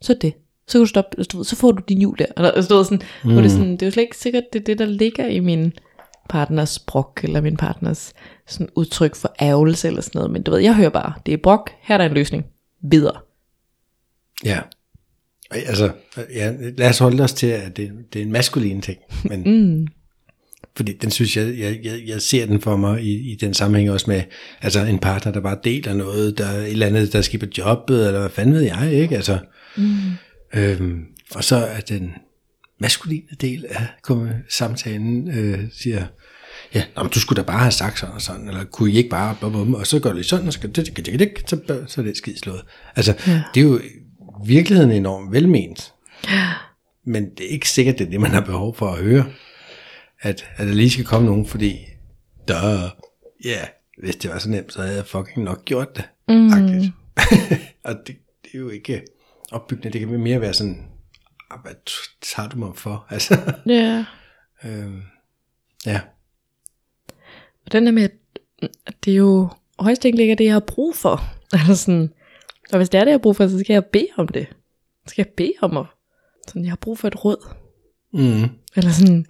så 0.01 0.13
det. 0.13 0.33
Så 0.67 0.73
kan 0.77 0.79
du 0.79 0.85
stoppe, 0.85 1.17
altså, 1.17 1.29
du 1.31 1.37
ved, 1.37 1.45
så 1.45 1.55
får 1.55 1.71
du 1.71 1.81
din 1.89 2.01
jul 2.01 2.17
der. 2.17 2.25
Eller, 2.37 2.51
altså, 2.51 2.69
du 2.69 2.75
ved, 2.75 2.83
sådan, 2.83 3.01
mm. 3.23 3.31
hvor 3.31 3.41
det, 3.41 3.47
er 3.47 3.53
sådan, 3.53 3.71
det 3.71 3.81
er 3.81 3.87
jo 3.87 3.91
slet 3.91 4.03
ikke 4.03 4.17
sikkert, 4.17 4.43
det 4.53 4.59
er 4.59 4.63
det, 4.63 4.79
der 4.79 4.85
ligger 4.85 5.27
i 5.27 5.39
min 5.39 5.73
partners 6.29 6.79
brok, 6.79 7.19
eller 7.23 7.41
min 7.41 7.57
partners 7.57 8.13
sådan 8.47 8.69
udtryk 8.75 9.15
for 9.15 9.35
ærgelse 9.41 9.87
eller 9.87 10.01
sådan 10.01 10.19
noget. 10.19 10.31
Men 10.31 10.43
du 10.43 10.51
ved, 10.51 10.59
jeg 10.59 10.75
hører 10.75 10.89
bare, 10.89 11.13
det 11.25 11.33
er 11.33 11.37
brok, 11.37 11.71
her 11.81 11.95
er 11.95 11.97
der 11.97 12.05
en 12.05 12.13
løsning. 12.13 12.45
Videre. 12.81 13.19
Ja. 14.45 14.59
Altså, 15.51 15.91
ja, 16.33 16.53
lad 16.77 16.89
os 16.89 16.97
holde 16.97 17.23
os 17.23 17.33
til, 17.33 17.47
at 17.47 17.77
det, 17.77 17.91
det 18.13 18.19
er 18.19 18.25
en 18.25 18.31
maskulin 18.31 18.81
ting. 18.81 18.97
Men, 19.23 19.43
mm. 19.45 19.87
Fordi 20.77 20.93
den 20.93 21.11
synes 21.11 21.37
jeg, 21.37 21.59
jeg, 21.59 21.79
jeg, 21.83 22.01
jeg 22.07 22.21
ser 22.21 22.45
den 22.45 22.61
for 22.61 22.75
mig 22.75 23.03
i, 23.03 23.31
i 23.31 23.35
den 23.35 23.53
sammenhæng 23.53 23.91
også 23.91 24.09
med, 24.09 24.21
altså 24.61 24.79
en 24.79 24.99
partner, 24.99 25.31
der 25.31 25.39
bare 25.39 25.57
deler 25.63 25.93
noget, 25.93 26.37
der 26.37 26.49
et 26.49 26.71
eller 26.71 26.85
andet, 26.85 27.13
der 27.13 27.37
på 27.39 27.45
jobbet, 27.57 28.07
eller 28.07 28.19
hvad 28.19 28.29
fanden 28.29 28.55
ved 28.55 28.61
jeg, 28.61 28.93
ikke? 28.93 29.15
Altså, 29.15 29.39
mm. 29.77 29.97
øhm, 30.53 31.03
og 31.35 31.43
så 31.43 31.55
er 31.55 31.79
den 31.79 32.11
maskuline 32.79 33.27
del 33.41 33.65
af 33.69 33.87
samtalen, 34.49 35.27
øh, 35.37 35.59
siger, 35.73 36.05
ja, 36.73 36.83
men 36.97 37.07
du 37.07 37.19
skulle 37.19 37.41
da 37.41 37.47
bare 37.47 37.59
have 37.59 37.71
sagt 37.71 37.99
sådan 37.99 38.15
og 38.15 38.21
sådan, 38.21 38.47
eller 38.47 38.63
kunne 38.63 38.91
I 38.91 38.97
ikke 38.97 39.09
bare, 39.09 39.35
bum, 39.41 39.51
bum, 39.51 39.73
og 39.73 39.87
så 39.87 39.99
gør 39.99 40.13
det 40.13 40.25
sådan, 40.25 40.47
og 40.47 40.53
så, 40.53 40.59
det, 40.61 40.75
det, 40.75 41.05
det, 41.05 41.19
det, 41.19 41.31
så, 41.47 41.59
så 41.87 42.01
er 42.01 42.05
det 42.05 42.17
skidt 42.17 42.39
slået. 42.39 42.61
Altså, 42.95 43.13
ja. 43.27 43.43
det 43.53 43.59
er 43.59 43.65
jo 43.65 43.79
virkeligheden 44.45 44.91
enormt 44.91 45.31
velment. 45.31 45.93
Men 47.03 47.29
det 47.29 47.45
er 47.45 47.49
ikke 47.49 47.69
sikkert, 47.69 47.97
det 47.97 48.05
er 48.05 48.09
det, 48.09 48.21
man 48.21 48.31
har 48.31 48.41
behov 48.41 48.75
for 48.75 48.87
at 48.87 49.03
høre. 49.03 49.25
At, 50.21 50.45
at 50.55 50.67
der 50.67 50.73
lige 50.73 50.89
skal 50.89 51.05
komme 51.05 51.25
nogen, 51.25 51.45
fordi, 51.45 51.77
der, 52.47 52.89
ja, 53.45 53.49
yeah, 53.49 53.67
hvis 53.97 54.15
det 54.15 54.31
var 54.31 54.39
så 54.39 54.49
nemt, 54.49 54.73
så 54.73 54.81
havde 54.81 54.95
jeg 54.95 55.05
fucking 55.05 55.43
nok 55.43 55.65
gjort 55.65 55.97
det. 55.97 56.05
Mm. 56.27 56.49
og 57.87 57.95
det, 58.07 58.15
det 58.43 58.53
er 58.53 58.59
jo 58.59 58.69
ikke 58.69 59.03
opbyggende, 59.51 59.99
det 59.99 60.07
kan 60.07 60.19
mere 60.19 60.41
være 60.41 60.53
sådan, 60.53 60.87
ah, 61.51 61.59
hvad 61.61 61.73
tager 62.21 62.49
du 62.49 62.57
mig 62.57 62.75
for? 62.75 63.05
Altså, 63.09 63.53
ja. 63.65 64.05
øhm, 64.63 65.01
ja. 65.85 65.99
Og 67.65 67.71
den 67.71 67.85
der 67.85 67.91
med, 67.91 68.09
at 68.85 68.95
det 69.05 69.11
er 69.13 69.17
jo 69.17 69.49
højst 69.79 70.05
ikke 70.05 70.17
ligger 70.17 70.35
det, 70.35 70.45
jeg 70.45 70.53
har 70.53 70.59
brug 70.67 70.95
for. 70.95 71.21
Altså 71.53 71.75
sådan, 71.75 72.13
og 72.71 72.77
hvis 72.77 72.89
det 72.89 72.99
er 72.99 73.03
det, 73.03 73.11
jeg 73.11 73.13
har 73.13 73.23
brug 73.23 73.35
for, 73.35 73.47
så 73.47 73.59
skal 73.59 73.73
jeg 73.73 73.85
bede 73.85 74.07
om 74.17 74.27
det. 74.27 74.47
Så 75.05 75.11
skal 75.11 75.25
jeg 75.27 75.33
bede 75.33 75.53
om 75.61 75.77
at, 75.77 75.85
sådan, 76.47 76.63
jeg 76.63 76.71
har 76.71 76.75
brug 76.81 76.97
for 76.97 77.07
et 77.07 77.25
råd. 77.25 77.47
Mm. 78.13 78.49
Eller 78.75 78.91
sådan, 78.91 79.25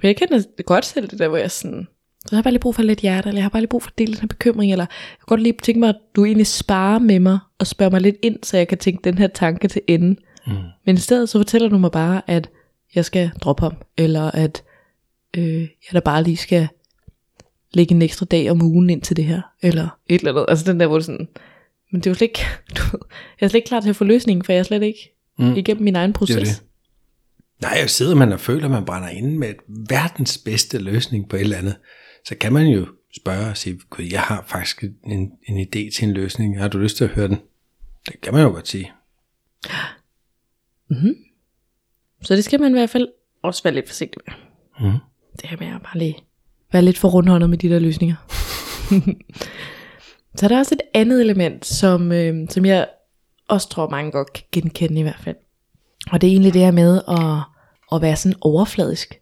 for 0.00 0.06
jeg 0.06 0.16
kender 0.16 0.42
det 0.56 0.66
godt 0.66 0.84
selv, 0.84 1.08
det 1.08 1.18
der, 1.18 1.28
hvor 1.28 1.36
jeg 1.36 1.50
sådan, 1.50 1.86
så 2.26 2.34
har 2.34 2.38
jeg 2.38 2.44
bare 2.44 2.52
lige 2.52 2.60
brug 2.60 2.74
for 2.74 2.82
lidt 2.82 3.00
hjerte, 3.00 3.28
eller 3.28 3.38
jeg 3.38 3.44
har 3.44 3.50
bare 3.50 3.62
lige 3.62 3.68
brug 3.68 3.82
for 3.82 3.90
at 3.90 3.98
dele 3.98 4.12
den 4.12 4.20
her 4.20 4.28
bekymring, 4.28 4.72
eller 4.72 4.84
jeg 4.84 5.18
kan 5.18 5.26
godt 5.26 5.42
lige 5.42 5.58
tænke 5.62 5.80
mig, 5.80 5.88
at 5.88 5.98
du 6.16 6.24
egentlig 6.24 6.46
sparer 6.46 6.98
med 6.98 7.20
mig, 7.20 7.38
og 7.58 7.66
spørger 7.66 7.90
mig 7.90 8.00
lidt 8.00 8.16
ind, 8.22 8.38
så 8.42 8.56
jeg 8.56 8.68
kan 8.68 8.78
tænke 8.78 9.04
den 9.04 9.18
her 9.18 9.26
tanke 9.26 9.68
til 9.68 9.82
ende. 9.86 10.16
Mm. 10.46 10.52
Men 10.86 10.96
i 10.96 10.98
stedet 10.98 11.28
så 11.28 11.38
fortæller 11.38 11.68
du 11.68 11.78
mig 11.78 11.90
bare, 11.90 12.22
at 12.26 12.50
jeg 12.94 13.04
skal 13.04 13.30
droppe 13.40 13.62
ham, 13.62 13.76
eller 13.96 14.30
at 14.30 14.62
øh, 15.36 15.60
jeg 15.60 15.92
da 15.92 16.00
bare 16.00 16.22
lige 16.22 16.36
skal 16.36 16.68
lægge 17.74 17.94
en 17.94 18.02
ekstra 18.02 18.26
dag 18.26 18.50
om 18.50 18.62
ugen 18.62 18.90
ind 18.90 19.02
til 19.02 19.16
det 19.16 19.24
her, 19.24 19.40
eller 19.62 19.98
et 20.08 20.18
eller 20.18 20.32
andet. 20.32 20.46
Altså 20.48 20.72
den 20.72 20.80
der, 20.80 20.86
hvor 20.86 20.96
det 20.96 21.04
sådan, 21.04 21.28
men 21.92 22.00
det 22.00 22.06
er 22.06 22.10
jo 22.10 22.14
slet 22.14 22.26
ikke, 22.28 22.40
jeg 23.40 23.46
er 23.46 23.48
slet 23.48 23.54
ikke 23.54 23.68
klar 23.68 23.80
til 23.80 23.90
at 23.90 23.96
få 23.96 24.04
løsningen, 24.04 24.44
for 24.44 24.52
jeg 24.52 24.60
er 24.60 24.62
slet 24.62 24.82
ikke 24.82 25.14
mm. 25.38 25.54
igennem 25.54 25.84
min 25.84 25.96
egen 25.96 26.12
proces. 26.12 26.36
Det 26.36 26.46
det. 26.46 26.62
Nej, 27.60 27.76
jeg 27.80 27.90
sidder 27.90 28.14
man 28.14 28.32
og 28.32 28.40
føler, 28.40 28.64
at 28.64 28.70
man 28.70 28.84
brænder 28.84 29.08
inde 29.08 29.38
med 29.38 29.54
verdens 29.88 30.38
bedste 30.38 30.78
løsning 30.78 31.28
på 31.28 31.36
et 31.36 31.40
eller 31.40 31.56
andet. 31.56 31.76
Så 32.24 32.34
kan 32.34 32.52
man 32.52 32.66
jo 32.66 32.86
spørge 33.16 33.50
og 33.50 33.56
sige, 33.56 33.80
Gud, 33.90 34.04
jeg 34.04 34.20
har 34.20 34.44
faktisk 34.46 34.84
en, 35.04 35.32
en 35.48 35.60
idé 35.60 35.94
til 35.96 36.02
en 36.02 36.12
løsning. 36.12 36.58
Har 36.58 36.68
du 36.68 36.78
lyst 36.78 36.96
til 36.96 37.04
at 37.04 37.10
høre 37.10 37.28
den? 37.28 37.38
Det 38.06 38.20
kan 38.20 38.34
man 38.34 38.42
jo 38.42 38.48
godt 38.48 38.68
sige. 38.68 38.92
Mm-hmm. 40.90 41.14
Så 42.22 42.36
det 42.36 42.44
skal 42.44 42.60
man 42.60 42.70
i 42.70 42.74
hvert 42.74 42.90
fald 42.90 43.08
også 43.42 43.62
være 43.62 43.74
lidt 43.74 43.88
forsigtig 43.88 44.20
med. 44.26 44.34
Mm. 44.80 44.98
Det 45.40 45.50
her 45.50 45.56
med 45.60 45.66
at 45.66 45.82
bare 45.82 45.98
lige 45.98 46.16
være 46.72 46.82
lidt 46.82 46.98
for 46.98 47.08
rundhåndet 47.08 47.50
med 47.50 47.58
de 47.58 47.68
der 47.68 47.78
løsninger. 47.78 48.16
Så 50.36 50.46
er 50.46 50.48
der 50.48 50.58
også 50.58 50.74
et 50.74 50.80
andet 50.94 51.20
element, 51.20 51.66
som, 51.66 52.12
øh, 52.12 52.48
som 52.50 52.64
jeg 52.64 52.88
også 53.48 53.68
tror 53.68 53.88
mange 53.88 54.10
godt 54.10 54.32
kan 54.32 54.44
genkende 54.52 55.00
i 55.00 55.02
hvert 55.02 55.20
fald. 55.24 55.36
Og 56.10 56.20
det 56.20 56.26
er 56.26 56.30
egentlig 56.30 56.54
det 56.54 56.62
her 56.62 56.70
med 56.70 57.00
at, 57.08 57.40
at 57.96 58.02
være 58.02 58.16
sådan 58.16 58.38
overfladisk. 58.40 59.20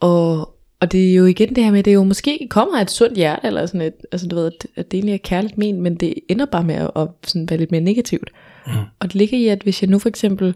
Og, 0.00 0.54
og 0.80 0.92
det 0.92 1.10
er 1.10 1.14
jo 1.14 1.24
igen 1.24 1.54
det 1.54 1.64
her 1.64 1.70
med, 1.70 1.82
det 1.82 1.90
er 1.90 1.94
jo 1.94 2.04
måske 2.04 2.46
kommer 2.50 2.78
af 2.78 2.82
et 2.82 2.90
sundt 2.90 3.16
hjerte, 3.16 3.46
eller 3.46 3.66
sådan 3.66 3.80
et, 3.80 3.94
altså 4.12 4.26
du 4.26 4.36
ved, 4.36 4.46
at, 4.46 4.66
at 4.76 4.90
det 4.90 4.96
egentlig 4.96 5.14
er 5.14 5.18
kærligt 5.18 5.58
men, 5.58 5.80
men 5.80 5.94
det 5.94 6.14
ender 6.28 6.46
bare 6.46 6.64
med 6.64 6.74
at, 6.74 6.90
at 6.96 7.08
sådan 7.24 7.50
være 7.50 7.58
lidt 7.58 7.70
mere 7.70 7.80
negativt. 7.80 8.30
Mm. 8.66 8.72
Og 9.00 9.06
det 9.06 9.14
ligger 9.14 9.38
i, 9.38 9.46
at 9.46 9.62
hvis 9.62 9.82
jeg 9.82 9.90
nu 9.90 9.98
for 9.98 10.08
eksempel 10.08 10.54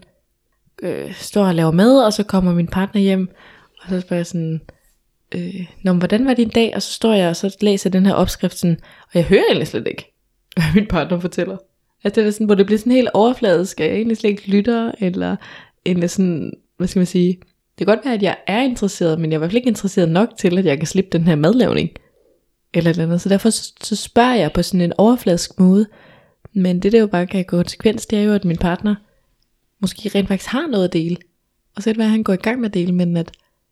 øh, 0.83 1.13
står 1.13 1.45
og 1.45 1.55
laver 1.55 1.71
mad, 1.71 2.05
og 2.05 2.13
så 2.13 2.23
kommer 2.23 2.53
min 2.53 2.67
partner 2.67 3.01
hjem, 3.01 3.29
og 3.81 3.89
så 3.89 4.01
spørger 4.01 4.19
jeg 4.19 4.25
sådan, 4.25 4.61
øh, 5.35 5.67
Nå, 5.83 5.93
hvordan 5.93 6.25
var 6.25 6.33
din 6.33 6.49
dag? 6.49 6.71
Og 6.75 6.81
så 6.81 6.93
står 6.93 7.13
jeg 7.13 7.29
og 7.29 7.35
så 7.35 7.57
læser 7.61 7.89
den 7.89 8.05
her 8.05 8.13
opskrift, 8.13 8.57
sådan, 8.57 8.77
og 9.01 9.11
jeg 9.13 9.23
hører 9.23 9.43
egentlig 9.47 9.67
slet 9.67 9.87
ikke, 9.87 10.13
hvad 10.55 10.65
min 10.75 10.87
partner 10.87 11.19
fortæller. 11.19 11.57
Altså 12.03 12.21
det 12.21 12.27
er 12.27 12.31
sådan, 12.31 12.45
hvor 12.45 12.55
det 12.55 12.65
bliver 12.65 12.79
sådan 12.79 12.93
helt 12.93 13.09
overfladisk, 13.13 13.79
jeg 13.79 13.89
egentlig 13.89 14.17
slet 14.17 14.29
ikke 14.29 14.47
lytter, 14.49 14.91
eller, 14.99 15.35
eller 15.85 16.03
øh, 16.03 16.09
sådan, 16.09 16.51
hvad 16.77 16.87
skal 16.87 16.99
man 16.99 17.05
sige, 17.05 17.39
det 17.79 17.87
kan 17.87 17.95
godt 17.95 18.05
være, 18.05 18.13
at 18.13 18.23
jeg 18.23 18.37
er 18.47 18.61
interesseret, 18.61 19.19
men 19.19 19.31
jeg 19.31 19.35
er 19.35 19.37
i 19.37 19.41
hvert 19.41 19.49
fald 19.49 19.57
ikke 19.57 19.67
interesseret 19.67 20.09
nok 20.09 20.29
til, 20.37 20.57
at 20.57 20.65
jeg 20.65 20.77
kan 20.77 20.87
slippe 20.87 21.09
den 21.17 21.27
her 21.27 21.35
madlavning. 21.35 21.89
Eller 22.73 22.89
et 22.89 22.93
eller 22.93 23.05
andet. 23.05 23.21
Så 23.21 23.29
derfor 23.29 23.49
så, 23.49 23.73
så 23.81 23.95
spørger 23.95 24.35
jeg 24.35 24.51
på 24.51 24.61
sådan 24.61 24.81
en 24.81 24.93
overfladisk 24.97 25.59
måde. 25.59 25.87
Men 26.53 26.79
det 26.79 26.91
der 26.91 26.99
jo 26.99 27.07
bare 27.07 27.27
kan 27.27 27.37
have 27.37 27.43
konsekvens, 27.43 28.05
det 28.05 28.19
er 28.19 28.23
jo, 28.23 28.33
at 28.33 28.45
min 28.45 28.57
partner 28.57 28.95
måske 29.79 30.11
rent 30.15 30.27
faktisk 30.27 30.49
har 30.49 30.67
noget 30.67 30.87
at 30.87 30.93
dele. 30.93 31.17
Og 31.75 31.83
så 31.83 31.89
er 31.89 31.93
det 31.93 31.97
være, 31.97 32.07
at 32.07 32.11
han 32.11 32.23
går 32.23 32.33
i 32.33 32.37
gang 32.37 32.59
med 32.59 32.69
at 32.69 32.73
dele, 32.73 32.91
men 32.91 33.17
at, 33.17 33.31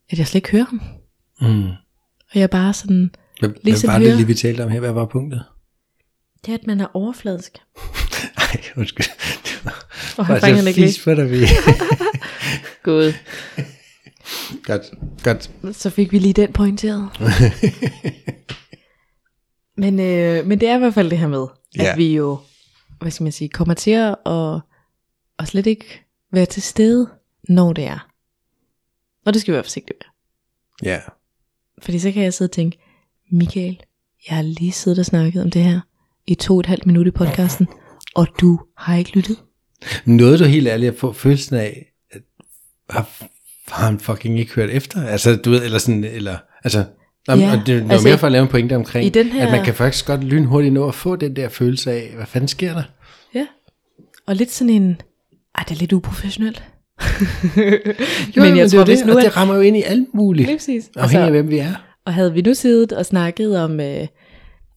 at 0.10 0.18
jeg 0.18 0.28
slet 0.28 0.36
ikke 0.36 0.52
hører 0.52 0.66
ham. 0.66 0.82
Mm. 1.42 1.70
Og 2.34 2.40
jeg 2.40 2.50
bare 2.50 2.74
sådan... 2.74 3.12
Hvad, 3.40 3.50
ligesom 3.64 3.90
hvad 3.90 4.00
var 4.00 4.06
det 4.06 4.16
lige, 4.16 4.28
vi 4.28 4.34
talte 4.34 4.64
om 4.64 4.70
her? 4.70 4.80
Hvad 4.80 4.92
var 4.92 5.06
punktet? 5.06 5.44
Det 6.46 6.52
er, 6.52 6.58
at 6.58 6.68
man 6.68 6.82
er 6.82 6.88
overfladisk. 6.94 7.58
Nej, 8.38 8.62
undskyld. 8.78 9.06
Det 9.44 9.62
var, 9.66 9.86
og 10.18 10.26
han 10.26 10.42
fanger 10.42 10.68
ikke 10.68 10.80
lige. 10.80 11.02
for 11.02 11.14
dig, 11.14 11.32
vi. 11.32 11.38
God. 12.84 13.14
Godt, 14.64 14.82
godt. 15.24 15.76
Så 15.76 15.90
fik 15.90 16.12
vi 16.12 16.20
lige 16.20 16.34
den 16.34 16.54
pointeret. 16.54 17.10
men, 19.84 20.00
øh, 20.00 20.46
men 20.46 20.60
det 20.60 20.70
er 20.70 20.76
i 20.76 20.80
hvert 20.80 20.94
fald 20.94 21.10
det 21.10 21.18
her 21.18 21.28
med, 21.28 21.48
at 21.76 21.86
ja. 21.86 21.96
vi 21.96 22.16
jo, 22.16 22.40
hvad 23.00 23.12
skal 23.12 23.24
man 23.24 23.32
sige, 23.32 23.50
kommer 23.50 23.74
til 23.74 23.92
at, 23.92 24.16
og 24.26 25.48
slet 25.48 25.68
ikke 25.68 26.04
være 26.32 26.46
til 26.46 26.62
stede, 26.62 27.10
når 27.50 27.74
det 27.74 27.84
er. 27.84 28.08
Og 29.26 29.34
det 29.34 29.42
skal 29.42 29.52
vi 29.52 29.56
være 29.56 29.64
forsigtige 29.64 29.98
med. 30.02 30.92
Ja. 30.92 31.00
Fordi 31.82 32.00
så 32.00 32.12
kan 32.12 32.24
jeg 32.24 32.34
sidde 32.34 32.48
og 32.50 32.52
tænke, 32.52 32.78
Michael, 33.32 33.84
jeg 34.30 34.36
har 34.36 34.44
lige 34.44 34.72
siddet 34.72 35.00
og 35.00 35.06
snakket 35.06 35.44
om 35.44 35.52
det 35.52 35.64
her 35.64 35.80
i 36.28 36.36
to 36.36 36.54
og 36.54 36.60
et 36.60 36.66
halvt 36.66 36.86
minut 36.86 37.08
i 37.08 37.12
podcasten, 37.12 37.68
og 38.16 38.28
du 38.42 38.60
har 38.78 38.96
ikke 38.96 39.12
lyttet. 39.16 39.38
Noget 40.06 40.40
du 40.40 40.46
helt 40.46 40.68
ærligt 40.68 40.92
at 40.92 41.00
få 41.00 41.14
følelsen 41.14 41.56
af, 41.56 41.86
at 42.12 42.22
har, 42.90 43.10
har 43.68 43.86
han 43.86 44.00
fucking 44.00 44.40
ikke 44.40 44.54
hørt 44.54 44.70
efter? 44.70 45.08
Altså, 45.08 45.36
du 45.36 45.50
ved, 45.50 45.64
eller 45.64 45.78
sådan, 45.78 46.04
eller, 46.04 46.38
altså, 46.64 46.86
Ja, 47.28 47.34
og 47.34 47.58
det, 47.58 47.68
det 47.68 47.84
var 47.88 47.92
altså, 47.92 48.08
mere 48.08 48.18
for 48.18 48.28
at 48.28 48.32
lave 48.32 48.42
en 48.42 48.48
pointe 48.48 48.76
omkring, 48.76 49.06
i 49.06 49.10
den 49.10 49.28
her... 49.28 49.46
at 49.46 49.52
man 49.52 49.66
kan 49.66 49.74
faktisk 49.74 50.06
godt 50.06 50.24
lynhurtigt 50.24 50.74
nå 50.74 50.88
at 50.88 50.96
få 50.96 51.16
den 51.16 51.36
der 51.36 51.50
følelse 51.50 51.92
af, 51.92 52.12
hvad 52.16 52.26
fanden 52.26 52.48
sker 52.48 52.74
der? 52.74 52.84
Ja, 53.34 53.48
og 54.26 54.36
lidt 54.36 54.52
sådan 54.52 54.74
en, 54.74 55.02
ej, 55.56 55.64
det 55.70 55.76
er 55.76 55.80
lidt 55.80 55.94
uprofessionelt. 55.94 56.64
jo, 58.36 58.44
men 58.44 58.58
jeg 58.58 58.72
tror, 58.72 58.80
det, 58.80 58.88
hvis 58.88 59.06
nu, 59.06 59.14
og 59.14 59.22
det 59.22 59.38
rammer 59.38 59.56
jo 59.56 59.62
ind 59.62 59.78
i 59.78 59.82
alt 59.82 60.08
muligt, 60.14 60.48
lige 60.48 60.58
præcis. 60.58 60.90
afhængig 60.96 61.02
altså, 61.02 61.20
af 61.20 61.32
hvem 61.32 61.50
vi 61.50 61.58
er. 61.58 61.74
Og 62.06 62.14
havde 62.14 62.34
vi 62.34 62.42
nu 62.42 62.54
siddet 62.54 62.94
og 62.94 63.06
snakket 63.06 63.60
om, 63.60 63.80
øh, 63.80 63.86
jeg 63.86 64.10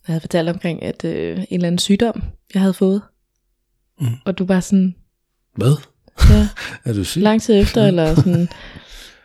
havde 0.07 0.20
fortalt 0.20 0.49
omkring, 0.49 0.83
at 0.83 1.05
øh, 1.05 1.39
en 1.39 1.47
eller 1.51 1.66
anden 1.66 1.79
sygdom, 1.79 2.22
jeg 2.55 2.62
havde 2.62 2.75
fået, 2.75 3.03
mm. 4.01 4.07
og 4.25 4.39
du 4.39 4.45
bare 4.45 4.62
sådan... 4.62 4.95
Hvad? 5.57 5.77
Ja, 6.31 6.49
Er 6.91 6.93
du 6.93 7.05
syg? 7.05 7.22
lang 7.22 7.43
tid 7.43 7.61
efter, 7.61 7.87
eller 7.87 8.14
sådan, 8.25 8.49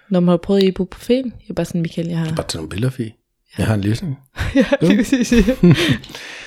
når 0.09 0.19
man 0.19 0.29
har 0.29 0.37
prøvet 0.37 0.63
ibuprofen. 0.63 1.25
Jeg 1.25 1.49
er 1.49 1.53
bare 1.53 1.65
sådan, 1.65 1.81
Michael, 1.81 2.07
jeg 2.07 2.17
har... 2.17 2.35
Bare 2.35 2.47
tage 2.47 2.59
nogle 2.59 2.69
billeder, 2.69 2.91
Fie. 2.91 3.11
Jeg 3.57 3.67
har 3.67 3.73
en 3.73 3.81
løsning. 3.81 4.19
ja, 4.55 4.65
lige 4.81 4.97
præcis. 4.97 5.33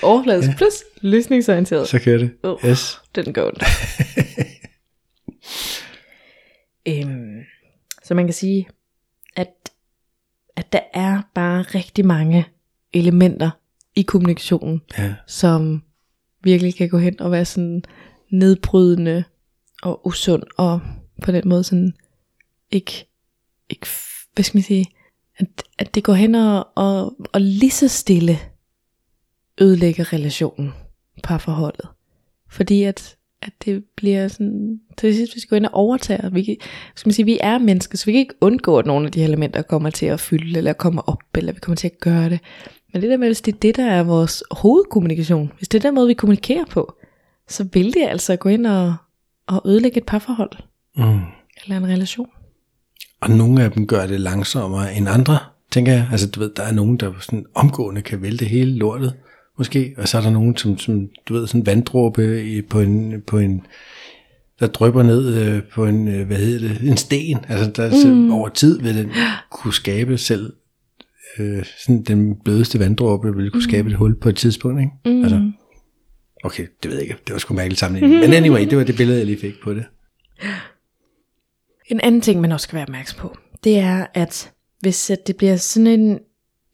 Overfladisk 0.02 0.48
ja. 0.48 0.54
plus 0.56 0.74
løsningsorienteret. 1.00 1.88
Så 1.88 1.98
kører 1.98 2.18
det. 2.18 2.30
Uh. 2.44 2.70
Yes. 2.70 2.98
Den 3.14 3.32
går 3.32 3.46
ondt. 3.46 3.64
Øhm, 6.88 7.40
så 8.02 8.14
man 8.14 8.26
kan 8.26 8.34
sige, 8.34 8.68
at, 9.36 9.70
at 10.56 10.72
der 10.72 10.80
er 10.94 11.22
bare 11.34 11.62
rigtig 11.62 12.06
mange 12.06 12.46
elementer 12.92 13.50
i 13.94 14.02
kommunikationen, 14.02 14.82
Ja. 14.98 15.14
som 15.26 15.82
virkelig 16.42 16.74
kan 16.74 16.88
gå 16.88 16.98
hen 16.98 17.20
og 17.20 17.30
være 17.30 17.44
sådan 17.44 17.82
nedbrydende 18.30 19.24
og 19.82 20.06
usund, 20.06 20.42
og 20.56 20.80
på 21.22 21.32
den 21.32 21.48
måde 21.48 21.64
sådan 21.64 21.94
ikke, 22.70 23.08
ikke 23.68 23.86
hvad 24.34 24.44
skal 24.44 24.56
man 24.56 24.62
sige, 24.62 24.86
at, 25.36 25.46
at 25.78 25.94
det 25.94 26.04
går 26.04 26.14
hen 26.14 26.34
og, 26.34 26.68
og, 26.74 27.16
og 27.32 27.40
lige 27.40 27.70
så 27.70 27.88
stille 27.88 28.38
ødelægger 29.60 30.12
relationen, 30.12 30.72
parforholdet. 31.22 31.88
Fordi 32.48 32.82
at, 32.82 33.16
at 33.42 33.52
det 33.64 33.84
bliver 33.96 34.28
sådan, 34.28 34.80
til 34.98 35.16
sidst 35.16 35.34
vi 35.34 35.40
skal 35.40 35.50
gå 35.50 35.56
ind 35.56 35.66
og 35.66 35.74
overtage, 35.74 36.32
vi, 36.32 36.42
kan, 36.42 36.56
skal 36.94 37.08
man 37.08 37.14
sige, 37.14 37.26
vi 37.26 37.38
er 37.40 37.58
mennesker, 37.58 37.98
så 37.98 38.06
vi 38.06 38.12
kan 38.12 38.18
ikke 38.18 38.34
undgå, 38.40 38.78
at 38.78 38.86
nogle 38.86 39.06
af 39.06 39.12
de 39.12 39.20
her 39.20 39.26
elementer 39.26 39.62
kommer 39.62 39.90
til 39.90 40.06
at 40.06 40.20
fylde, 40.20 40.58
eller 40.58 40.72
kommer 40.72 41.02
op, 41.02 41.22
eller 41.34 41.52
vi 41.52 41.60
kommer 41.60 41.76
til 41.76 41.86
at 41.88 42.00
gøre 42.00 42.30
det. 42.30 42.40
Men 42.92 43.02
det 43.02 43.10
der 43.10 43.16
med, 43.16 43.28
hvis 43.28 43.40
det 43.40 43.54
er 43.54 43.58
det, 43.58 43.76
der 43.76 43.86
er 43.86 44.02
vores 44.02 44.42
hovedkommunikation, 44.50 45.52
hvis 45.58 45.68
det 45.68 45.78
er 45.84 45.88
den 45.88 45.94
måde, 45.94 46.06
vi 46.06 46.14
kommunikerer 46.14 46.64
på, 46.70 46.94
så 47.48 47.66
vil 47.72 47.94
det 47.94 48.02
altså 48.08 48.36
gå 48.36 48.48
ind 48.48 48.66
og, 48.66 48.94
og 49.48 49.62
ødelægge 49.64 49.98
et 49.98 50.06
parforhold, 50.06 50.50
Mm. 50.96 51.20
eller 51.64 51.76
en 51.76 51.86
relation. 51.86 52.28
Og 53.20 53.30
nogle 53.30 53.64
af 53.64 53.70
dem 53.72 53.86
gør 53.86 54.06
det 54.06 54.20
langsommere 54.20 54.94
end 54.94 55.08
andre, 55.08 55.38
tænker 55.70 55.92
jeg. 55.92 56.08
Altså, 56.10 56.30
du 56.30 56.40
ved, 56.40 56.50
der 56.56 56.62
er 56.62 56.72
nogen, 56.72 56.96
der 56.96 57.12
sådan 57.20 57.46
omgående 57.54 58.02
kan 58.02 58.22
vælte 58.22 58.44
hele 58.44 58.74
lortet, 58.74 59.14
måske. 59.62 59.94
Og 59.98 60.08
så 60.08 60.18
er 60.18 60.22
der 60.22 60.30
nogen, 60.30 60.56
som, 60.56 60.78
som 60.78 61.08
du 61.28 61.34
ved, 61.34 61.46
sådan 61.46 61.66
vanddråbe 61.66 62.44
i, 62.44 62.62
på 62.62 62.80
en, 62.80 63.22
på 63.26 63.38
en 63.38 63.62
der 64.60 64.66
drypper 64.66 65.02
ned 65.02 65.34
øh, 65.34 65.62
på 65.74 65.86
en, 65.86 66.08
øh, 66.08 66.26
hvad 66.26 66.36
hedder 66.36 66.68
det, 66.68 66.90
en 66.90 66.96
sten. 66.96 67.38
Altså, 67.48 67.70
der 67.70 68.14
mm. 68.14 68.32
over 68.32 68.48
tid 68.48 68.80
vil 68.80 68.96
den 68.96 69.10
kunne 69.50 69.74
skabe 69.74 70.18
selv, 70.18 70.52
øh, 71.38 71.64
sådan 71.84 72.02
den 72.02 72.36
blødeste 72.44 72.78
vanddråbe 72.78 73.36
vil 73.36 73.50
kunne 73.50 73.62
skabe 73.62 73.90
et 73.90 73.96
hul 73.96 74.20
på 74.20 74.28
et 74.28 74.36
tidspunkt, 74.36 74.80
ikke? 74.80 75.16
Mm. 75.16 75.22
Altså, 75.22 75.50
okay, 76.44 76.66
det 76.82 76.90
ved 76.90 76.98
jeg 76.98 77.02
ikke. 77.02 77.16
Det 77.26 77.32
var 77.32 77.38
sgu 77.38 77.54
mærkeligt 77.54 77.80
sammenligning. 77.80 78.20
Men 78.20 78.32
anyway, 78.32 78.70
det 78.70 78.78
var 78.78 78.84
det 78.84 78.96
billede, 78.96 79.18
jeg 79.18 79.26
lige 79.26 79.40
fik 79.40 79.54
på 79.64 79.74
det. 79.74 79.84
En 81.86 82.00
anden 82.00 82.20
ting, 82.20 82.40
man 82.40 82.52
også 82.52 82.64
skal 82.64 82.76
være 82.76 82.84
opmærksom 82.84 83.18
på, 83.18 83.36
det 83.64 83.78
er, 83.78 84.06
at 84.14 84.52
hvis 84.80 85.10
at 85.10 85.26
det 85.26 85.36
bliver 85.36 85.56
sådan 85.56 85.86
en, 85.86 86.18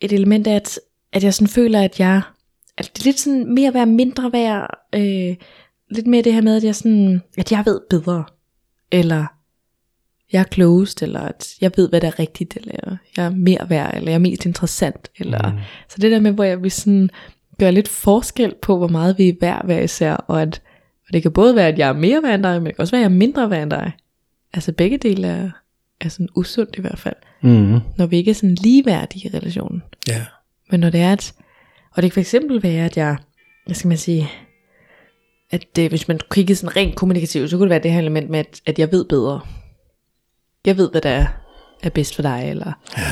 et 0.01 0.13
element 0.13 0.47
af, 0.47 0.55
at, 0.55 0.81
at 1.13 1.25
jeg 1.25 1.35
sådan 1.35 1.49
føler, 1.49 1.83
at 1.83 2.01
jeg, 2.01 2.23
at 2.79 2.91
det 2.95 3.03
er 3.03 3.05
lidt 3.05 3.21
sådan 3.21 3.55
mere 3.55 3.69
at 3.69 3.75
være 3.75 3.87
mindre 3.87 4.33
værd, 4.33 4.79
øh, 4.95 5.37
lidt 5.91 6.07
mere 6.07 6.23
det 6.23 6.33
her 6.33 6.43
med, 6.43 6.57
at 6.57 6.65
jeg 6.65 6.75
sådan, 6.75 7.23
at 7.39 7.53
jeg 7.53 7.63
ved 7.67 7.81
bedre, 7.91 8.25
eller 8.93 9.27
jeg 10.33 10.41
er 10.41 10.45
klogest, 10.45 11.03
eller 11.03 11.21
at 11.21 11.49
jeg 11.61 11.71
ved, 11.77 11.89
hvad 11.89 12.01
der 12.01 12.07
er 12.07 12.19
rigtigt, 12.19 12.57
eller 12.57 12.97
jeg 13.17 13.25
er 13.27 13.31
mere 13.31 13.71
værd, 13.71 13.97
eller 13.97 14.11
jeg 14.11 14.15
er 14.15 14.23
mest 14.23 14.47
interessant, 14.47 15.11
eller, 15.19 15.53
mm. 15.53 15.59
så 15.89 15.97
det 16.01 16.11
der 16.11 16.21
med, 16.21 16.33
hvor 16.33 16.45
jeg 16.45 16.63
vil 16.63 16.71
sådan 16.71 17.11
gøre 17.59 17.73
lidt 17.73 17.89
forskel 17.89 18.55
på, 18.63 18.79
hvor 18.79 18.89
meget 18.89 19.19
vi 19.19 19.29
er 19.29 19.35
værd 19.41 19.65
hver 19.65 19.81
især, 19.81 20.15
og 20.15 20.43
at 20.43 20.63
og 21.09 21.15
det 21.15 21.23
kan 21.23 21.33
både 21.33 21.55
være, 21.57 21.69
at 21.69 21.79
jeg 21.79 21.89
er 21.89 21.93
mere 21.93 22.23
værd 22.23 22.35
end 22.35 22.43
dig, 22.43 22.55
men 22.55 22.67
det 22.67 22.75
kan 22.75 22.83
også 22.83 22.91
være, 22.91 23.01
at 23.01 23.11
jeg 23.11 23.15
er 23.15 23.19
mindre 23.19 23.51
værd 23.51 23.63
end 23.63 23.71
dig. 23.71 23.93
Altså 24.53 24.73
begge 24.73 24.99
dele 24.99 25.27
er, 25.27 25.51
er 26.01 26.09
sådan 26.09 26.29
usundt 26.35 26.77
i 26.79 26.81
hvert 26.81 26.99
fald. 26.99 27.17
Mm. 27.43 27.81
Når 27.97 28.07
vi 28.07 28.17
ikke 28.17 28.31
er 28.31 28.35
sådan 28.35 28.55
ligeværdige 28.55 29.29
i 29.29 29.37
relationen. 29.37 29.83
Ja. 30.09 30.25
Men 30.71 30.81
når 30.81 30.91
det 30.91 31.01
er, 31.01 31.13
at, 31.13 31.35
og 31.99 32.03
det 32.03 32.13
kan 32.13 32.25
fx 32.25 32.35
være, 32.63 32.85
at 32.85 32.97
jeg, 32.97 33.17
hvad 33.67 33.75
skal 33.75 33.89
man 33.89 33.99
sige, 33.99 34.31
at 35.51 35.65
det, 35.77 35.89
hvis 35.89 36.09
man 36.09 36.21
kigger 36.31 36.55
sådan 36.55 36.77
rent 36.77 36.97
kommunikativt, 36.97 37.51
så 37.51 37.57
kunne 37.57 37.65
det 37.65 37.71
være 37.71 37.83
det 37.83 37.93
her 37.93 37.99
element 37.99 38.31
med, 38.31 38.39
at, 38.39 38.61
at 38.67 38.79
jeg 38.79 38.93
ved 38.93 39.05
bedre. 39.05 39.41
Jeg 40.67 40.77
ved, 40.77 40.91
hvad 40.91 41.01
der 41.01 41.11
er, 41.11 41.27
er 41.83 41.89
bedst 41.91 42.15
for 42.15 42.23
dig, 42.23 42.47
eller 42.51 42.73
Ja. 42.99 43.03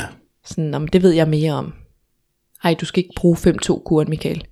sådan, 0.45 0.75
om 0.75 0.89
det 0.89 1.03
ved 1.03 1.11
jeg 1.13 1.29
mere 1.29 1.53
om. 1.53 1.73
Ej, 2.65 2.75
du 2.81 2.85
skal 2.87 2.99
ikke 3.05 3.15
bruge 3.17 3.37
5-2-kuren, 3.37 4.11
Michael. 4.11 4.45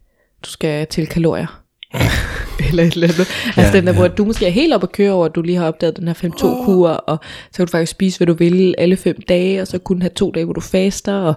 Du 0.45 0.51
skal 0.51 0.87
til 0.87 1.07
kalorier. 1.07 1.61
eller 2.69 2.83
et 2.83 2.93
eller 2.93 3.07
andet. 3.09 3.19
Altså 3.57 3.61
Ja, 3.61 3.73
den 3.73 3.87
der, 3.87 3.93
ja. 3.93 3.99
hvor 3.99 4.09
du 4.09 4.25
måske 4.25 4.47
er 4.47 4.51
helt 4.51 4.75
oppe 4.75 4.85
at 4.87 4.93
køre 4.93 5.13
over, 5.13 5.27
at 5.27 5.35
du 5.35 5.43
lige 5.43 5.59
har 5.59 5.67
opdaget 5.69 5.97
den 5.97 6.07
her 6.09 6.15
5-2-kur, 6.15 6.89
og 6.89 7.19
så 7.53 7.57
kan 7.57 7.67
du 7.67 7.71
faktisk 7.71 7.91
spise, 7.91 8.19
hvad 8.19 8.27
du 8.27 8.33
vil 8.35 8.75
alle 8.79 8.97
fem 8.97 9.21
dage, 9.29 9.61
og 9.61 9.67
så 9.67 9.79
kun 9.79 10.03
have 10.03 10.11
to 10.11 10.31
dage, 10.31 10.45
hvor 10.45 10.55
du 10.55 10.61
faster, 10.61 11.15
og, 11.15 11.35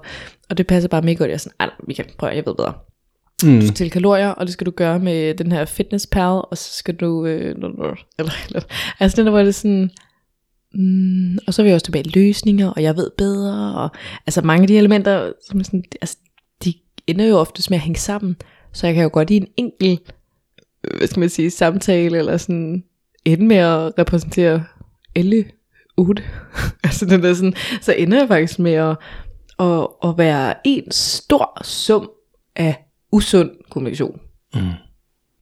og 0.50 0.58
det 0.58 0.68
passer 0.68 0.88
bare 0.90 1.02
mega 1.02 1.18
godt. 1.18 1.28
Jeg 1.28 1.34
er 1.34 1.38
sådan, 1.38 1.56
ej, 1.60 1.70
vi 1.88 1.94
kan 1.94 2.06
prøve, 2.18 2.32
jeg 2.32 2.46
ved 2.46 2.56
bedre. 2.56 2.74
Mm. 3.44 3.60
Du 3.60 3.62
skal 3.62 3.76
til 3.76 3.92
kalorier, 3.92 4.30
og 4.30 4.46
det 4.46 4.54
skal 4.54 4.66
du 4.66 4.72
gøre 4.72 5.00
med 5.00 5.34
den 5.34 5.52
her 5.52 5.66
fitness 5.66 6.08
pal, 6.08 6.24
og 6.24 6.58
så 6.58 6.74
skal 6.74 6.96
du, 6.96 7.26
øh, 7.26 7.56
eller, 8.20 8.32
eller, 8.48 8.62
altså 9.00 9.16
den 9.16 9.26
der, 9.26 9.32
hvor 9.32 9.40
det 9.40 9.48
er 9.48 9.52
sådan, 9.52 9.92
mm, 10.74 11.38
og 11.48 11.54
så 11.54 11.62
er 11.62 11.64
vi 11.64 11.74
også 11.74 11.86
tilbage 11.86 12.06
i 12.06 12.12
løsninger, 12.16 12.70
og 12.70 12.84
jeg 12.84 12.98
ved 12.98 13.12
bedre, 13.18 13.76
og 13.76 13.90
altså 14.26 14.42
mange 14.42 14.62
af 14.62 14.68
de 14.68 14.78
elementer, 14.78 15.32
som 15.48 15.60
er 15.60 15.64
sådan, 15.64 15.84
altså, 16.02 16.18
de 16.64 16.74
ender 17.08 17.26
jo 17.26 17.38
oftest 17.38 17.70
med 17.70 17.78
at 17.78 17.84
hænge 17.84 18.00
sammen, 18.00 18.36
så 18.74 18.88
jeg 18.88 18.94
kan 18.94 19.04
jo 19.04 19.10
godt 19.14 19.30
i 19.30 19.36
en 19.36 19.48
enkelt, 19.58 20.14
øh, 20.84 20.98
hvad 20.98 21.08
skal 21.08 21.20
man 21.20 21.30
sige, 21.30 21.50
samtale, 21.50 22.18
eller 22.18 22.38
sådan, 22.38 22.84
ende 23.26 23.46
med 23.46 23.58
at 23.58 24.00
repræsentere 24.00 24.64
alle 25.16 25.46
otte. 25.98 26.24
altså 26.84 27.06
den 27.06 27.24
der 27.24 27.34
sådan, 27.34 27.54
så 27.82 27.94
ender 27.94 28.20
jeg 28.20 28.28
faktisk 28.28 28.60
med 28.60 28.74
at, 28.74 28.98
at, 29.60 29.88
at 30.04 30.18
være 30.18 30.54
en 30.64 30.92
stor 30.92 31.64
sum 31.64 32.10
af 32.56 32.87
usund 33.12 33.50
kommunikation. 33.70 34.20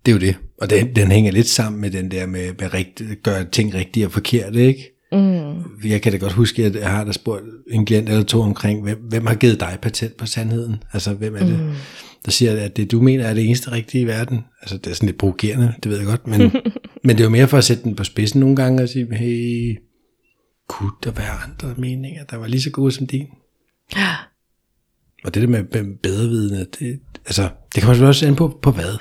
Det 0.06 0.12
er 0.12 0.16
jo 0.16 0.20
det. 0.20 0.36
Og 0.62 0.70
den, 0.70 0.96
den 0.96 1.12
hænger 1.12 1.32
lidt 1.32 1.48
sammen 1.48 1.82
med 1.82 1.92
den 1.92 2.12
der 2.12 2.26
med, 2.26 2.54
med 2.60 2.74
rigt, 2.74 3.02
gøre 3.24 3.46
ting 3.46 3.74
rigtige 3.74 4.06
og 4.06 4.12
forkerte, 4.12 4.66
ikke? 4.66 4.92
Mm. 5.12 5.90
Jeg 5.90 6.02
kan 6.02 6.12
da 6.12 6.18
godt 6.18 6.34
huske, 6.34 6.66
at 6.66 6.76
jeg 6.76 6.92
har 6.92 7.04
da 7.04 7.12
spurgt 7.12 7.44
en 7.72 7.86
klient 7.86 8.10
eller 8.10 8.24
to 8.24 8.42
omkring, 8.42 8.84
hvem, 8.84 8.98
hvem 8.98 9.26
har 9.26 9.36
givet 9.36 9.60
dig 9.60 9.78
patent 9.82 10.18
på 10.18 10.26
sandheden? 10.26 10.84
Altså, 10.94 11.14
hvem 11.14 11.36
er 11.36 11.46
det, 11.46 11.60
mm. 11.60 11.72
der 12.26 12.32
siger, 12.32 12.64
at 12.64 12.78
det 12.78 12.92
du 12.92 13.02
mener 13.02 13.26
er 13.26 13.34
det 13.34 13.46
eneste 13.46 13.72
rigtige 13.72 14.02
i 14.02 14.08
verden? 14.08 14.40
Altså, 14.62 14.78
det 14.78 14.88
er 14.88 14.94
sådan 14.94 15.08
lidt 15.08 15.18
provokerende, 15.18 15.74
det 15.84 15.92
ved 15.92 15.98
jeg 15.98 16.08
godt, 16.08 16.28
men, 16.28 16.42
men 17.04 17.16
det 17.16 17.20
er 17.20 17.24
jo 17.24 17.30
mere 17.30 17.48
for 17.48 17.58
at 17.58 17.64
sætte 17.64 17.84
den 17.84 17.96
på 17.96 18.04
spidsen 18.04 18.40
nogle 18.40 18.56
gange 18.56 18.84
og 18.84 18.90
sige, 18.90 19.16
hey, 19.16 19.78
kunne 20.68 20.92
der 21.04 21.12
være 21.12 21.34
andre 21.44 21.82
meninger, 21.82 22.24
der 22.24 22.38
var 22.38 22.48
lige 22.48 22.62
så 22.62 22.72
gode 22.72 22.92
som 22.92 23.08
din? 23.08 23.28
Og 25.24 25.34
det 25.34 25.42
der 25.42 25.48
med 25.48 25.64
med 25.64 25.98
bedrevidende, 26.04 26.66
det, 26.80 27.00
altså, 27.26 27.42
det 27.76 27.84
kommer 27.84 27.94
selvfølgelig 27.94 28.08
også 28.08 28.28
an 28.28 28.36
på, 28.36 28.60
på 28.62 28.72
hvad. 28.72 28.98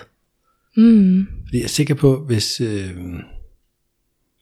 Mm. 0.77 1.27
Fordi 1.47 1.59
jeg 1.59 1.64
er 1.64 1.68
sikker 1.68 1.95
på, 1.95 2.25
hvis 2.27 2.61
øh, 2.61 2.91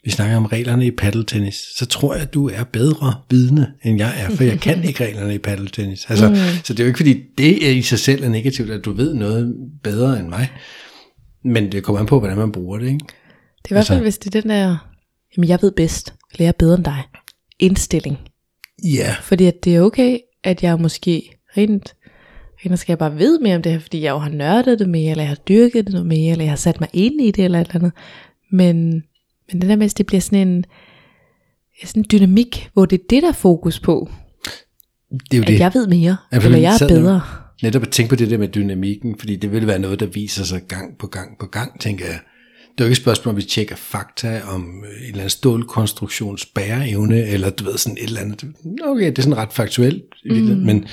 vi 0.04 0.10
snakker 0.10 0.36
om 0.36 0.46
reglerne 0.46 0.86
i 0.86 0.90
paddeltennis, 0.90 1.54
så 1.76 1.86
tror 1.86 2.14
jeg, 2.14 2.22
at 2.22 2.34
du 2.34 2.48
er 2.48 2.64
bedre 2.64 3.14
vidne, 3.30 3.72
end 3.82 3.98
jeg 3.98 4.14
er, 4.20 4.30
for 4.30 4.44
jeg 4.44 4.60
kan 4.60 4.84
ikke 4.88 5.04
reglerne 5.04 5.34
i 5.34 5.38
paddeltennis. 5.38 6.06
Altså, 6.08 6.28
mm. 6.28 6.34
Så 6.64 6.72
det 6.72 6.80
er 6.80 6.84
jo 6.84 6.88
ikke, 6.88 6.96
fordi 6.96 7.22
det 7.38 7.66
er 7.66 7.70
i 7.70 7.82
sig 7.82 7.98
selv 7.98 8.24
er 8.24 8.28
negativt, 8.28 8.70
at 8.70 8.84
du 8.84 8.92
ved 8.92 9.14
noget 9.14 9.54
bedre 9.82 10.18
end 10.18 10.28
mig. 10.28 10.52
Men 11.44 11.72
det 11.72 11.84
kommer 11.84 12.00
an 12.00 12.06
på, 12.06 12.18
hvordan 12.18 12.38
man 12.38 12.52
bruger 12.52 12.78
det, 12.78 12.86
ikke? 12.86 12.98
Det 12.98 13.70
er 13.70 13.70
i 13.70 13.74
hvert 13.74 13.86
fald, 13.86 13.98
Altså- 13.98 14.02
hvis 14.04 14.18
det 14.18 14.34
er 14.34 14.40
den 14.40 14.50
der, 14.50 14.76
jamen 15.36 15.48
jeg 15.48 15.58
ved 15.62 15.72
bedst, 15.72 16.14
eller 16.32 16.44
jeg 16.44 16.48
er 16.48 16.58
bedre 16.58 16.74
end 16.74 16.84
dig, 16.84 17.02
indstilling. 17.58 18.18
Ja. 18.84 19.16
Fordi 19.22 19.44
at 19.44 19.64
det 19.64 19.76
er 19.76 19.80
okay, 19.80 20.18
at 20.44 20.62
jeg 20.62 20.80
måske 20.80 21.30
rent, 21.56 21.94
rent 22.66 22.78
skal 22.78 22.92
jeg 22.92 22.98
bare 22.98 23.16
vide 23.16 23.38
mere 23.42 23.56
om 23.56 23.62
det 23.62 23.72
her, 23.72 23.78
fordi 23.78 24.02
jeg 24.02 24.10
jo 24.10 24.18
har 24.18 24.30
nørdet 24.30 24.78
det 24.78 24.88
mere, 24.88 25.10
eller 25.10 25.22
jeg 25.22 25.28
har 25.28 25.34
dyrket 25.48 25.84
det 25.84 25.92
noget 25.92 26.06
mere, 26.06 26.30
eller 26.32 26.44
jeg 26.44 26.50
har 26.52 26.56
sat 26.56 26.80
mig 26.80 26.88
ind 26.92 27.20
i 27.20 27.30
det, 27.30 27.44
eller 27.44 27.60
et 27.60 27.66
eller 27.66 27.74
andet. 27.80 27.92
Men, 28.52 28.76
men 29.52 29.60
det 29.60 29.68
der 29.68 29.76
med, 29.76 29.86
at 29.86 29.98
det 29.98 30.06
bliver 30.06 30.20
sådan 30.20 30.48
en, 30.48 30.64
sådan 31.84 32.00
en 32.02 32.06
dynamik, 32.12 32.68
hvor 32.72 32.86
det 32.86 32.98
er 33.00 33.02
det, 33.10 33.22
der 33.22 33.28
er 33.28 33.32
fokus 33.32 33.80
på, 33.80 34.10
Det 35.10 35.18
er 35.32 35.36
jo 35.36 35.42
at 35.42 35.48
det. 35.48 35.58
jeg 35.60 35.70
ved 35.74 35.86
mere, 35.86 36.16
Ja, 36.32 36.36
eller 36.36 36.58
jeg 36.58 36.74
er 36.82 36.88
bedre. 36.88 37.20
Netop 37.62 37.82
at 37.82 37.88
tænke 37.88 38.08
på 38.10 38.16
det 38.16 38.30
der 38.30 38.38
med 38.38 38.48
dynamikken, 38.48 39.18
fordi 39.18 39.36
det 39.36 39.52
vil 39.52 39.66
være 39.66 39.78
noget, 39.78 40.00
der 40.00 40.06
viser 40.06 40.44
sig 40.44 40.60
gang 40.68 40.98
på 40.98 41.06
gang 41.06 41.38
på 41.40 41.46
gang, 41.46 41.80
tænker 41.80 42.04
jeg. 42.06 42.18
Det 42.72 42.80
er 42.80 42.84
jo 42.84 42.88
ikke 42.88 42.92
et 42.92 42.96
spørgsmål, 43.02 43.30
om 43.32 43.36
vi 43.36 43.42
tjekker 43.42 43.76
fakta 43.76 44.40
om 44.54 44.84
øh, 44.84 44.90
en 45.00 45.06
eller 45.06 45.18
anden 45.18 45.30
stålkonstruktions 45.30 46.46
bæreevne, 46.46 47.22
eller 47.26 47.50
du 47.50 47.64
ved, 47.64 47.78
sådan 47.78 47.96
et 48.00 48.04
eller 48.08 48.20
andet. 48.20 48.44
Okay, 48.84 49.06
det 49.06 49.18
er 49.18 49.22
sådan 49.22 49.36
ret 49.36 49.52
faktuelt, 49.52 50.02
Mm. 50.24 50.32
men, 50.34 50.84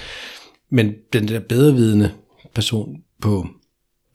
men 0.70 0.94
den 1.14 1.28
der 1.28 1.40
bedrevidende 1.40 2.12
person 2.54 3.04
på 3.22 3.48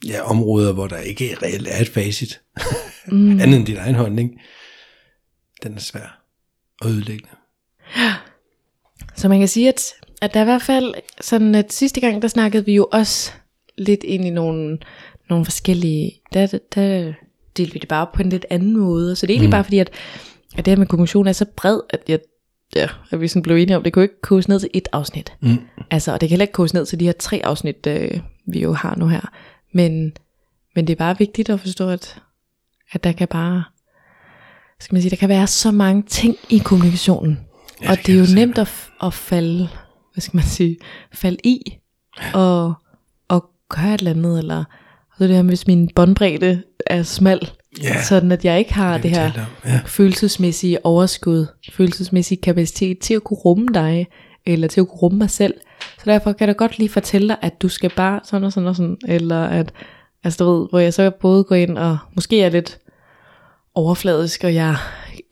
ja, 0.06 0.20
områder, 0.20 0.72
hvor 0.72 0.86
der 0.86 0.98
ikke 0.98 1.36
reelt 1.42 1.68
er 1.68 1.80
et 1.80 1.88
facit, 1.88 2.40
mm. 3.06 3.30
andet 3.40 3.56
end 3.56 3.66
din 3.66 3.76
egen 3.76 3.94
holdning, 3.94 4.40
den 5.62 5.74
er 5.74 5.80
svær 5.80 6.22
og 6.80 6.90
ødelæggende. 6.90 7.30
Så 9.16 9.28
man 9.28 9.38
kan 9.38 9.48
sige, 9.48 9.68
at, 9.68 9.92
at 10.22 10.34
der 10.34 10.40
er 10.40 10.44
i 10.44 10.46
hvert 10.46 10.62
fald, 10.62 10.94
sådan 11.20 11.54
at 11.54 11.72
sidste 11.72 12.00
gang, 12.00 12.22
der 12.22 12.28
snakkede 12.28 12.64
vi 12.64 12.74
jo 12.74 12.88
også 12.92 13.32
lidt 13.78 14.04
ind 14.04 14.24
i 14.24 14.30
nogle, 14.30 14.78
nogle 15.30 15.44
forskellige, 15.44 16.20
der, 16.32 16.58
der 16.74 17.12
delte 17.56 17.72
vi 17.72 17.78
det 17.78 17.88
bare 17.88 18.06
på 18.14 18.22
en 18.22 18.28
lidt 18.28 18.46
anden 18.50 18.76
måde. 18.76 19.16
Så 19.16 19.26
det 19.26 19.32
er 19.32 19.34
egentlig 19.34 19.48
mm. 19.48 19.52
bare 19.52 19.64
fordi, 19.64 19.78
at, 19.78 19.90
at 20.56 20.64
det 20.64 20.70
her 20.70 20.78
med 20.78 20.86
kommunikation 20.86 21.26
er 21.26 21.32
så 21.32 21.44
bred, 21.56 21.80
at, 21.90 22.00
jeg, 22.08 22.18
ja, 22.76 22.88
at 23.10 23.20
vi 23.20 23.28
sådan 23.28 23.42
blev 23.42 23.56
enige 23.56 23.76
om, 23.76 23.82
det 23.82 23.92
kunne 23.92 24.04
ikke 24.04 24.20
koges 24.20 24.48
ned 24.48 24.60
til 24.60 24.70
et 24.74 24.88
afsnit. 24.92 25.32
Mm. 25.40 25.58
Altså, 25.90 26.12
og 26.12 26.20
det 26.20 26.28
kan 26.28 26.32
heller 26.32 26.44
ikke 26.44 26.52
koges 26.52 26.74
ned 26.74 26.86
til 26.86 27.00
de 27.00 27.04
her 27.04 27.12
tre 27.12 27.40
afsnit, 27.44 27.86
øh, 27.86 28.20
vi 28.46 28.60
jo 28.62 28.72
har 28.72 28.96
nu 28.96 29.06
her. 29.06 29.32
Men, 29.72 30.12
men 30.74 30.86
det 30.86 30.92
er 30.92 30.96
bare 30.96 31.18
vigtigt 31.18 31.50
at 31.50 31.60
forstå, 31.60 31.88
at, 31.88 32.22
at 32.92 33.04
der 33.04 33.12
kan 33.12 33.28
bare, 33.28 33.64
skal 34.80 34.94
man 34.94 35.02
sige, 35.02 35.10
der 35.10 35.16
kan 35.16 35.28
være 35.28 35.46
så 35.46 35.70
mange 35.70 36.02
ting 36.02 36.36
i 36.48 36.58
kommunikationen. 36.58 37.40
Ja, 37.82 37.90
og 37.90 37.96
det 37.96 38.06
det, 38.06 38.14
er 38.14 38.18
jo 38.18 38.26
der 38.26 38.34
nemt 38.34 38.58
at, 38.58 38.90
at 39.02 39.14
falde, 39.14 39.68
hvad 40.12 40.20
skal 40.20 40.36
man 40.36 40.44
sige, 40.44 40.76
falde 41.12 41.38
i, 41.44 41.78
og, 42.34 42.74
og 43.28 43.50
gøre 43.68 43.94
et 43.94 43.98
eller 43.98 44.10
andet, 44.10 44.38
eller 44.38 44.64
så 45.18 45.24
det 45.24 45.34
her, 45.36 45.42
hvis 45.42 45.66
min 45.66 45.90
båndbredde 45.94 46.62
er 46.86 47.02
smal, 47.02 47.50
Ja, 47.82 48.02
sådan 48.02 48.32
at 48.32 48.44
jeg 48.44 48.58
ikke 48.58 48.74
har 48.74 48.94
det 48.94 49.02
det, 49.02 49.10
her 49.10 49.24
om, 49.26 49.30
ja. 49.64 49.80
følelsesmæssige 49.86 50.86
overskud, 50.86 51.46
følelsesmæssige 51.72 52.40
kapacitet 52.42 52.98
til 52.98 53.14
at 53.14 53.24
kunne 53.24 53.36
rumme 53.36 53.66
dig, 53.74 54.06
eller 54.46 54.68
til 54.68 54.80
at 54.80 54.88
kunne 54.88 54.98
rumme 54.98 55.18
mig 55.18 55.30
selv. 55.30 55.54
Så 55.80 56.02
derfor 56.04 56.32
kan 56.32 56.48
jeg 56.48 56.54
da 56.54 56.58
godt 56.58 56.78
lige 56.78 56.88
fortælle 56.88 57.28
dig, 57.28 57.36
at 57.42 57.62
du 57.62 57.68
skal 57.68 57.90
bare 57.96 58.20
sådan 58.24 58.44
og 58.44 58.52
sådan 58.52 58.66
og 58.68 58.76
sådan, 58.76 58.96
eller 59.08 59.44
at, 59.44 59.72
altså 60.24 60.44
du 60.44 60.50
ved, 60.52 60.68
hvor 60.70 60.78
jeg 60.78 60.94
så 60.94 61.10
både 61.10 61.44
går 61.44 61.54
ind 61.54 61.78
og 61.78 61.98
måske 62.14 62.42
er 62.42 62.48
lidt 62.48 62.78
overfladisk, 63.74 64.44
og 64.44 64.54
jeg 64.54 64.76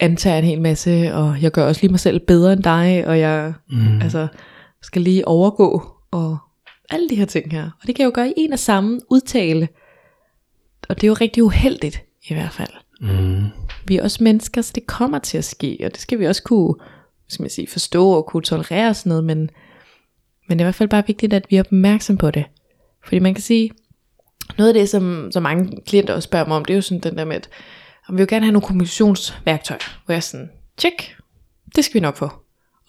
antager 0.00 0.38
en 0.38 0.44
hel 0.44 0.60
masse, 0.60 1.14
og 1.14 1.42
jeg 1.42 1.50
gør 1.52 1.66
også 1.66 1.80
lige 1.82 1.90
mig 1.90 2.00
selv 2.00 2.20
bedre 2.20 2.52
end 2.52 2.62
dig, 2.62 3.04
og 3.06 3.18
jeg 3.18 3.52
Mm. 3.70 4.00
altså, 4.02 4.26
skal 4.82 5.02
lige 5.02 5.28
overgå, 5.28 5.82
og 6.10 6.38
alle 6.92 7.08
de 7.08 7.14
her 7.14 7.24
ting 7.24 7.52
her. 7.52 7.64
Og 7.80 7.86
det 7.86 7.94
kan 7.94 8.02
jeg 8.02 8.06
jo 8.06 8.14
gøre 8.14 8.28
i 8.28 8.34
en 8.36 8.52
og 8.52 8.58
samme 8.58 9.00
udtale. 9.10 9.68
Og 10.88 10.96
det 10.96 11.04
er 11.04 11.08
jo 11.08 11.14
rigtig 11.14 11.42
uheldigt, 11.42 12.02
i 12.28 12.34
hvert 12.34 12.52
fald 12.52 12.68
Mm. 13.00 13.44
vi 13.86 13.96
er 13.96 14.02
også 14.02 14.24
mennesker, 14.24 14.62
så 14.62 14.72
det 14.74 14.86
kommer 14.86 15.18
til 15.18 15.38
at 15.38 15.44
ske, 15.44 15.78
og 15.84 15.92
det 15.92 16.00
skal 16.00 16.18
vi 16.18 16.26
også 16.26 16.42
kunne 16.42 16.74
skal 17.32 17.42
man 17.42 17.50
sige, 17.50 17.66
forstå 17.66 18.10
og 18.10 18.26
kunne 18.26 18.42
tolerere 18.42 18.88
og 18.88 18.96
sådan 18.96 19.10
noget, 19.10 19.24
men, 19.24 19.38
men 20.48 20.58
det 20.58 20.60
er 20.60 20.64
i 20.64 20.66
hvert 20.66 20.74
fald 20.74 20.88
bare 20.88 21.06
vigtigt, 21.06 21.32
at 21.32 21.46
vi 21.50 21.56
er 21.56 21.60
opmærksom 21.60 22.16
på 22.16 22.30
det. 22.30 22.44
Fordi 23.04 23.18
man 23.18 23.34
kan 23.34 23.42
sige, 23.42 23.70
noget 24.58 24.68
af 24.68 24.74
det, 24.74 24.88
som, 24.88 25.30
som 25.32 25.42
mange 25.42 25.82
klienter 25.86 26.14
også 26.14 26.26
spørger 26.26 26.46
mig 26.46 26.56
om, 26.56 26.64
det 26.64 26.74
er 26.74 26.76
jo 26.76 26.82
sådan 26.82 27.00
den 27.00 27.18
der 27.18 27.24
med, 27.24 27.36
at 27.36 27.48
om 28.08 28.16
vi 28.16 28.20
vil 28.20 28.28
gerne 28.28 28.44
have 28.44 28.52
nogle 28.52 28.66
kommunikationsværktøjer, 28.66 30.04
hvor 30.04 30.12
jeg 30.12 30.16
er 30.16 30.20
sådan, 30.20 30.50
tjek, 30.76 31.16
det 31.76 31.84
skal 31.84 31.94
vi 31.94 32.00
nok 32.00 32.16
få. 32.16 32.30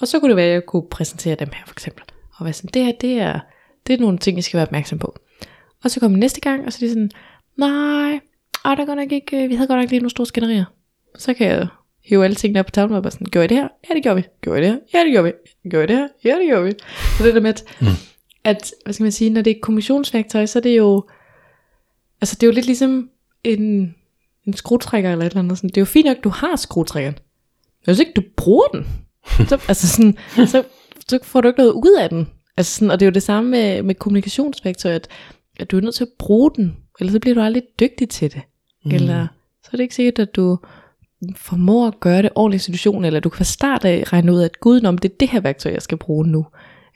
Og 0.02 0.08
så 0.08 0.20
kunne 0.20 0.30
det 0.30 0.36
være, 0.36 0.46
at 0.46 0.54
jeg 0.54 0.66
kunne 0.66 0.90
præsentere 0.92 1.36
dem 1.36 1.50
her 1.54 1.64
for 1.66 1.74
eksempel. 1.74 2.04
Og 2.36 2.46
være 2.46 2.54
sådan, 2.54 2.70
det 2.74 2.86
her, 2.86 2.92
det 3.02 3.20
er, 3.20 3.40
det 3.88 3.94
er 3.94 3.98
nogle 3.98 4.18
ting, 4.18 4.38
jeg 4.38 4.44
skal 4.44 4.58
være 4.58 4.68
opmærksom 4.68 5.00
på. 5.00 5.20
Og 5.84 5.92
så 5.92 6.00
kommer 6.00 6.18
næste 6.18 6.42
gang, 6.42 6.66
og 6.66 6.74
så 6.74 6.78
er 6.86 6.88
de 6.88 6.90
sådan, 6.90 7.12
nej, 7.58 8.20
ej, 8.66 8.76
der 8.76 8.82
er 8.82 8.86
godt 8.86 9.00
nok 9.00 9.12
ikke, 9.12 9.44
øh, 9.44 9.50
vi 9.50 9.56
havde 9.56 9.68
godt 9.68 9.80
nok 9.80 9.90
lige 9.90 10.00
nogle 10.00 10.10
store 10.10 10.26
skænderier. 10.26 10.66
Så 11.18 11.34
kan 11.34 11.48
jeg 11.48 11.68
hive 12.06 12.24
alle 12.24 12.36
tingene 12.36 12.60
op 12.60 12.66
på 12.66 12.72
tavlen 12.72 12.96
og 12.96 13.04
bare 13.04 13.12
sådan, 13.12 13.28
gjorde 13.32 13.46
I 13.46 13.48
det 13.48 13.58
her? 13.58 13.68
Ja, 13.90 13.96
det 13.96 14.04
gjorde 14.04 14.16
vi. 14.16 14.24
Gjorde 14.42 14.60
I 14.60 14.62
det 14.62 14.70
her? 14.72 14.78
Ja, 14.94 15.04
det 15.04 15.12
gjorde 15.12 15.26
vi. 15.26 15.32
Gjorde 15.70 15.84
I 15.84 15.88
det 15.88 15.96
her? 15.98 16.08
Ja, 16.24 16.40
det 16.40 16.48
gjorde 16.48 16.66
vi. 16.66 16.72
Så 17.18 17.24
det 17.24 17.36
der 17.36 17.42
med, 17.42 17.50
at, 17.50 17.64
mm. 17.82 17.88
at 18.44 18.74
hvad 18.84 18.94
skal 18.94 19.04
man 19.04 19.12
sige, 19.12 19.30
når 19.30 19.42
det 19.42 19.52
er 19.52 19.60
kommissionsværktøj, 19.62 20.46
så 20.46 20.60
er 20.60 20.64
det 20.64 20.78
jo, 20.78 21.08
altså 22.22 22.36
det 22.36 22.44
er 22.44 22.48
jo 22.48 22.54
lidt 22.54 22.66
ligesom 22.66 23.10
en, 23.44 23.96
en 24.48 24.54
skruetrækker 24.54 25.12
eller 25.12 25.26
et 25.26 25.30
eller 25.30 25.44
andet. 25.44 25.58
Sådan. 25.58 25.70
Det 25.70 25.78
er 25.78 25.82
jo 25.82 25.86
fint 25.86 26.06
nok, 26.06 26.18
du 26.24 26.30
har 26.30 26.56
skruetrækkeren. 26.56 27.18
Men 27.86 27.96
hvis 27.96 28.00
ikke 28.00 28.14
du 28.16 28.24
bruger 28.38 28.68
den, 28.68 28.88
så, 29.50 29.62
altså 29.68 29.88
sådan, 29.88 30.18
så, 30.48 30.64
så 31.08 31.20
får 31.24 31.42
du 31.42 31.48
ikke 31.48 31.60
noget 31.60 31.72
ud 31.72 31.98
af 32.00 32.10
den. 32.10 32.30
Altså 32.58 32.76
sådan, 32.76 32.92
og 32.92 33.00
det 33.00 33.06
er 33.06 33.10
jo 33.10 33.14
det 33.14 33.24
samme 33.24 33.50
med, 33.50 33.84
med 33.84 33.96
kommunikationsværktøj, 33.96 34.92
at, 34.92 35.08
at 35.60 35.72
du 35.72 35.78
er 35.78 35.82
nødt 35.82 35.96
til 35.96 36.04
at 36.04 36.10
bruge 36.20 36.52
den, 36.56 36.78
ellers 37.00 37.14
så 37.14 37.20
bliver 37.20 37.36
du 37.36 37.42
aldrig 37.42 37.64
dygtig 37.80 38.10
til 38.10 38.34
det. 38.34 38.42
Mm. 38.86 38.92
Eller 38.92 39.28
så 39.64 39.70
er 39.74 39.78
det 39.78 39.84
ikke 39.84 39.96
sikkert, 39.96 40.20
at 40.20 40.36
du 40.36 40.58
formår 41.36 41.88
at 41.88 42.00
gøre 42.00 42.22
det 42.22 42.30
ordentligt 42.36 42.62
i 42.62 42.66
situationen, 42.66 43.06
eller 43.06 43.20
du 43.20 43.30
kan 43.30 43.38
fra 43.38 43.44
start 43.44 43.86
af 43.86 44.04
regne 44.14 44.34
ud, 44.34 44.42
at 44.42 44.60
gud, 44.60 44.86
om 44.86 44.98
det 44.98 45.12
er 45.12 45.16
det 45.20 45.30
her 45.30 45.40
værktøj, 45.40 45.72
jeg 45.72 45.82
skal 45.82 45.98
bruge 45.98 46.28
nu, 46.28 46.46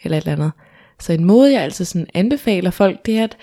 eller 0.03 0.17
et 0.17 0.21
eller 0.21 0.33
andet. 0.33 0.51
Så 0.99 1.13
en 1.13 1.25
måde, 1.25 1.53
jeg 1.53 1.61
altså 1.61 1.85
sådan 1.85 2.07
anbefaler 2.13 2.71
folk, 2.71 3.05
det 3.05 3.17
er, 3.17 3.23
at, 3.23 3.37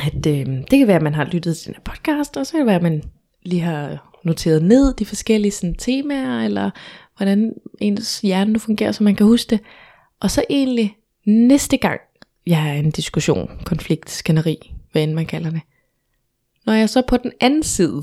at 0.00 0.26
øh, 0.26 0.46
det 0.46 0.78
kan 0.78 0.86
være, 0.86 0.96
at 0.96 1.02
man 1.02 1.14
har 1.14 1.24
lyttet 1.24 1.56
til 1.56 1.66
den 1.66 1.74
her 1.74 1.92
podcast, 1.92 2.36
og 2.36 2.46
så 2.46 2.52
kan 2.52 2.60
det 2.60 2.66
være, 2.66 2.76
at 2.76 2.82
man 2.82 3.02
lige 3.42 3.62
har 3.62 4.10
noteret 4.24 4.62
ned 4.62 4.94
de 4.94 5.06
forskellige 5.06 5.52
sådan, 5.52 5.74
temaer, 5.74 6.44
eller 6.44 6.70
hvordan 7.16 7.52
ens 7.80 8.20
hjerne 8.20 8.52
nu 8.52 8.58
fungerer, 8.58 8.92
så 8.92 9.02
man 9.04 9.14
kan 9.14 9.26
huske 9.26 9.50
det. 9.50 9.60
Og 10.20 10.30
så 10.30 10.44
egentlig 10.50 10.96
næste 11.30 11.76
gang, 11.76 12.00
jeg 12.46 12.68
er 12.68 12.72
i 12.72 12.78
en 12.78 12.90
diskussion, 12.90 13.60
konflikt, 13.64 14.10
skænderi, 14.10 14.74
hvad 14.92 15.02
end 15.02 15.12
man 15.12 15.26
kalder 15.26 15.50
det. 15.50 15.60
Når 16.66 16.72
jeg 16.72 16.88
så 16.88 17.02
på 17.08 17.16
den 17.16 17.32
anden 17.40 17.62
side, 17.62 18.02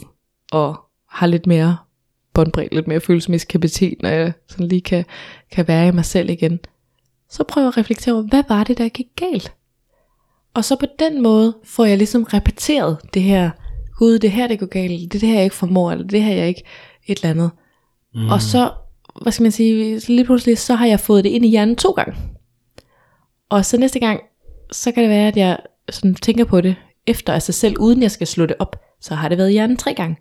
og 0.51 0.79
har 1.09 1.27
lidt 1.27 1.47
mere 1.47 1.77
båndbredt, 2.33 2.73
lidt 2.73 2.87
mere 2.87 2.99
følelsesmæssig 2.99 3.47
kapacitet, 3.47 4.01
når 4.01 4.09
jeg 4.09 4.33
sådan 4.47 4.67
lige 4.67 4.81
kan, 4.81 5.05
kan 5.51 5.67
være 5.67 5.87
i 5.87 5.91
mig 5.91 6.05
selv 6.05 6.29
igen, 6.29 6.59
så 7.29 7.43
prøver 7.43 7.65
jeg 7.65 7.73
at 7.73 7.77
reflektere 7.77 8.15
over, 8.15 8.23
hvad 8.23 8.43
var 8.49 8.63
det, 8.63 8.77
der 8.77 8.89
gik 8.89 9.07
galt? 9.15 9.53
Og 10.53 10.65
så 10.65 10.75
på 10.75 10.85
den 10.99 11.23
måde 11.23 11.57
får 11.63 11.85
jeg 11.85 11.97
ligesom 11.97 12.23
repeteret 12.23 12.97
det 13.13 13.21
her, 13.21 13.51
gud, 13.97 14.19
det 14.19 14.31
her, 14.31 14.47
det 14.47 14.59
går 14.59 14.65
galt, 14.65 15.13
det 15.13 15.21
det 15.21 15.29
her, 15.29 15.35
jeg 15.35 15.43
ikke 15.43 15.55
formår, 15.55 15.91
eller 15.91 16.07
det 16.07 16.23
her, 16.23 16.35
jeg 16.35 16.47
ikke 16.47 16.63
et 17.07 17.17
eller 17.17 17.29
andet. 17.29 17.51
Mm. 18.13 18.29
Og 18.29 18.41
så, 18.41 18.71
hvad 19.21 19.31
skal 19.31 19.43
man 19.43 19.51
sige, 19.51 19.99
så 19.99 20.11
lige 20.11 20.25
pludselig, 20.25 20.57
så 20.57 20.75
har 20.75 20.85
jeg 20.85 20.99
fået 20.99 21.23
det 21.23 21.29
ind 21.29 21.45
i 21.45 21.49
hjernen 21.49 21.75
to 21.75 21.91
gange. 21.91 22.15
Og 23.49 23.65
så 23.65 23.77
næste 23.77 23.99
gang, 23.99 24.21
så 24.71 24.91
kan 24.91 25.03
det 25.03 25.09
være, 25.09 25.27
at 25.27 25.37
jeg 25.37 25.57
sådan 25.89 26.15
tænker 26.15 26.45
på 26.45 26.61
det 26.61 26.75
efter 27.07 27.33
af 27.33 27.41
sig 27.41 27.53
selv, 27.55 27.75
uden 27.79 28.01
jeg 28.01 28.11
skal 28.11 28.27
slå 28.27 28.45
det 28.45 28.55
op. 28.59 28.75
Så 29.01 29.15
har 29.15 29.29
det 29.29 29.37
været 29.37 29.49
i 29.49 29.53
hjernen 29.53 29.77
tre 29.77 29.93
gange. 29.93 30.17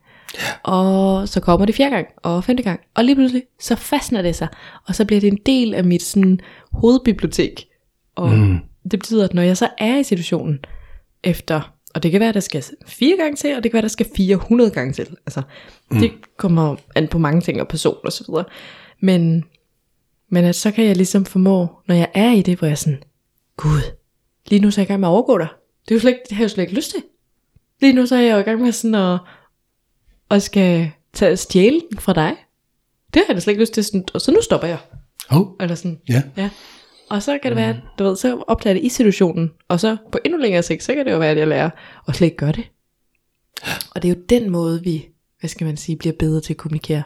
Og 0.63 1.29
så 1.29 1.41
kommer 1.41 1.67
det 1.67 1.75
fjerde 1.75 1.95
gang, 1.95 2.07
og 2.23 2.45
femte 2.45 2.63
gang. 2.63 2.81
Og 2.95 3.05
lige 3.05 3.15
pludselig, 3.15 3.43
så 3.61 3.77
fastner 3.77 4.23
det 4.23 4.37
sig. 4.37 4.49
Og 4.89 4.95
så 4.95 5.05
bliver 5.05 5.21
det 5.21 5.33
en 5.33 5.39
del 5.47 5.75
af 5.75 5.85
mit 5.85 6.03
sådan, 6.03 6.41
hovedbibliotek. 6.73 7.67
Og 8.15 8.33
mm. 8.33 8.59
det 8.91 8.99
betyder, 8.99 9.25
at 9.25 9.35
når 9.35 9.43
jeg 9.43 9.57
så 9.57 9.69
er 9.79 9.99
i 9.99 10.03
situationen, 10.03 10.59
efter, 11.25 11.75
og 11.95 12.03
det 12.03 12.11
kan 12.11 12.21
være, 12.21 12.29
at 12.29 12.35
der 12.35 12.41
skal 12.41 12.65
fire 12.87 13.17
gange 13.17 13.37
til, 13.37 13.57
og 13.57 13.63
det 13.63 13.71
kan 13.71 13.77
være, 13.77 13.81
at 13.81 13.83
der 13.83 13.89
skal 13.89 14.07
400 14.17 14.71
gange 14.71 14.93
til. 14.93 15.07
Altså, 15.27 15.43
mm. 15.91 15.99
det 15.99 16.13
kommer 16.37 16.77
an 16.95 17.09
på 17.09 17.19
mange 17.19 17.41
ting 17.41 17.61
og 17.61 17.69
person 17.69 17.97
og 18.05 18.13
så 18.13 18.25
videre. 18.29 18.45
Men, 19.01 19.45
men 20.31 20.45
at 20.45 20.57
så 20.57 20.71
kan 20.71 20.85
jeg 20.85 20.97
ligesom 20.97 21.25
formå, 21.25 21.69
når 21.87 21.95
jeg 21.95 22.09
er 22.15 22.33
i 22.33 22.43
det, 22.43 22.59
hvor 22.59 22.69
jeg 22.69 22.79
sådan, 22.79 23.03
Gud, 23.57 23.81
lige 24.47 24.61
nu 24.61 24.71
så 24.71 24.81
er 24.81 24.83
jeg 24.83 24.89
i 24.89 24.91
gang 24.91 25.01
med 25.01 25.09
at 25.09 25.13
overgå 25.13 25.39
dig. 25.39 25.49
Det, 25.85 25.91
er 25.91 25.95
jo 25.95 26.01
slet 26.01 26.11
ikke, 26.11 26.23
det 26.29 26.37
har 26.37 26.43
jeg 26.43 26.51
jo 26.51 26.55
slet 26.55 26.63
ikke 26.65 26.75
lyst 26.75 26.91
til. 26.91 27.03
Lige 27.81 27.93
nu 27.93 28.07
så 28.07 28.17
er 28.17 28.21
jeg 28.21 28.33
jo 28.35 28.39
i 28.39 28.43
gang 28.43 28.61
med 28.61 28.73
sådan 28.73 28.95
at, 28.95 29.19
at 30.31 30.43
skal 30.43 30.91
tage 31.13 31.37
stjæle 31.37 31.81
den 31.91 31.99
fra 31.99 32.13
dig. 32.13 32.37
Det 33.15 33.23
har 33.23 33.27
jeg 33.29 33.37
da 33.37 33.41
slet 33.41 33.53
ikke 33.53 33.63
lyst 33.63 33.73
til. 33.75 33.85
Sådan, 33.85 34.05
og 34.15 34.21
så 34.21 34.33
nu 34.33 34.43
stopper 34.43 34.69
jeg. 34.69 34.79
Oh, 35.31 35.47
Eller 35.61 35.75
sådan, 35.75 36.01
ja. 36.09 36.23
ja. 36.37 36.51
Og 37.11 37.23
så 37.23 37.39
kan 37.43 37.51
det 37.51 37.57
være, 37.57 37.69
at 37.69 37.77
du 37.99 38.05
ved, 38.05 38.17
så 38.17 38.45
opdager 38.47 38.75
det 38.75 38.83
i 38.83 38.89
situationen. 38.89 39.51
Og 39.69 39.81
så 39.81 39.97
på 40.13 40.19
endnu 40.25 40.39
længere 40.39 40.63
sigt, 40.63 40.83
så 40.83 40.95
kan 40.95 41.07
det 41.07 41.13
jo 41.13 41.19
være, 41.19 41.31
at 41.31 41.39
jeg 41.39 41.49
lærer 41.49 41.71
at 42.09 42.17
slet 42.17 42.27
ikke 42.27 42.37
gøre 42.37 42.53
det. 42.53 42.65
Og 43.95 44.03
det 44.03 44.11
er 44.11 44.15
jo 44.15 44.21
den 44.29 44.51
måde, 44.51 44.83
vi, 44.83 45.09
hvad 45.41 45.49
skal 45.49 45.65
man 45.65 45.77
sige, 45.77 45.97
bliver 45.97 46.13
bedre 46.19 46.41
til 46.41 46.53
at 46.53 46.57
kommunikere. 46.57 47.03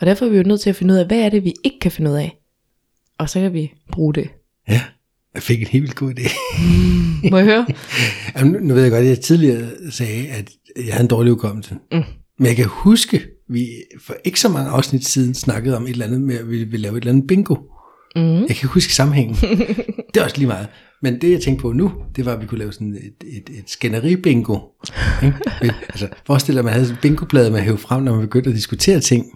Og 0.00 0.06
derfor 0.06 0.26
er 0.26 0.30
vi 0.30 0.36
jo 0.36 0.42
nødt 0.42 0.60
til 0.60 0.70
at 0.70 0.76
finde 0.76 0.94
ud 0.94 0.98
af, 0.98 1.06
hvad 1.06 1.18
er 1.18 1.28
det, 1.28 1.44
vi 1.44 1.54
ikke 1.64 1.78
kan 1.78 1.92
finde 1.92 2.10
ud 2.10 2.16
af. 2.16 2.38
Og 3.18 3.30
så 3.30 3.40
kan 3.40 3.52
vi 3.52 3.72
bruge 3.92 4.14
det. 4.14 4.30
Ja, 4.68 4.80
jeg 5.34 5.42
fik 5.42 5.60
en 5.60 5.66
helt 5.66 5.82
vildt 5.82 5.96
god 5.96 6.12
idé. 6.18 6.30
Må 7.30 7.36
jeg 7.36 7.46
høre? 7.46 7.66
Jamen, 8.36 8.62
nu, 8.62 8.74
ved 8.74 8.82
jeg 8.82 8.90
godt, 8.90 9.02
at 9.02 9.08
jeg 9.08 9.20
tidligere 9.20 9.68
sagde, 9.90 10.28
at 10.28 10.50
jeg 10.76 10.94
havde 10.94 11.02
en 11.02 11.08
dårlig 11.08 11.32
hukommelse. 11.32 11.74
Mm. 11.92 12.02
Men 12.38 12.46
jeg 12.46 12.56
kan 12.56 12.66
huske, 12.68 13.20
vi 13.48 13.66
for 14.00 14.14
ikke 14.24 14.40
så 14.40 14.48
mange 14.48 14.70
afsnit 14.70 15.04
siden 15.04 15.34
snakkede 15.34 15.76
om 15.76 15.82
et 15.82 15.90
eller 15.90 16.06
andet 16.06 16.20
med, 16.20 16.38
at 16.38 16.50
vi 16.50 16.56
ville 16.56 16.78
lave 16.78 16.96
et 16.96 17.00
eller 17.00 17.12
andet 17.12 17.26
bingo. 17.26 17.54
Mm. 18.16 18.22
Jeg 18.22 18.56
kan 18.56 18.68
huske 18.68 18.94
sammenhængen. 18.94 19.36
det 20.14 20.20
er 20.20 20.24
også 20.24 20.36
lige 20.36 20.46
meget. 20.46 20.68
Men 21.02 21.20
det, 21.20 21.30
jeg 21.30 21.40
tænkte 21.40 21.62
på 21.62 21.72
nu, 21.72 21.92
det 22.16 22.26
var, 22.26 22.32
at 22.32 22.40
vi 22.40 22.46
kunne 22.46 22.58
lave 22.58 22.72
sådan 22.72 22.94
et, 22.94 23.26
et, 23.36 23.58
et 23.58 23.64
skænderi-bingo. 23.66 24.58
Altså, 25.88 26.08
forestil 26.26 26.54
dig, 26.54 26.58
at 26.58 26.64
man 26.64 26.72
havde 26.72 26.86
sådan 26.86 26.98
en 26.98 27.02
bingoplade, 27.02 27.50
man 27.50 27.62
hævde 27.62 27.78
frem, 27.78 28.02
når 28.02 28.12
man 28.12 28.20
begyndte 28.20 28.50
at 28.50 28.56
diskutere 28.56 29.00
ting. 29.00 29.26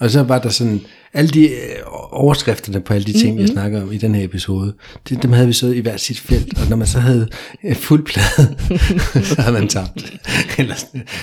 Og 0.00 0.10
så 0.10 0.22
var 0.22 0.38
der 0.38 0.48
sådan, 0.48 0.80
alle 1.12 1.30
de 1.30 1.48
øh, 1.48 1.76
overskrifterne 2.10 2.80
på 2.80 2.94
alle 2.94 3.06
de 3.06 3.12
ting, 3.12 3.24
mm-hmm. 3.24 3.40
jeg 3.40 3.48
snakker 3.48 3.82
om 3.82 3.92
i 3.92 3.98
den 3.98 4.14
her 4.14 4.24
episode, 4.24 4.74
det, 5.08 5.22
dem 5.22 5.32
havde 5.32 5.46
vi 5.46 5.52
så 5.52 5.66
i 5.66 5.80
hver 5.80 5.96
sit 5.96 6.20
felt, 6.20 6.58
og 6.58 6.68
når 6.68 6.76
man 6.76 6.86
så 6.86 7.00
havde 7.00 7.28
en 7.64 7.74
fuld 7.74 8.06
plade, 8.06 8.56
så 9.34 9.42
havde 9.42 9.52
man 9.52 9.68
tabt. 9.68 10.12
eller. 10.58 10.74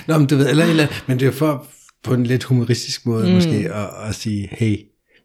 Nå, 0.06 0.18
men 0.18 0.26
du 0.26 0.36
ved, 0.36 0.50
eller, 0.50 0.64
eller, 0.64 0.86
men 1.06 1.20
det 1.20 1.28
er 1.28 1.32
for 1.32 1.66
på 2.04 2.14
en 2.14 2.26
lidt 2.26 2.44
humoristisk 2.44 3.06
måde 3.06 3.26
mm. 3.26 3.34
måske, 3.34 3.72
at, 3.74 4.08
at 4.08 4.14
sige, 4.14 4.48
hey, 4.52 4.76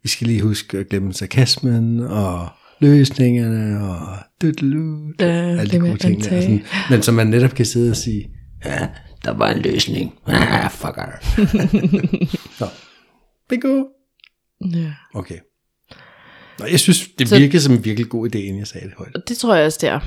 vi 0.04 0.10
skal 0.10 0.28
lige 0.28 0.42
huske 0.42 0.78
at 0.78 0.90
glemme 0.90 1.14
sarkasmen, 1.14 2.00
og 2.00 2.48
løsningerne, 2.80 3.90
og 3.90 4.18
dødlut, 4.42 5.16
Ja, 5.20 5.26
alle 5.26 5.72
de 5.72 5.80
gode 5.80 5.98
ting. 5.98 6.24
Der, 6.24 6.42
sådan. 6.42 6.64
Men 6.90 7.02
så 7.02 7.12
man 7.12 7.28
netop 7.28 7.52
kan 7.52 7.66
sidde 7.66 7.92
og 7.92 7.96
sige, 7.96 8.30
ja, 8.66 8.88
der 9.26 9.34
var 9.34 9.52
en 9.52 9.62
løsning. 9.62 10.14
Ah, 10.28 10.72
fucker. 10.72 11.06
så, 12.60 12.70
bingo. 13.50 13.84
Ja. 14.74 14.94
Okay. 15.14 15.38
Nå, 16.60 16.66
jeg 16.66 16.80
synes, 16.80 17.08
det 17.20 17.30
Så- 17.30 17.38
virkede 17.40 17.62
som 17.62 17.74
en 17.74 17.86
virkelig 17.86 18.10
god 18.10 18.30
idé, 18.36 18.38
inden 18.38 18.60
jeg 18.60 18.68
sagde 18.68 18.88
det 18.88 18.96
højt. 18.98 19.16
Det 19.28 19.38
tror 19.38 19.56
jeg 19.56 19.66
også, 19.66 19.78
det 19.82 19.90
er. 19.90 20.00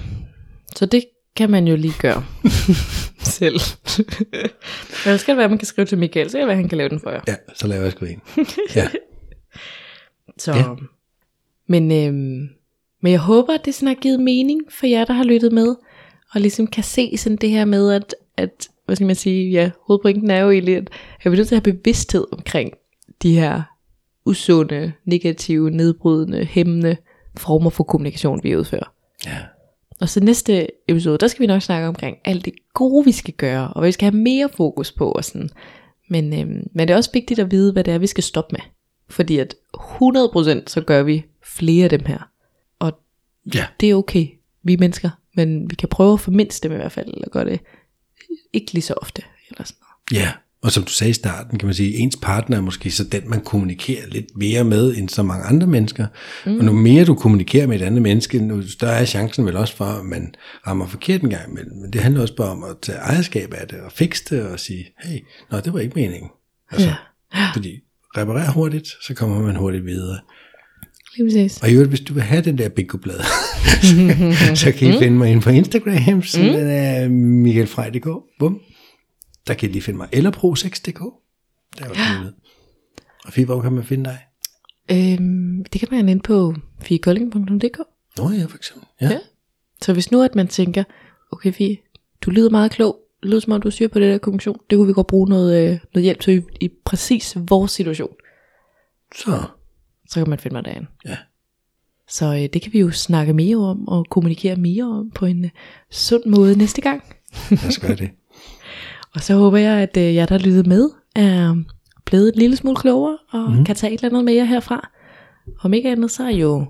Så 0.76 0.86
det 0.86 1.04
kan 1.36 1.50
man 1.50 1.66
jo 1.68 1.76
lige 1.76 1.94
gøre. 2.00 2.24
selv. 3.22 3.60
Men 5.04 5.12
det 5.12 5.20
skal 5.20 5.36
være, 5.36 5.44
at 5.44 5.50
man 5.50 5.58
kan 5.58 5.66
skrive 5.66 5.86
til 5.86 5.98
Michael, 5.98 6.30
så 6.30 6.38
det 6.38 6.46
være, 6.46 6.52
at 6.52 6.60
han 6.60 6.68
kan 6.68 6.78
lave 6.78 6.88
den 6.88 7.00
for 7.00 7.10
jer. 7.10 7.20
Ja, 7.28 7.34
så 7.54 7.66
laver 7.66 7.82
jeg 7.82 7.92
sgu 7.92 8.04
en. 8.04 8.20
Ja. 8.76 8.88
Så, 10.38 10.52
Ja. 10.52 10.58
ja. 10.58 10.74
men, 11.68 11.92
øhm, 11.92 12.48
men 13.02 13.12
jeg 13.12 13.20
håber, 13.20 13.54
at 13.54 13.64
det 13.64 13.74
sådan 13.74 13.88
har 13.88 13.94
givet 13.94 14.20
mening 14.20 14.60
for 14.70 14.86
jer, 14.86 15.04
der 15.04 15.12
har 15.12 15.24
lyttet 15.24 15.52
med, 15.52 15.74
og 16.34 16.40
ligesom 16.40 16.66
kan 16.66 16.84
se 16.84 17.16
sådan 17.16 17.36
det 17.36 17.50
her 17.50 17.64
med, 17.64 17.92
at, 17.92 18.14
at 18.36 18.68
hvad 18.86 18.96
skal 18.96 19.06
man 19.06 19.16
sige, 19.16 19.50
ja, 19.50 19.70
hovedpointen 19.86 20.30
er 20.30 20.38
jo 20.40 20.50
egentlig, 20.50 20.76
at 20.76 20.90
jeg 21.24 21.30
bliver 21.30 21.36
nødt 21.36 21.48
til 21.48 21.54
at 21.54 21.66
have 21.66 21.74
bevidsthed 21.74 22.24
omkring 22.32 22.72
de 23.22 23.34
her 23.34 23.62
usunde, 24.24 24.92
negative, 25.04 25.70
nedbrydende, 25.70 26.44
hæmmende 26.44 26.96
former 27.36 27.70
for 27.70 27.84
kommunikation, 27.84 28.40
vi 28.42 28.56
udfører. 28.56 28.92
ja. 29.26 29.38
Og 30.00 30.08
så 30.08 30.20
næste 30.20 30.66
episode, 30.90 31.18
der 31.18 31.28
skal 31.28 31.40
vi 31.42 31.46
nok 31.46 31.62
snakke 31.62 31.88
omkring 31.88 32.16
alt 32.24 32.44
det 32.44 32.52
gode, 32.74 33.04
vi 33.04 33.12
skal 33.12 33.34
gøre, 33.34 33.68
og 33.68 33.80
hvad 33.80 33.88
vi 33.88 33.92
skal 33.92 34.10
have 34.12 34.22
mere 34.22 34.48
fokus 34.56 34.92
på. 34.92 35.12
Og 35.12 35.24
sådan. 35.24 35.50
Men, 36.10 36.32
øhm, 36.40 36.66
men 36.74 36.88
det 36.88 36.90
er 36.90 36.96
også 36.96 37.10
vigtigt 37.12 37.40
at 37.40 37.50
vide, 37.50 37.72
hvad 37.72 37.84
det 37.84 37.94
er, 37.94 37.98
vi 37.98 38.06
skal 38.06 38.24
stoppe 38.24 38.52
med. 38.52 38.60
Fordi 39.08 39.38
at 39.38 39.54
100% 39.76 40.62
så 40.66 40.80
gør 40.80 41.02
vi 41.02 41.24
flere 41.44 41.84
af 41.84 41.90
dem 41.90 42.04
her. 42.06 42.30
Og 42.78 42.92
Ja. 43.54 43.66
det 43.80 43.90
er 43.90 43.94
okay. 43.94 44.26
Vi 44.62 44.72
er 44.72 44.78
mennesker, 44.78 45.10
men 45.34 45.70
vi 45.70 45.74
kan 45.74 45.88
prøve 45.88 46.12
at 46.12 46.20
formindske 46.20 46.62
dem 46.68 46.72
i 46.72 46.76
hvert 46.76 46.92
fald, 46.92 47.14
eller 47.14 47.28
gøre 47.28 47.44
det 47.44 47.60
ikke 48.52 48.72
lige 48.72 48.82
så 48.82 48.94
ofte. 48.94 49.22
Eller 49.50 49.64
sådan 49.64 49.78
noget. 49.80 50.22
Ja, 50.24 50.32
og 50.62 50.72
som 50.72 50.82
du 50.82 50.92
sagde 50.92 51.10
i 51.10 51.14
starten, 51.14 51.58
kan 51.58 51.66
man 51.66 51.74
sige, 51.74 51.94
ens 51.96 52.16
partner 52.22 52.56
er 52.56 52.60
måske 52.60 52.90
så 52.90 53.04
den, 53.04 53.22
man 53.26 53.40
kommunikerer 53.40 54.06
lidt 54.08 54.36
mere 54.36 54.64
med, 54.64 54.96
end 54.96 55.08
så 55.08 55.22
mange 55.22 55.44
andre 55.44 55.66
mennesker. 55.66 56.06
Mm. 56.46 56.58
Og 56.58 56.64
nu 56.64 56.72
mere 56.72 57.04
du 57.04 57.14
kommunikerer 57.14 57.66
med 57.66 57.80
et 57.80 57.84
andet 57.84 58.02
menneske, 58.02 58.38
nu 58.38 58.68
større 58.68 59.00
er 59.00 59.04
chancen 59.04 59.46
vel 59.46 59.56
også 59.56 59.76
for, 59.76 59.84
at 59.84 60.04
man 60.04 60.34
rammer 60.66 60.86
forkert 60.86 61.22
en 61.22 61.30
gang 61.30 61.50
imellem. 61.50 61.76
Men 61.76 61.92
det 61.92 62.00
handler 62.00 62.20
også 62.20 62.36
bare 62.36 62.50
om 62.50 62.64
at 62.64 62.76
tage 62.82 62.98
ejerskab 62.98 63.54
af 63.54 63.68
det, 63.68 63.80
og 63.80 63.92
fikse 63.92 64.24
det, 64.30 64.42
og 64.42 64.60
sige, 64.60 64.86
hey, 65.04 65.18
nej, 65.50 65.60
det 65.60 65.72
var 65.72 65.80
ikke 65.80 65.94
meningen. 65.94 66.30
Altså, 66.70 66.92
Ja. 67.34 67.46
Fordi 67.54 67.80
reparer 68.16 68.52
hurtigt, 68.52 68.88
så 69.06 69.14
kommer 69.14 69.42
man 69.42 69.56
hurtigt 69.56 69.86
videre. 69.86 70.18
Lige 71.16 71.26
præcis. 71.26 71.62
Og 71.62 71.70
i 71.70 71.72
øvrigt, 71.72 71.88
hvis 71.90 72.00
du 72.00 72.14
vil 72.14 72.22
have 72.22 72.42
den 72.42 72.58
der 72.58 72.68
bingo-blad, 72.68 73.20
så 74.62 74.72
kan 74.72 74.94
I 74.94 74.98
finde 74.98 75.16
mig 75.16 75.30
inde 75.30 75.42
på 75.42 75.50
Instagram, 75.50 76.22
så 76.22 76.38
den 76.38 76.68
er 76.68 77.08
michaelfrej.dk. 77.08 78.08
Bum. 78.38 78.60
Der 79.50 79.56
kan 79.56 79.68
I 79.68 79.72
lige 79.72 79.82
finde 79.82 79.96
mig. 79.96 80.08
Eller 80.12 80.30
pro6.dk. 80.30 80.98
Der 81.78 81.84
er 81.84 81.88
også 81.90 82.00
mulighed. 82.14 82.32
Og 83.24 83.32
Fie, 83.32 83.44
hvor 83.44 83.62
kan 83.62 83.72
man 83.72 83.84
finde 83.84 84.04
dig? 84.04 84.18
Øhm, 84.90 85.64
det 85.64 85.80
kan 85.80 85.88
man 85.90 86.08
inde 86.08 86.22
på 86.22 86.54
firekolding.dk. 86.82 87.78
Nå 88.18 88.30
ja, 88.30 88.44
for 88.44 88.56
eksempel. 88.56 88.88
Ja. 89.00 89.08
Ja. 89.10 89.18
Så 89.82 89.92
hvis 89.92 90.10
nu 90.10 90.22
at 90.22 90.34
man 90.34 90.48
tænker, 90.48 90.84
okay 91.32 91.52
Fie, 91.52 91.76
du 92.22 92.30
lyder 92.30 92.50
meget 92.50 92.70
klog, 92.70 92.98
lyder 93.22 93.40
som 93.40 93.52
om 93.52 93.62
du 93.62 93.70
styrer 93.70 93.88
på 93.88 93.98
det 94.00 94.12
der 94.12 94.18
kommunikation, 94.18 94.58
det 94.70 94.76
kunne 94.76 94.86
vi 94.86 94.92
godt 94.92 95.06
bruge 95.06 95.28
noget, 95.28 95.62
øh, 95.72 95.78
noget 95.94 96.04
hjælp 96.04 96.20
til 96.20 96.38
i, 96.38 96.64
i 96.64 96.70
præcis 96.84 97.36
vores 97.48 97.72
situation, 97.72 98.12
Så, 99.16 99.42
så 100.08 100.20
kan 100.20 100.30
man 100.30 100.38
finde 100.38 100.54
mig 100.54 100.64
derinde. 100.64 100.86
ja. 101.06 101.16
Så 102.08 102.26
øh, 102.26 102.48
det 102.52 102.62
kan 102.62 102.72
vi 102.72 102.80
jo 102.80 102.90
snakke 102.90 103.32
mere 103.32 103.56
om 103.56 103.88
og 103.88 104.06
kommunikere 104.10 104.56
mere 104.56 104.84
om 104.84 105.10
på 105.10 105.26
en 105.26 105.44
øh, 105.44 105.50
sund 105.90 106.22
måde 106.26 106.58
næste 106.58 106.80
gang. 106.80 107.02
Lad 107.50 107.68
os 107.68 107.78
gøre 107.78 107.96
det. 107.96 108.10
Og 109.14 109.20
så 109.20 109.34
håber 109.34 109.58
jeg, 109.58 109.72
at 109.78 109.96
øh, 109.96 110.14
jer, 110.14 110.26
der 110.26 110.38
lyttede 110.38 110.68
med, 110.68 110.90
er 111.16 111.62
blevet 112.04 112.32
en 112.34 112.38
lille 112.38 112.56
smule 112.56 112.76
klogere 112.76 113.18
og 113.30 113.52
mm. 113.52 113.64
kan 113.64 113.76
tage 113.76 113.92
et 113.94 113.98
eller 113.98 114.08
andet 114.10 114.24
med 114.24 114.32
jer 114.34 114.44
herfra. 114.44 114.88
Om 115.62 115.74
ikke 115.74 115.90
andet, 115.90 116.10
så 116.10 116.22
har 116.22 116.30
I 116.30 116.38
jo 116.40 116.66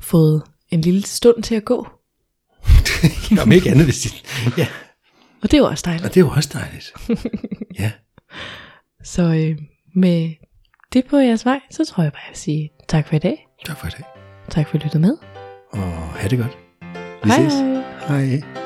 fået 0.00 0.42
en 0.70 0.80
lille 0.80 1.02
stund 1.02 1.42
til 1.42 1.54
at 1.54 1.64
gå. 1.64 1.86
Om 3.42 3.52
ikke 3.52 3.70
andet, 3.70 3.84
hvis 3.84 4.06
I... 4.06 4.08
Ja, 4.58 4.66
Og 5.42 5.50
det 5.50 5.54
er 5.54 5.58
jo 5.58 5.66
også 5.66 5.82
dejligt. 5.86 6.04
og 6.04 6.14
det 6.14 6.20
er 6.20 6.24
jo 6.24 6.30
også 6.30 6.50
dejligt. 6.52 6.92
Ja, 7.78 7.92
Så 9.04 9.22
øh, 9.22 9.58
med 9.94 10.30
det 10.92 11.04
på 11.10 11.16
jeres 11.16 11.44
vej, 11.44 11.60
så 11.70 11.84
tror 11.84 12.02
jeg 12.02 12.12
bare, 12.12 12.22
jeg 12.26 12.30
vil 12.30 12.38
sige 12.38 12.70
tak 12.88 13.08
for 13.08 13.14
i 13.16 13.18
dag. 13.18 13.46
tak 13.66 13.78
for 13.80 13.86
i 13.86 13.90
dag. 13.90 14.04
Tak 14.50 14.68
for 14.68 14.76
at 14.76 14.84
lytte 14.84 14.98
med. 14.98 15.16
Og 15.70 15.82
have 15.92 16.28
det 16.28 16.38
godt. 16.38 16.58
Vi 17.24 17.30
Hej 17.30 17.48
ses. 17.48 17.54
hej. 18.08 18.24
Hej. 18.24 18.61